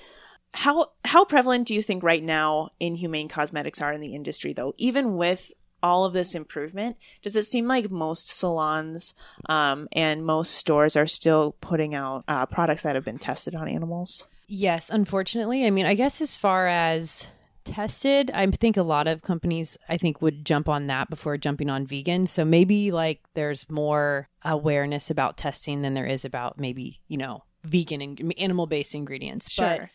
How 0.54 0.88
how 1.06 1.24
prevalent 1.24 1.66
do 1.66 1.74
you 1.74 1.80
think 1.80 2.02
right 2.02 2.22
now 2.22 2.68
inhumane 2.78 3.28
cosmetics 3.28 3.80
are 3.80 3.90
in 3.90 4.02
the 4.02 4.14
industry 4.14 4.52
though? 4.52 4.74
Even 4.76 5.16
with 5.16 5.50
all 5.82 6.04
of 6.04 6.12
this 6.12 6.34
improvement, 6.34 6.96
does 7.22 7.36
it 7.36 7.44
seem 7.44 7.66
like 7.66 7.90
most 7.90 8.28
salons 8.28 9.14
um, 9.48 9.88
and 9.92 10.24
most 10.24 10.54
stores 10.54 10.96
are 10.96 11.06
still 11.06 11.56
putting 11.60 11.94
out 11.94 12.24
uh, 12.28 12.46
products 12.46 12.82
that 12.84 12.94
have 12.94 13.04
been 13.04 13.18
tested 13.18 13.54
on 13.54 13.68
animals? 13.68 14.26
Yes, 14.46 14.90
unfortunately. 14.90 15.66
I 15.66 15.70
mean, 15.70 15.86
I 15.86 15.94
guess 15.94 16.20
as 16.20 16.36
far 16.36 16.66
as 16.68 17.28
tested. 17.64 18.30
I 18.34 18.46
think 18.50 18.76
a 18.76 18.82
lot 18.82 19.06
of 19.06 19.22
companies 19.22 19.78
I 19.88 19.96
think 19.96 20.20
would 20.20 20.44
jump 20.44 20.68
on 20.68 20.86
that 20.88 21.08
before 21.10 21.36
jumping 21.38 21.70
on 21.70 21.86
vegan. 21.86 22.26
So 22.26 22.44
maybe 22.44 22.90
like 22.90 23.20
there's 23.34 23.70
more 23.70 24.28
awareness 24.44 25.10
about 25.10 25.36
testing 25.36 25.82
than 25.82 25.94
there 25.94 26.06
is 26.06 26.24
about 26.24 26.58
maybe, 26.58 27.00
you 27.08 27.18
know, 27.18 27.44
vegan 27.64 28.02
and 28.02 28.34
animal 28.38 28.66
based 28.66 28.94
ingredients. 28.94 29.48
But 29.56 29.76
Sure. 29.76 29.90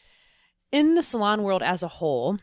in 0.71 0.95
the 0.95 1.04
salon 1.04 1.43
world 1.43 1.62
as 1.62 1.84
a 1.84 1.88
whole, 1.88 2.38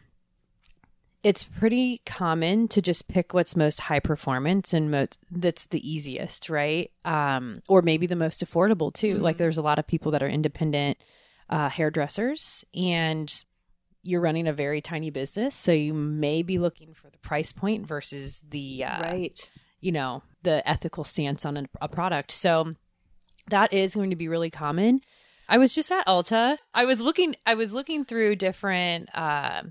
it's 1.24 1.42
pretty 1.42 2.02
common 2.04 2.68
to 2.68 2.82
just 2.82 3.08
pick 3.08 3.32
what's 3.32 3.56
most 3.56 3.80
high 3.80 3.98
performance 3.98 4.74
and 4.74 4.90
most 4.90 5.18
that's 5.30 5.66
the 5.66 5.90
easiest, 5.90 6.50
right? 6.50 6.90
Um, 7.06 7.62
or 7.66 7.80
maybe 7.80 8.06
the 8.06 8.14
most 8.14 8.44
affordable 8.44 8.92
too. 8.92 9.16
Like 9.16 9.38
there's 9.38 9.56
a 9.56 9.62
lot 9.62 9.78
of 9.78 9.86
people 9.86 10.12
that 10.12 10.22
are 10.22 10.28
independent 10.28 10.98
uh, 11.48 11.70
hairdressers 11.70 12.64
and 12.74 13.42
you're 14.02 14.20
running 14.20 14.46
a 14.46 14.52
very 14.52 14.82
tiny 14.82 15.08
business, 15.08 15.54
so 15.54 15.72
you 15.72 15.94
may 15.94 16.42
be 16.42 16.58
looking 16.58 16.92
for 16.92 17.08
the 17.08 17.18
price 17.18 17.52
point 17.52 17.86
versus 17.86 18.42
the 18.50 18.84
uh, 18.84 19.00
right. 19.00 19.50
you 19.80 19.92
know 19.92 20.22
the 20.42 20.66
ethical 20.68 21.04
stance 21.04 21.46
on 21.46 21.56
a, 21.56 21.64
a 21.80 21.88
product 21.88 22.30
so 22.30 22.74
that 23.48 23.72
is 23.72 23.94
going 23.94 24.10
to 24.10 24.16
be 24.16 24.28
really 24.28 24.50
common 24.50 25.00
i 25.48 25.56
was 25.56 25.74
just 25.74 25.90
at 25.90 26.06
ulta 26.06 26.58
i 26.74 26.84
was 26.84 27.00
looking 27.00 27.34
i 27.46 27.54
was 27.54 27.72
looking 27.72 28.04
through 28.04 28.36
different 28.36 29.08
uh, 29.14 29.62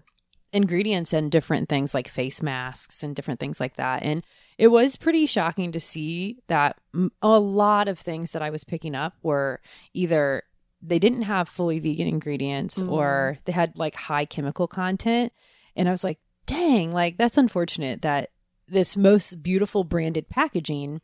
ingredients 0.53 1.11
and 1.13 1.31
different 1.31 1.67
things 1.67 1.93
like 1.93 2.07
face 2.07 2.41
masks 2.41 3.03
and 3.03 3.15
different 3.15 3.39
things 3.39 3.59
like 3.59 3.75
that. 3.75 4.03
And 4.03 4.23
it 4.57 4.67
was 4.67 4.95
pretty 4.95 5.25
shocking 5.25 5.71
to 5.71 5.79
see 5.79 6.37
that 6.47 6.77
a 7.21 7.39
lot 7.39 7.87
of 7.87 7.97
things 7.97 8.31
that 8.31 8.41
i 8.43 8.49
was 8.49 8.63
picking 8.63 8.93
up 8.95 9.15
were 9.23 9.59
either 9.93 10.43
they 10.81 10.99
didn't 10.99 11.23
have 11.23 11.49
fully 11.49 11.79
vegan 11.79 12.07
ingredients 12.07 12.77
mm. 12.79 12.91
or 12.91 13.39
they 13.45 13.51
had 13.51 13.77
like 13.77 13.95
high 13.95 14.25
chemical 14.25 14.67
content. 14.67 15.33
And 15.75 15.89
i 15.89 15.91
was 15.91 16.03
like 16.03 16.19
dang 16.45 16.91
like 16.91 17.17
that's 17.17 17.37
unfortunate 17.37 18.01
that 18.01 18.29
this 18.67 18.95
most 18.95 19.41
beautiful 19.43 19.83
branded 19.83 20.29
packaging, 20.29 21.01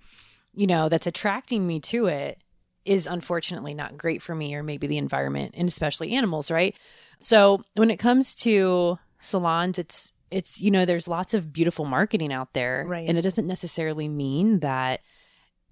you 0.53 0.67
know, 0.67 0.89
that's 0.89 1.07
attracting 1.07 1.65
me 1.67 1.79
to 1.79 2.07
it 2.07 2.41
is 2.85 3.05
unfortunately 3.05 3.73
not 3.73 3.97
great 3.97 4.21
for 4.21 4.33
me 4.33 4.55
or 4.55 4.63
maybe 4.63 4.87
the 4.87 4.97
environment 4.97 5.53
and 5.57 5.67
especially 5.67 6.13
animals, 6.13 6.49
right? 6.49 6.75
So 7.19 7.63
when 7.75 7.91
it 7.91 7.97
comes 7.97 8.33
to 8.35 8.97
salons, 9.19 9.77
it's 9.79 10.11
it's 10.31 10.61
you 10.61 10.69
know, 10.71 10.85
there's 10.85 11.07
lots 11.07 11.33
of 11.33 11.51
beautiful 11.51 11.85
marketing 11.85 12.31
out 12.31 12.53
there. 12.53 12.85
Right. 12.87 13.07
And 13.07 13.17
it 13.17 13.21
doesn't 13.21 13.47
necessarily 13.47 14.07
mean 14.07 14.59
that 14.59 14.99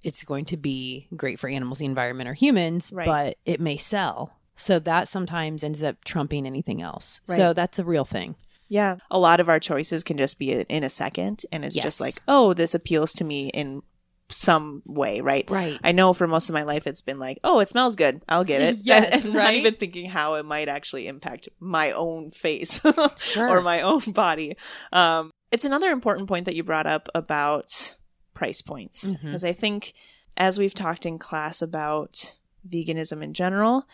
it's 0.04 0.24
going 0.24 0.46
to 0.46 0.58
be 0.58 1.08
great 1.16 1.40
for 1.40 1.48
animals, 1.50 1.80
the 1.80 1.86
environment, 1.86 2.30
or 2.30 2.34
humans, 2.34 2.92
Right. 2.94 3.06
but 3.06 3.38
it 3.46 3.60
may 3.60 3.78
sell. 3.78 4.32
So 4.56 4.80
that 4.80 5.08
sometimes 5.08 5.64
ends 5.64 5.84
up 5.84 6.04
trumping 6.04 6.46
anything 6.48 6.82
else. 6.82 7.22
Right. 7.28 7.36
So 7.36 7.54
that's 7.54 7.78
a 7.80 7.84
real 7.84 8.06
thing. 8.06 8.36
Yeah. 8.70 8.98
A 9.12 9.20
lot 9.20 9.40
of 9.40 9.48
our 9.50 9.60
choices 9.60 10.04
can 10.04 10.18
just 10.18 10.40
be 10.40 10.52
in 10.52 10.84
a 10.84 10.90
second. 10.90 11.44
And 11.52 11.64
it's 11.64 11.76
Yes. 11.76 11.84
just 11.84 12.02
like, 12.02 12.16
oh, 12.28 12.54
this 12.54 12.74
appeals 12.74 13.14
to 13.14 13.24
me 13.24 13.50
in 13.50 13.82
some 14.30 14.82
way, 14.86 15.22
right? 15.22 15.50
Right. 15.50 15.80
I 15.84 15.92
know 15.92 16.14
for 16.14 16.28
most 16.28 16.50
of 16.50 16.54
my 16.54 16.64
life 16.64 16.86
it's 16.86 17.02
been 17.02 17.20
like, 17.20 17.40
oh, 17.44 17.60
it 17.60 17.70
smells 17.70 17.96
good. 17.96 18.22
I'll 18.28 18.44
get 18.44 18.62
it. 18.62 18.78
Yes, 18.82 19.06
and, 19.12 19.26
and 19.26 19.34
not 19.34 19.54
even 19.54 19.76
thinking 19.76 20.10
how 20.10 20.36
it 20.36 20.46
might 20.46 20.68
actually 20.68 21.08
impact 21.08 21.48
my 21.60 21.92
own 21.92 22.32
face 22.32 22.82
Sure. 23.20 23.50
or 23.50 23.62
my 23.62 23.82
own 23.82 24.02
body. 24.12 24.58
Um, 24.92 25.32
it's 25.52 25.66
another 25.66 25.90
important 25.90 26.28
point 26.28 26.46
that 26.46 26.56
you 26.56 26.64
brought 26.64 26.88
up 26.88 27.08
about 27.16 27.96
price 28.34 28.62
points. 28.62 29.16
Because 29.16 29.46
I 29.46 29.54
think 29.54 29.94
as 30.36 30.60
we've 30.60 30.74
talked 30.74 31.06
in 31.06 31.18
class 31.18 31.62
about 31.62 32.38
veganism 32.68 33.24
in 33.24 33.34
general, 33.34 33.88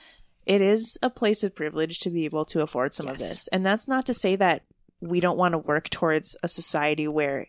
it 0.46 0.62
is 0.62 0.98
a 1.02 1.10
place 1.10 1.44
of 1.44 1.56
privilege 1.56 2.00
to 2.00 2.10
be 2.10 2.26
able 2.26 2.44
to 2.46 2.62
afford 2.62 2.94
some 2.94 3.08
of 3.08 3.18
this. 3.18 3.48
And 3.50 3.66
that's 3.66 3.88
not 3.88 4.06
to 4.08 4.14
say 4.14 4.36
that 4.36 4.64
we 5.00 5.20
don't 5.20 5.38
want 5.38 5.54
to 5.54 5.58
work 5.58 5.90
towards 5.90 6.36
a 6.44 6.48
society 6.48 7.08
where 7.08 7.48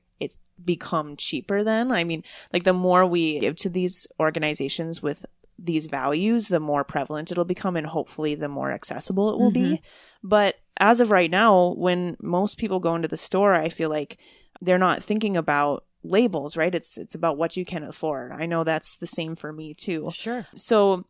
become 0.63 1.17
cheaper 1.17 1.63
then. 1.63 1.91
I 1.91 2.05
mean, 2.05 2.23
like 2.53 2.65
the 2.65 2.73
more 2.73 3.07
we 3.07 3.41
give 3.41 3.57
to 3.57 3.69
these 3.69 4.07
organizations 4.21 5.03
with 5.03 5.27
these 5.59 5.87
values, 5.87 6.49
the 6.49 6.61
more 6.61 6.85
prevalent 6.85 7.31
it'll 7.31 7.45
become 7.45 7.77
and 7.77 7.87
hopefully 7.87 8.35
the 8.35 8.49
more 8.49 8.73
accessible 8.73 9.31
it 9.31 9.39
will 9.39 9.51
be. 9.51 9.61
Mm-hmm. 9.61 10.29
But 10.29 10.57
as 10.79 11.01
of 11.01 11.11
right 11.11 11.31
now, 11.31 11.75
when 11.75 12.17
most 12.21 12.59
people 12.59 12.81
go 12.81 12.95
into 12.95 13.09
the 13.09 13.17
store, 13.17 13.55
I 13.55 13.69
feel 13.69 13.89
like 13.89 14.19
they're 14.61 14.79
not 14.79 15.03
thinking 15.03 15.37
about 15.37 15.85
labels, 16.03 16.57
right? 16.57 16.75
It's 16.75 16.99
it's 16.99 17.15
about 17.15 17.37
what 17.37 17.57
you 17.57 17.65
can 17.65 17.83
afford. 17.83 18.33
I 18.33 18.47
know 18.47 18.65
that's 18.65 18.97
the 18.97 19.07
same 19.07 19.35
for 19.35 19.53
me 19.53 19.75
too. 19.75 20.11
Sure. 20.13 20.47
So, 20.55 21.07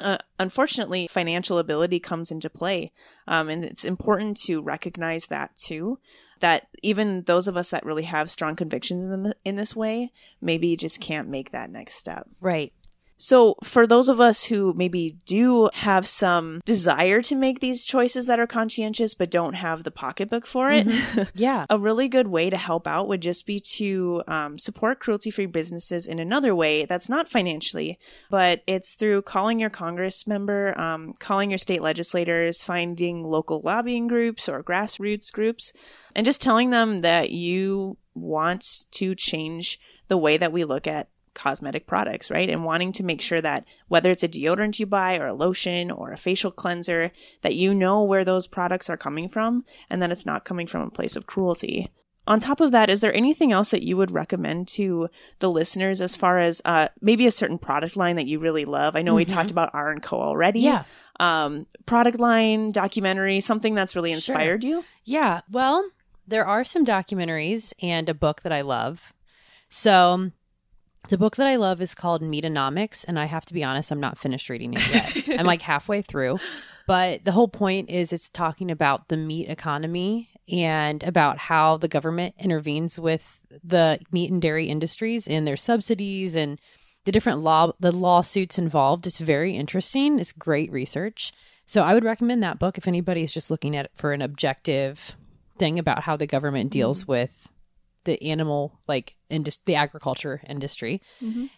uh, 0.00 0.18
unfortunately, 0.38 1.08
financial 1.08 1.58
ability 1.58 2.00
comes 2.00 2.30
into 2.30 2.50
play. 2.50 2.92
Um, 3.26 3.48
and 3.48 3.64
it's 3.64 3.84
important 3.84 4.36
to 4.42 4.62
recognize 4.62 5.26
that 5.26 5.56
too. 5.56 5.98
That 6.40 6.68
even 6.84 7.22
those 7.22 7.48
of 7.48 7.56
us 7.56 7.70
that 7.70 7.84
really 7.84 8.04
have 8.04 8.30
strong 8.30 8.54
convictions 8.54 9.04
in, 9.04 9.24
the, 9.24 9.34
in 9.44 9.56
this 9.56 9.74
way, 9.74 10.12
maybe 10.40 10.76
just 10.76 11.00
can't 11.00 11.28
make 11.28 11.50
that 11.50 11.70
next 11.70 11.94
step. 11.94 12.28
Right. 12.40 12.72
So, 13.20 13.56
for 13.64 13.84
those 13.86 14.08
of 14.08 14.20
us 14.20 14.44
who 14.44 14.72
maybe 14.74 15.16
do 15.26 15.68
have 15.74 16.06
some 16.06 16.60
desire 16.64 17.20
to 17.22 17.34
make 17.34 17.58
these 17.58 17.84
choices 17.84 18.28
that 18.28 18.38
are 18.38 18.46
conscientious 18.46 19.14
but 19.14 19.30
don't 19.30 19.54
have 19.54 19.82
the 19.82 19.90
pocketbook 19.90 20.46
for 20.46 20.70
it, 20.70 20.86
Yeah. 21.34 21.66
a 21.68 21.78
really 21.78 22.08
good 22.08 22.28
way 22.28 22.48
to 22.48 22.56
help 22.56 22.86
out 22.86 23.08
would 23.08 23.20
just 23.20 23.44
be 23.44 23.58
to 23.76 24.22
um, 24.28 24.56
support 24.58 25.00
cruelty 25.00 25.30
free 25.30 25.46
businesses 25.46 26.06
in 26.06 26.18
another 26.20 26.54
way 26.54 26.84
that's 26.84 27.08
not 27.08 27.28
financially, 27.28 27.98
but 28.30 28.62
it's 28.68 28.94
through 28.94 29.22
calling 29.22 29.58
your 29.58 29.70
Congress 29.70 30.26
member, 30.26 30.78
um, 30.80 31.12
calling 31.18 31.50
your 31.50 31.58
state 31.58 31.82
legislators, 31.82 32.62
finding 32.62 33.24
local 33.24 33.60
lobbying 33.64 34.06
groups 34.06 34.48
or 34.48 34.62
grassroots 34.62 35.32
groups, 35.32 35.72
and 36.14 36.24
just 36.24 36.40
telling 36.40 36.70
them 36.70 37.00
that 37.00 37.30
you 37.30 37.98
want 38.14 38.84
to 38.92 39.14
change 39.16 39.80
the 40.06 40.16
way 40.16 40.36
that 40.36 40.52
we 40.52 40.64
look 40.64 40.86
at 40.86 41.08
cosmetic 41.38 41.86
products, 41.86 42.30
right? 42.30 42.50
And 42.50 42.64
wanting 42.64 42.92
to 42.92 43.02
make 43.04 43.20
sure 43.22 43.40
that 43.40 43.64
whether 43.86 44.10
it's 44.10 44.22
a 44.24 44.28
deodorant 44.28 44.78
you 44.78 44.86
buy 44.86 45.16
or 45.18 45.28
a 45.28 45.34
lotion 45.34 45.90
or 45.90 46.10
a 46.10 46.18
facial 46.18 46.50
cleanser, 46.50 47.12
that 47.42 47.54
you 47.54 47.74
know 47.74 48.02
where 48.02 48.24
those 48.24 48.46
products 48.46 48.90
are 48.90 48.96
coming 48.96 49.28
from 49.28 49.64
and 49.88 50.02
that 50.02 50.10
it's 50.10 50.26
not 50.26 50.44
coming 50.44 50.66
from 50.66 50.82
a 50.82 50.90
place 50.90 51.16
of 51.16 51.26
cruelty. 51.26 51.88
On 52.26 52.38
top 52.38 52.60
of 52.60 52.72
that, 52.72 52.90
is 52.90 53.00
there 53.00 53.14
anything 53.14 53.52
else 53.52 53.70
that 53.70 53.82
you 53.82 53.96
would 53.96 54.10
recommend 54.10 54.68
to 54.68 55.08
the 55.38 55.48
listeners 55.48 56.02
as 56.02 56.14
far 56.14 56.36
as 56.38 56.60
uh, 56.66 56.88
maybe 57.00 57.26
a 57.26 57.30
certain 57.30 57.56
product 57.56 57.96
line 57.96 58.16
that 58.16 58.26
you 58.26 58.38
really 58.38 58.66
love? 58.66 58.96
I 58.96 59.00
know 59.02 59.14
we 59.14 59.24
talked 59.24 59.50
about 59.50 59.70
R 59.72 59.90
and 59.90 60.02
Co 60.02 60.20
already. 60.20 60.60
Yeah. 60.60 60.84
Um, 61.20 61.66
product 61.86 62.20
line, 62.20 62.70
documentary, 62.70 63.40
something 63.40 63.74
that's 63.74 63.96
really 63.96 64.10
Sure. 64.10 64.34
inspired 64.34 64.62
you. 64.62 64.84
Yeah. 65.04 65.40
Well, 65.50 65.88
there 66.26 66.44
are 66.44 66.64
some 66.64 66.84
documentaries 66.84 67.72
and 67.80 68.10
a 68.10 68.14
book 68.14 68.42
that 68.42 68.52
I 68.52 68.60
love. 68.60 69.14
So 69.70 70.30
the 71.08 71.18
book 71.18 71.36
that 71.36 71.46
I 71.46 71.56
love 71.56 71.80
is 71.80 71.94
called 71.94 72.22
Meatonomics, 72.22 73.04
and 73.06 73.18
I 73.18 73.26
have 73.26 73.46
to 73.46 73.54
be 73.54 73.64
honest, 73.64 73.90
I'm 73.90 74.00
not 74.00 74.18
finished 74.18 74.48
reading 74.48 74.74
it 74.74 75.26
yet. 75.26 75.40
I'm 75.40 75.46
like 75.46 75.62
halfway 75.72 76.02
through. 76.02 76.38
But 76.86 77.24
the 77.24 77.32
whole 77.32 77.48
point 77.48 77.90
is 77.90 78.12
it's 78.12 78.30
talking 78.30 78.70
about 78.70 79.08
the 79.08 79.16
meat 79.16 79.48
economy 79.48 80.30
and 80.50 81.02
about 81.02 81.36
how 81.36 81.76
the 81.76 81.88
government 81.88 82.34
intervenes 82.38 82.98
with 82.98 83.44
the 83.62 84.00
meat 84.10 84.30
and 84.30 84.40
dairy 84.40 84.68
industries 84.68 85.28
and 85.28 85.46
their 85.46 85.56
subsidies 85.56 86.34
and 86.34 86.58
the 87.04 87.12
different 87.12 87.42
law 87.42 87.72
the 87.78 87.92
lawsuits 87.92 88.58
involved. 88.58 89.06
It's 89.06 89.18
very 89.18 89.54
interesting. 89.54 90.18
It's 90.18 90.32
great 90.32 90.72
research. 90.72 91.32
So 91.66 91.82
I 91.82 91.92
would 91.92 92.04
recommend 92.04 92.42
that 92.42 92.58
book 92.58 92.78
if 92.78 92.88
anybody 92.88 93.22
is 93.22 93.32
just 93.32 93.50
looking 93.50 93.76
at 93.76 93.84
it 93.86 93.90
for 93.94 94.12
an 94.12 94.22
objective 94.22 95.16
thing 95.58 95.78
about 95.78 96.04
how 96.04 96.16
the 96.16 96.26
government 96.26 96.70
deals 96.70 97.02
mm-hmm. 97.02 97.12
with 97.12 97.48
the 98.04 98.22
animal 98.22 98.78
like 98.88 99.14
indus- 99.30 99.60
the 99.64 99.74
agriculture 99.74 100.40
industry. 100.48 101.00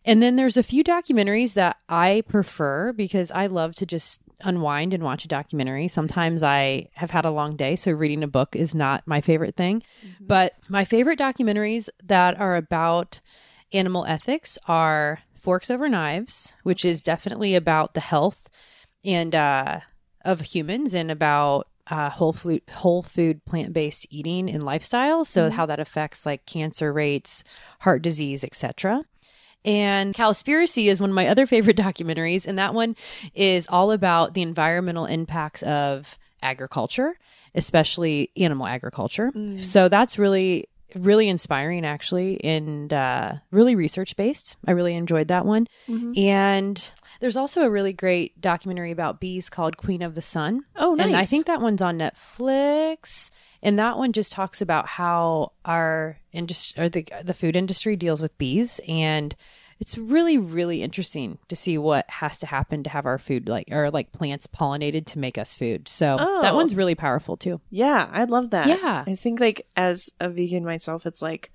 And 0.04 0.22
then 0.22 0.36
there's 0.36 0.56
a 0.56 0.62
few 0.62 0.82
documentaries 0.84 1.54
that 1.54 1.76
I 1.88 2.22
prefer 2.28 2.92
because 2.92 3.30
I 3.30 3.46
love 3.46 3.74
to 3.76 3.86
just 3.86 4.20
unwind 4.42 4.94
and 4.94 5.02
watch 5.02 5.24
a 5.24 5.28
documentary. 5.28 5.86
Sometimes 5.88 6.42
I 6.42 6.88
have 6.94 7.10
had 7.10 7.24
a 7.24 7.30
long 7.30 7.56
day, 7.56 7.76
so 7.76 7.92
reading 7.92 8.22
a 8.22 8.28
book 8.28 8.56
is 8.56 8.74
not 8.74 9.06
my 9.06 9.20
favorite 9.20 9.56
thing. 9.56 9.82
But 10.20 10.54
my 10.68 10.84
favorite 10.84 11.18
documentaries 11.18 11.88
that 12.04 12.40
are 12.40 12.56
about 12.56 13.20
animal 13.72 14.04
ethics 14.06 14.58
are 14.66 15.20
Forks 15.36 15.70
Over 15.70 15.88
Knives, 15.88 16.54
which 16.62 16.84
is 16.84 17.02
definitely 17.02 17.54
about 17.54 17.94
the 17.94 18.00
health 18.00 18.48
and 19.04 19.34
uh, 19.34 19.80
of 20.24 20.40
humans 20.40 20.94
and 20.94 21.10
about 21.10 21.68
uh, 21.90 22.08
whole 22.10 22.32
food, 22.32 22.62
whole 22.72 23.02
food, 23.02 23.44
plant 23.44 23.72
based 23.72 24.06
eating 24.10 24.48
and 24.48 24.62
lifestyle. 24.62 25.24
So 25.24 25.50
how 25.50 25.66
that 25.66 25.80
affects 25.80 26.24
like 26.24 26.46
cancer 26.46 26.92
rates, 26.92 27.42
heart 27.80 28.02
disease, 28.02 28.44
etc. 28.44 29.04
And 29.64 30.14
Cowspiracy 30.14 30.86
is 30.86 31.00
one 31.00 31.10
of 31.10 31.16
my 31.16 31.26
other 31.26 31.46
favorite 31.46 31.76
documentaries, 31.78 32.46
and 32.46 32.58
that 32.58 32.74
one 32.74 32.96
is 33.34 33.66
all 33.68 33.90
about 33.90 34.34
the 34.34 34.42
environmental 34.42 35.06
impacts 35.06 35.62
of 35.62 36.18
agriculture, 36.42 37.18
especially 37.54 38.30
animal 38.36 38.66
agriculture. 38.66 39.30
So 39.60 39.88
that's 39.88 40.18
really 40.18 40.68
really 40.94 41.28
inspiring 41.28 41.84
actually 41.84 42.42
and 42.44 42.92
uh, 42.92 43.32
really 43.50 43.74
research 43.74 44.16
based 44.16 44.56
i 44.66 44.72
really 44.72 44.94
enjoyed 44.94 45.28
that 45.28 45.46
one. 45.46 45.66
And 46.16 46.90
there's 47.20 47.36
also 47.36 47.62
a 47.62 47.70
really 47.70 47.92
great 47.92 48.40
documentary 48.40 48.90
about 48.90 49.20
bees 49.20 49.50
called 49.50 49.76
queen 49.76 50.02
of 50.02 50.14
the 50.14 50.22
sun. 50.22 50.64
Oh, 50.76 50.96
and 50.96 51.14
i 51.16 51.24
think 51.24 51.46
that 51.46 51.60
one's 51.60 51.82
on 51.82 51.98
netflix. 51.98 53.30
And 53.62 53.78
that 53.78 53.98
one 53.98 54.12
just 54.12 54.32
talks 54.32 54.62
about 54.62 54.86
how 54.86 55.52
our 55.64 56.18
industry 56.32 56.82
or 56.82 56.88
the 56.88 57.06
the 57.22 57.34
food 57.34 57.56
industry 57.56 57.94
deals 57.94 58.22
with 58.22 58.36
bees. 58.38 58.80
And 58.88 59.36
it's 59.80 59.96
really 59.98 60.38
really 60.38 60.82
interesting 60.82 61.38
to 61.48 61.56
see 61.56 61.76
what 61.78 62.08
has 62.08 62.38
to 62.40 62.46
happen 62.46 62.84
to 62.84 62.90
have 62.90 63.06
our 63.06 63.18
food 63.18 63.48
like 63.48 63.66
or 63.72 63.90
like 63.90 64.12
plants 64.12 64.46
pollinated 64.46 65.06
to 65.06 65.18
make 65.18 65.36
us 65.38 65.54
food. 65.54 65.88
So 65.88 66.16
that 66.42 66.52
Oh. 66.52 66.54
one's 66.54 66.74
really 66.76 66.94
powerful 66.94 67.36
too. 67.36 67.60
Yeah, 67.70 68.08
I 68.12 68.24
love 68.24 68.50
that. 68.50 68.66
Yeah. 68.68 69.04
I 69.06 69.14
think 69.14 69.40
like 69.40 69.66
as 69.76 70.10
a 70.20 70.28
vegan 70.28 70.64
myself, 70.64 71.06
it's 71.06 71.22
like 71.22 71.50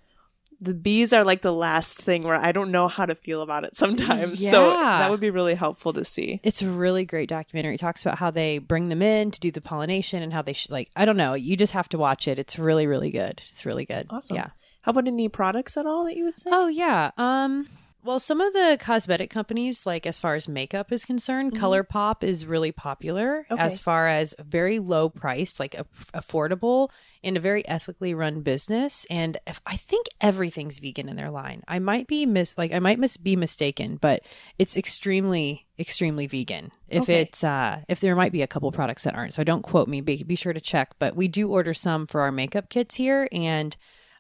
the 0.62 0.74
bees 0.74 1.12
are 1.12 1.26
like 1.26 1.42
the 1.42 1.52
last 1.54 1.98
thing 2.02 2.22
where 2.24 2.38
I 2.38 2.54
don't 2.54 2.72
know 2.72 2.88
how 2.88 3.06
to 3.06 3.14
feel 3.14 3.42
about 3.42 3.66
it 3.66 3.76
sometimes. 3.76 4.40
So 4.50 4.70
that 4.70 5.12
would 5.12 5.20
be 5.20 5.30
really 5.30 5.54
helpful 5.54 5.92
to 5.94 6.06
see. 6.06 6.40
It's 6.44 6.62
a 6.62 6.70
really 6.72 7.04
great 7.06 7.28
documentary. 7.30 7.76
It 7.76 7.80
talks 7.80 8.02
about 8.02 8.18
how 8.20 8.32
they 8.32 8.58
bring 8.60 8.88
them 8.90 9.02
in 9.02 9.32
to 9.32 9.40
do 9.40 9.52
the 9.52 9.60
pollination 9.62 10.24
and 10.24 10.32
how 10.34 10.42
they 10.42 10.54
sh- 10.54 10.70
like 10.70 10.90
I 10.96 11.04
don't 11.06 11.18
know, 11.18 11.34
you 11.34 11.58
just 11.58 11.74
have 11.74 11.90
to 11.90 11.98
watch 11.98 12.28
it. 12.28 12.40
It's 12.40 12.58
really 12.58 12.88
really 12.88 13.12
good. 13.12 13.42
It's 13.50 13.66
really 13.66 13.86
good. 13.86 14.08
Awesome. 14.10 14.38
Yeah. 14.38 14.48
How 14.82 14.92
about 14.92 15.08
any 15.08 15.28
products 15.30 15.76
at 15.78 15.86
all 15.86 16.06
that 16.06 16.16
you 16.16 16.24
would 16.24 16.38
say? 16.38 16.50
Oh 16.54 16.68
yeah. 16.68 17.12
Um 17.18 17.68
well 18.06 18.20
some 18.20 18.40
of 18.40 18.54
the 18.54 18.78
cosmetic 18.80 19.30
companies 19.30 19.86
like 19.86 20.06
as 20.06 20.20
far 20.20 20.36
as 20.36 20.48
makeup 20.48 20.92
is 20.92 21.04
concerned, 21.06 21.54
ColourPop 21.54 22.24
is 22.24 22.46
really 22.46 22.72
popular 22.72 23.46
Okay. 23.50 23.62
as 23.62 23.80
far 23.80 24.08
as 24.08 24.36
very 24.44 24.80
low 24.80 25.10
priced, 25.10 25.60
like 25.60 25.74
a- 25.74 25.86
affordable 26.14 26.90
and 27.24 27.36
a 27.36 27.40
very 27.40 27.68
ethically 27.68 28.14
run 28.14 28.42
business 28.42 29.06
and 29.10 29.38
if, 29.48 29.60
I 29.66 29.76
think 29.78 30.06
everything's 30.22 30.80
vegan 30.80 31.10
in 31.10 31.16
their 31.16 31.32
line. 31.32 31.64
I 31.68 31.80
might 31.80 32.08
be 32.08 32.26
mis 32.26 32.56
like 32.58 32.72
I 32.74 32.80
might 32.80 33.00
mis- 33.00 33.18
be 33.18 33.36
mistaken, 33.36 33.98
but 34.00 34.24
it's 34.60 34.78
extremely 34.78 35.66
extremely 35.80 36.28
vegan. 36.28 36.72
If 36.88 37.04
Okay. 37.04 37.22
it's 37.22 37.44
uh 37.44 37.82
if 37.90 38.00
there 38.00 38.16
might 38.16 38.32
be 38.32 38.44
a 38.44 38.48
couple 38.48 38.72
products 38.72 39.04
that 39.04 39.16
aren't. 39.16 39.34
So 39.34 39.44
don't 39.44 39.64
quote 39.64 39.88
me, 39.88 40.02
be, 40.02 40.24
be 40.24 40.36
sure 40.36 40.54
to 40.54 40.62
check, 40.62 40.92
but 41.00 41.16
we 41.16 41.28
do 41.28 41.50
order 41.50 41.74
some 41.74 42.06
for 42.06 42.22
our 42.22 42.32
makeup 42.32 42.70
kits 42.70 42.96
here 42.96 43.28
and 43.32 43.76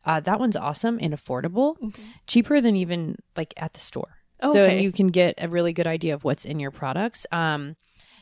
uh, 0.06 0.20
that 0.22 0.39
one's 0.39 0.56
awesome 0.56 0.99
and 1.01 1.14
affordable, 1.14 1.76
cheaper 2.28 2.62
than 2.62 2.76
even 2.76 3.18
like 3.36 3.53
at 3.58 3.74
the 3.74 3.80
store. 3.80 4.18
So 4.43 4.66
you 4.68 4.91
can 4.91 5.08
get 5.08 5.36
a 5.38 5.47
really 5.47 5.74
good 5.74 5.88
idea 5.88 6.14
of 6.14 6.24
what's 6.24 6.45
in 6.45 6.60
your 6.60 6.72
products. 6.72 7.26
Um, 7.32 7.76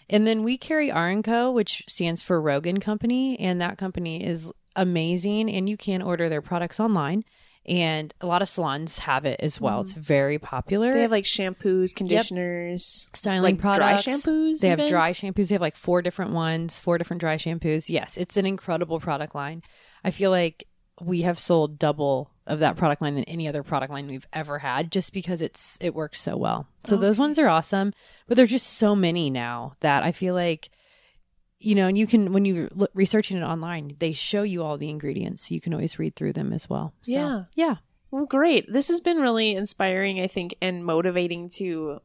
and 0.09 0.27
then 0.27 0.43
we 0.43 0.57
carry 0.57 0.91
R&Co, 0.91 1.51
which 1.51 1.83
stands 1.87 2.21
for 2.21 2.39
Rogan 2.41 2.79
Company, 2.79 3.39
and 3.39 3.59
that 3.61 3.77
company 3.77 4.23
is 4.23 4.51
amazing. 4.75 5.49
And 5.49 5.67
you 5.67 5.75
can 5.77 6.01
order 6.01 6.29
their 6.29 6.41
products 6.41 6.79
online, 6.79 7.23
and 7.65 8.13
a 8.21 8.25
lot 8.27 8.41
of 8.41 8.49
salons 8.49 8.99
have 8.99 9.25
it 9.25 9.39
as 9.41 9.59
well. 9.59 9.81
It's 9.81 9.93
very 9.93 10.37
popular. 10.37 10.93
They 10.93 11.01
have 11.01 11.11
like 11.11 11.23
shampoos, 11.23 11.95
conditioners, 11.95 13.07
styling 13.13 13.57
like 13.57 13.61
dry 13.61 13.95
shampoos. 13.95 14.59
They 14.59 14.69
have 14.69 14.87
dry 14.89 15.13
shampoos. 15.13 15.47
They 15.47 15.55
have 15.55 15.61
like 15.61 15.77
four 15.77 16.01
different 16.01 16.31
ones, 16.31 16.79
four 16.79 16.97
different 16.97 17.21
dry 17.21 17.37
shampoos. 17.37 17.89
Yes, 17.89 18.17
it's 18.17 18.37
an 18.37 18.45
incredible 18.45 18.99
product 18.99 19.33
line. 19.33 19.61
I 20.03 20.11
feel 20.11 20.31
like 20.31 20.65
we 21.05 21.21
have 21.21 21.39
sold 21.39 21.79
double 21.79 22.31
of 22.45 22.59
that 22.59 22.75
product 22.75 23.01
line 23.01 23.15
than 23.15 23.23
any 23.25 23.47
other 23.47 23.63
product 23.63 23.91
line 23.91 24.07
we've 24.07 24.27
ever 24.33 24.59
had 24.59 24.91
just 24.91 25.13
because 25.13 25.41
it's 25.41 25.77
it 25.79 25.95
works 25.95 26.19
so 26.19 26.35
well. 26.35 26.67
So 26.83 26.97
those 26.97 27.17
ones 27.17 27.39
are 27.39 27.47
awesome, 27.47 27.93
but 28.27 28.35
there's 28.35 28.49
just 28.51 28.67
so 28.67 28.95
many 28.95 29.29
now 29.29 29.75
that 29.79 30.03
I 30.03 30.11
feel 30.11 30.33
like 30.33 30.69
you 31.59 31.75
know, 31.75 31.87
and 31.87 31.97
you 31.97 32.05
can 32.05 32.33
when 32.33 32.43
you're 32.43 32.69
researching 32.93 33.37
it 33.37 33.43
online, 33.43 33.95
they 33.99 34.11
show 34.11 34.43
you 34.43 34.61
all 34.63 34.77
the 34.77 34.89
ingredients. 34.89 35.49
You 35.49 35.61
can 35.61 35.73
always 35.73 35.97
read 35.97 36.15
through 36.15 36.33
them 36.33 36.51
as 36.51 36.69
well. 36.69 36.93
So, 37.03 37.11
Yeah. 37.13 37.43
yeah. 37.55 37.75
Well, 38.11 38.25
great. 38.25 38.71
This 38.71 38.89
has 38.89 38.99
been 38.99 39.17
really 39.17 39.55
inspiring, 39.55 40.19
I 40.19 40.27
think, 40.27 40.55
and 40.61 40.85
motivating 40.85 41.49
to 41.55 41.99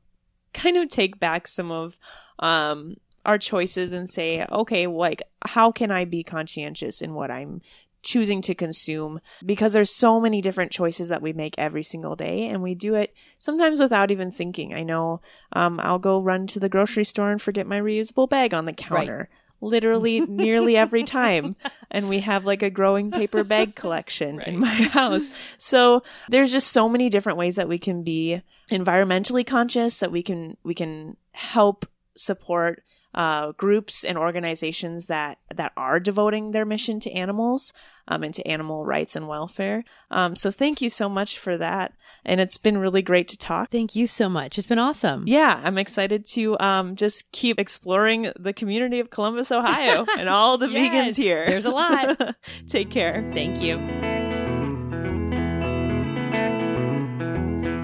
kind 0.54 0.76
of 0.76 0.88
take 0.88 1.18
back 1.18 1.46
some 1.48 1.70
of 1.70 1.98
um, 2.38 2.94
our 3.26 3.36
choices 3.36 3.92
and 3.92 4.08
say, 4.08 4.46
okay, 4.50 4.86
like, 4.86 5.22
how 5.44 5.70
can 5.70 5.90
I 5.90 6.04
be 6.04 6.22
conscientious 6.22 7.02
in 7.02 7.12
what 7.12 7.30
I'm 7.30 7.60
choosing 8.02 8.40
to 8.42 8.54
consume? 8.54 9.20
Because 9.44 9.72
there's 9.72 9.90
so 9.90 10.20
many 10.20 10.40
different 10.40 10.72
choices 10.72 11.08
that 11.08 11.22
we 11.22 11.32
make 11.32 11.54
every 11.58 11.82
single 11.82 12.16
day, 12.16 12.46
and 12.48 12.62
we 12.62 12.74
do 12.74 12.94
it 12.94 13.14
sometimes 13.38 13.80
without 13.80 14.10
even 14.10 14.30
thinking. 14.30 14.74
I 14.74 14.82
know 14.82 15.20
um, 15.52 15.78
I'll 15.80 15.98
go 15.98 16.20
run 16.20 16.46
to 16.48 16.60
the 16.60 16.68
grocery 16.68 17.04
store 17.04 17.30
and 17.30 17.40
forget 17.40 17.66
my 17.66 17.80
reusable 17.80 18.28
bag 18.28 18.54
on 18.54 18.64
the 18.64 18.72
counter. 18.72 19.28
Literally, 19.60 20.20
nearly 20.20 20.76
every 20.76 21.02
time. 21.02 21.56
And 21.90 22.10
we 22.10 22.20
have 22.20 22.44
like 22.44 22.62
a 22.62 22.68
growing 22.68 23.10
paper 23.10 23.42
bag 23.42 23.74
collection 23.74 24.42
in 24.42 24.58
my 24.58 24.66
house. 24.92 25.30
So 25.56 26.02
there's 26.28 26.52
just 26.52 26.70
so 26.70 26.86
many 26.86 27.08
different 27.08 27.38
ways 27.38 27.56
that 27.56 27.66
we 27.66 27.78
can 27.78 28.02
be 28.02 28.42
environmentally 28.70 29.46
conscious, 29.46 29.98
that 30.00 30.12
we 30.12 30.22
can 30.22 30.58
we 30.62 30.74
can 30.74 31.16
help 31.32 31.86
support 32.14 32.82
uh, 33.18 33.50
groups 33.52 34.04
and 34.04 34.16
organizations 34.16 35.06
that 35.08 35.38
that 35.54 35.72
are 35.76 35.98
devoting 35.98 36.52
their 36.52 36.64
mission 36.64 37.00
to 37.00 37.10
animals 37.10 37.72
um, 38.06 38.22
and 38.22 38.32
to 38.32 38.46
animal 38.46 38.86
rights 38.86 39.16
and 39.16 39.26
welfare. 39.26 39.82
Um, 40.10 40.36
so 40.36 40.50
thank 40.52 40.80
you 40.80 40.88
so 40.88 41.08
much 41.08 41.36
for 41.38 41.56
that, 41.56 41.92
and 42.24 42.40
it's 42.40 42.56
been 42.58 42.78
really 42.78 43.02
great 43.02 43.26
to 43.28 43.36
talk. 43.36 43.70
Thank 43.70 43.96
you 43.96 44.06
so 44.06 44.28
much. 44.28 44.56
It's 44.56 44.68
been 44.68 44.78
awesome. 44.78 45.24
Yeah, 45.26 45.60
I'm 45.64 45.78
excited 45.78 46.24
to 46.34 46.56
um, 46.60 46.94
just 46.94 47.30
keep 47.32 47.58
exploring 47.58 48.32
the 48.38 48.52
community 48.52 49.00
of 49.00 49.10
Columbus, 49.10 49.50
Ohio, 49.50 50.06
and 50.18 50.28
all 50.28 50.56
the 50.56 50.68
Yes, 50.70 50.78
vegans 50.78 51.16
here. 51.20 51.44
there's 51.44 51.64
a 51.66 51.70
lot. 51.70 52.36
Take 52.68 52.88
care. 52.90 53.28
Thank 53.34 53.60
you. 53.60 54.07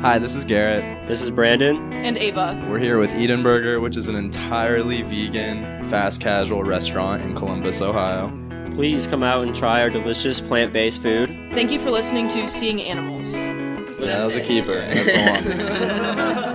Hi, 0.04 0.18
this 0.18 0.36
is 0.36 0.44
Garrett. 0.44 1.08
This 1.08 1.22
is 1.22 1.30
Brandon. 1.30 1.90
And 1.94 2.18
Ava. 2.18 2.62
We're 2.68 2.78
here 2.78 2.98
with 2.98 3.10
Eden 3.14 3.42
Burger, 3.42 3.80
which 3.80 3.96
is 3.96 4.06
an 4.06 4.16
entirely 4.16 5.00
vegan, 5.00 5.82
fast 5.84 6.20
casual 6.20 6.62
restaurant 6.62 7.22
in 7.22 7.34
Columbus, 7.34 7.80
Ohio. 7.80 8.28
Please 8.74 9.06
come 9.06 9.22
out 9.22 9.44
and 9.44 9.54
try 9.54 9.80
our 9.80 9.88
delicious 9.88 10.42
plant 10.42 10.74
based 10.74 11.00
food. 11.00 11.30
Thank 11.54 11.70
you 11.70 11.80
for 11.80 11.90
listening 11.90 12.28
to 12.28 12.46
Seeing 12.46 12.82
Animals. 12.82 13.32
Yeah, 13.32 14.18
that 14.18 14.24
was 14.24 14.36
a 14.36 14.42
keeper. 14.42 14.74
That's 14.74 15.06
the 15.06 16.42
one. 16.44 16.53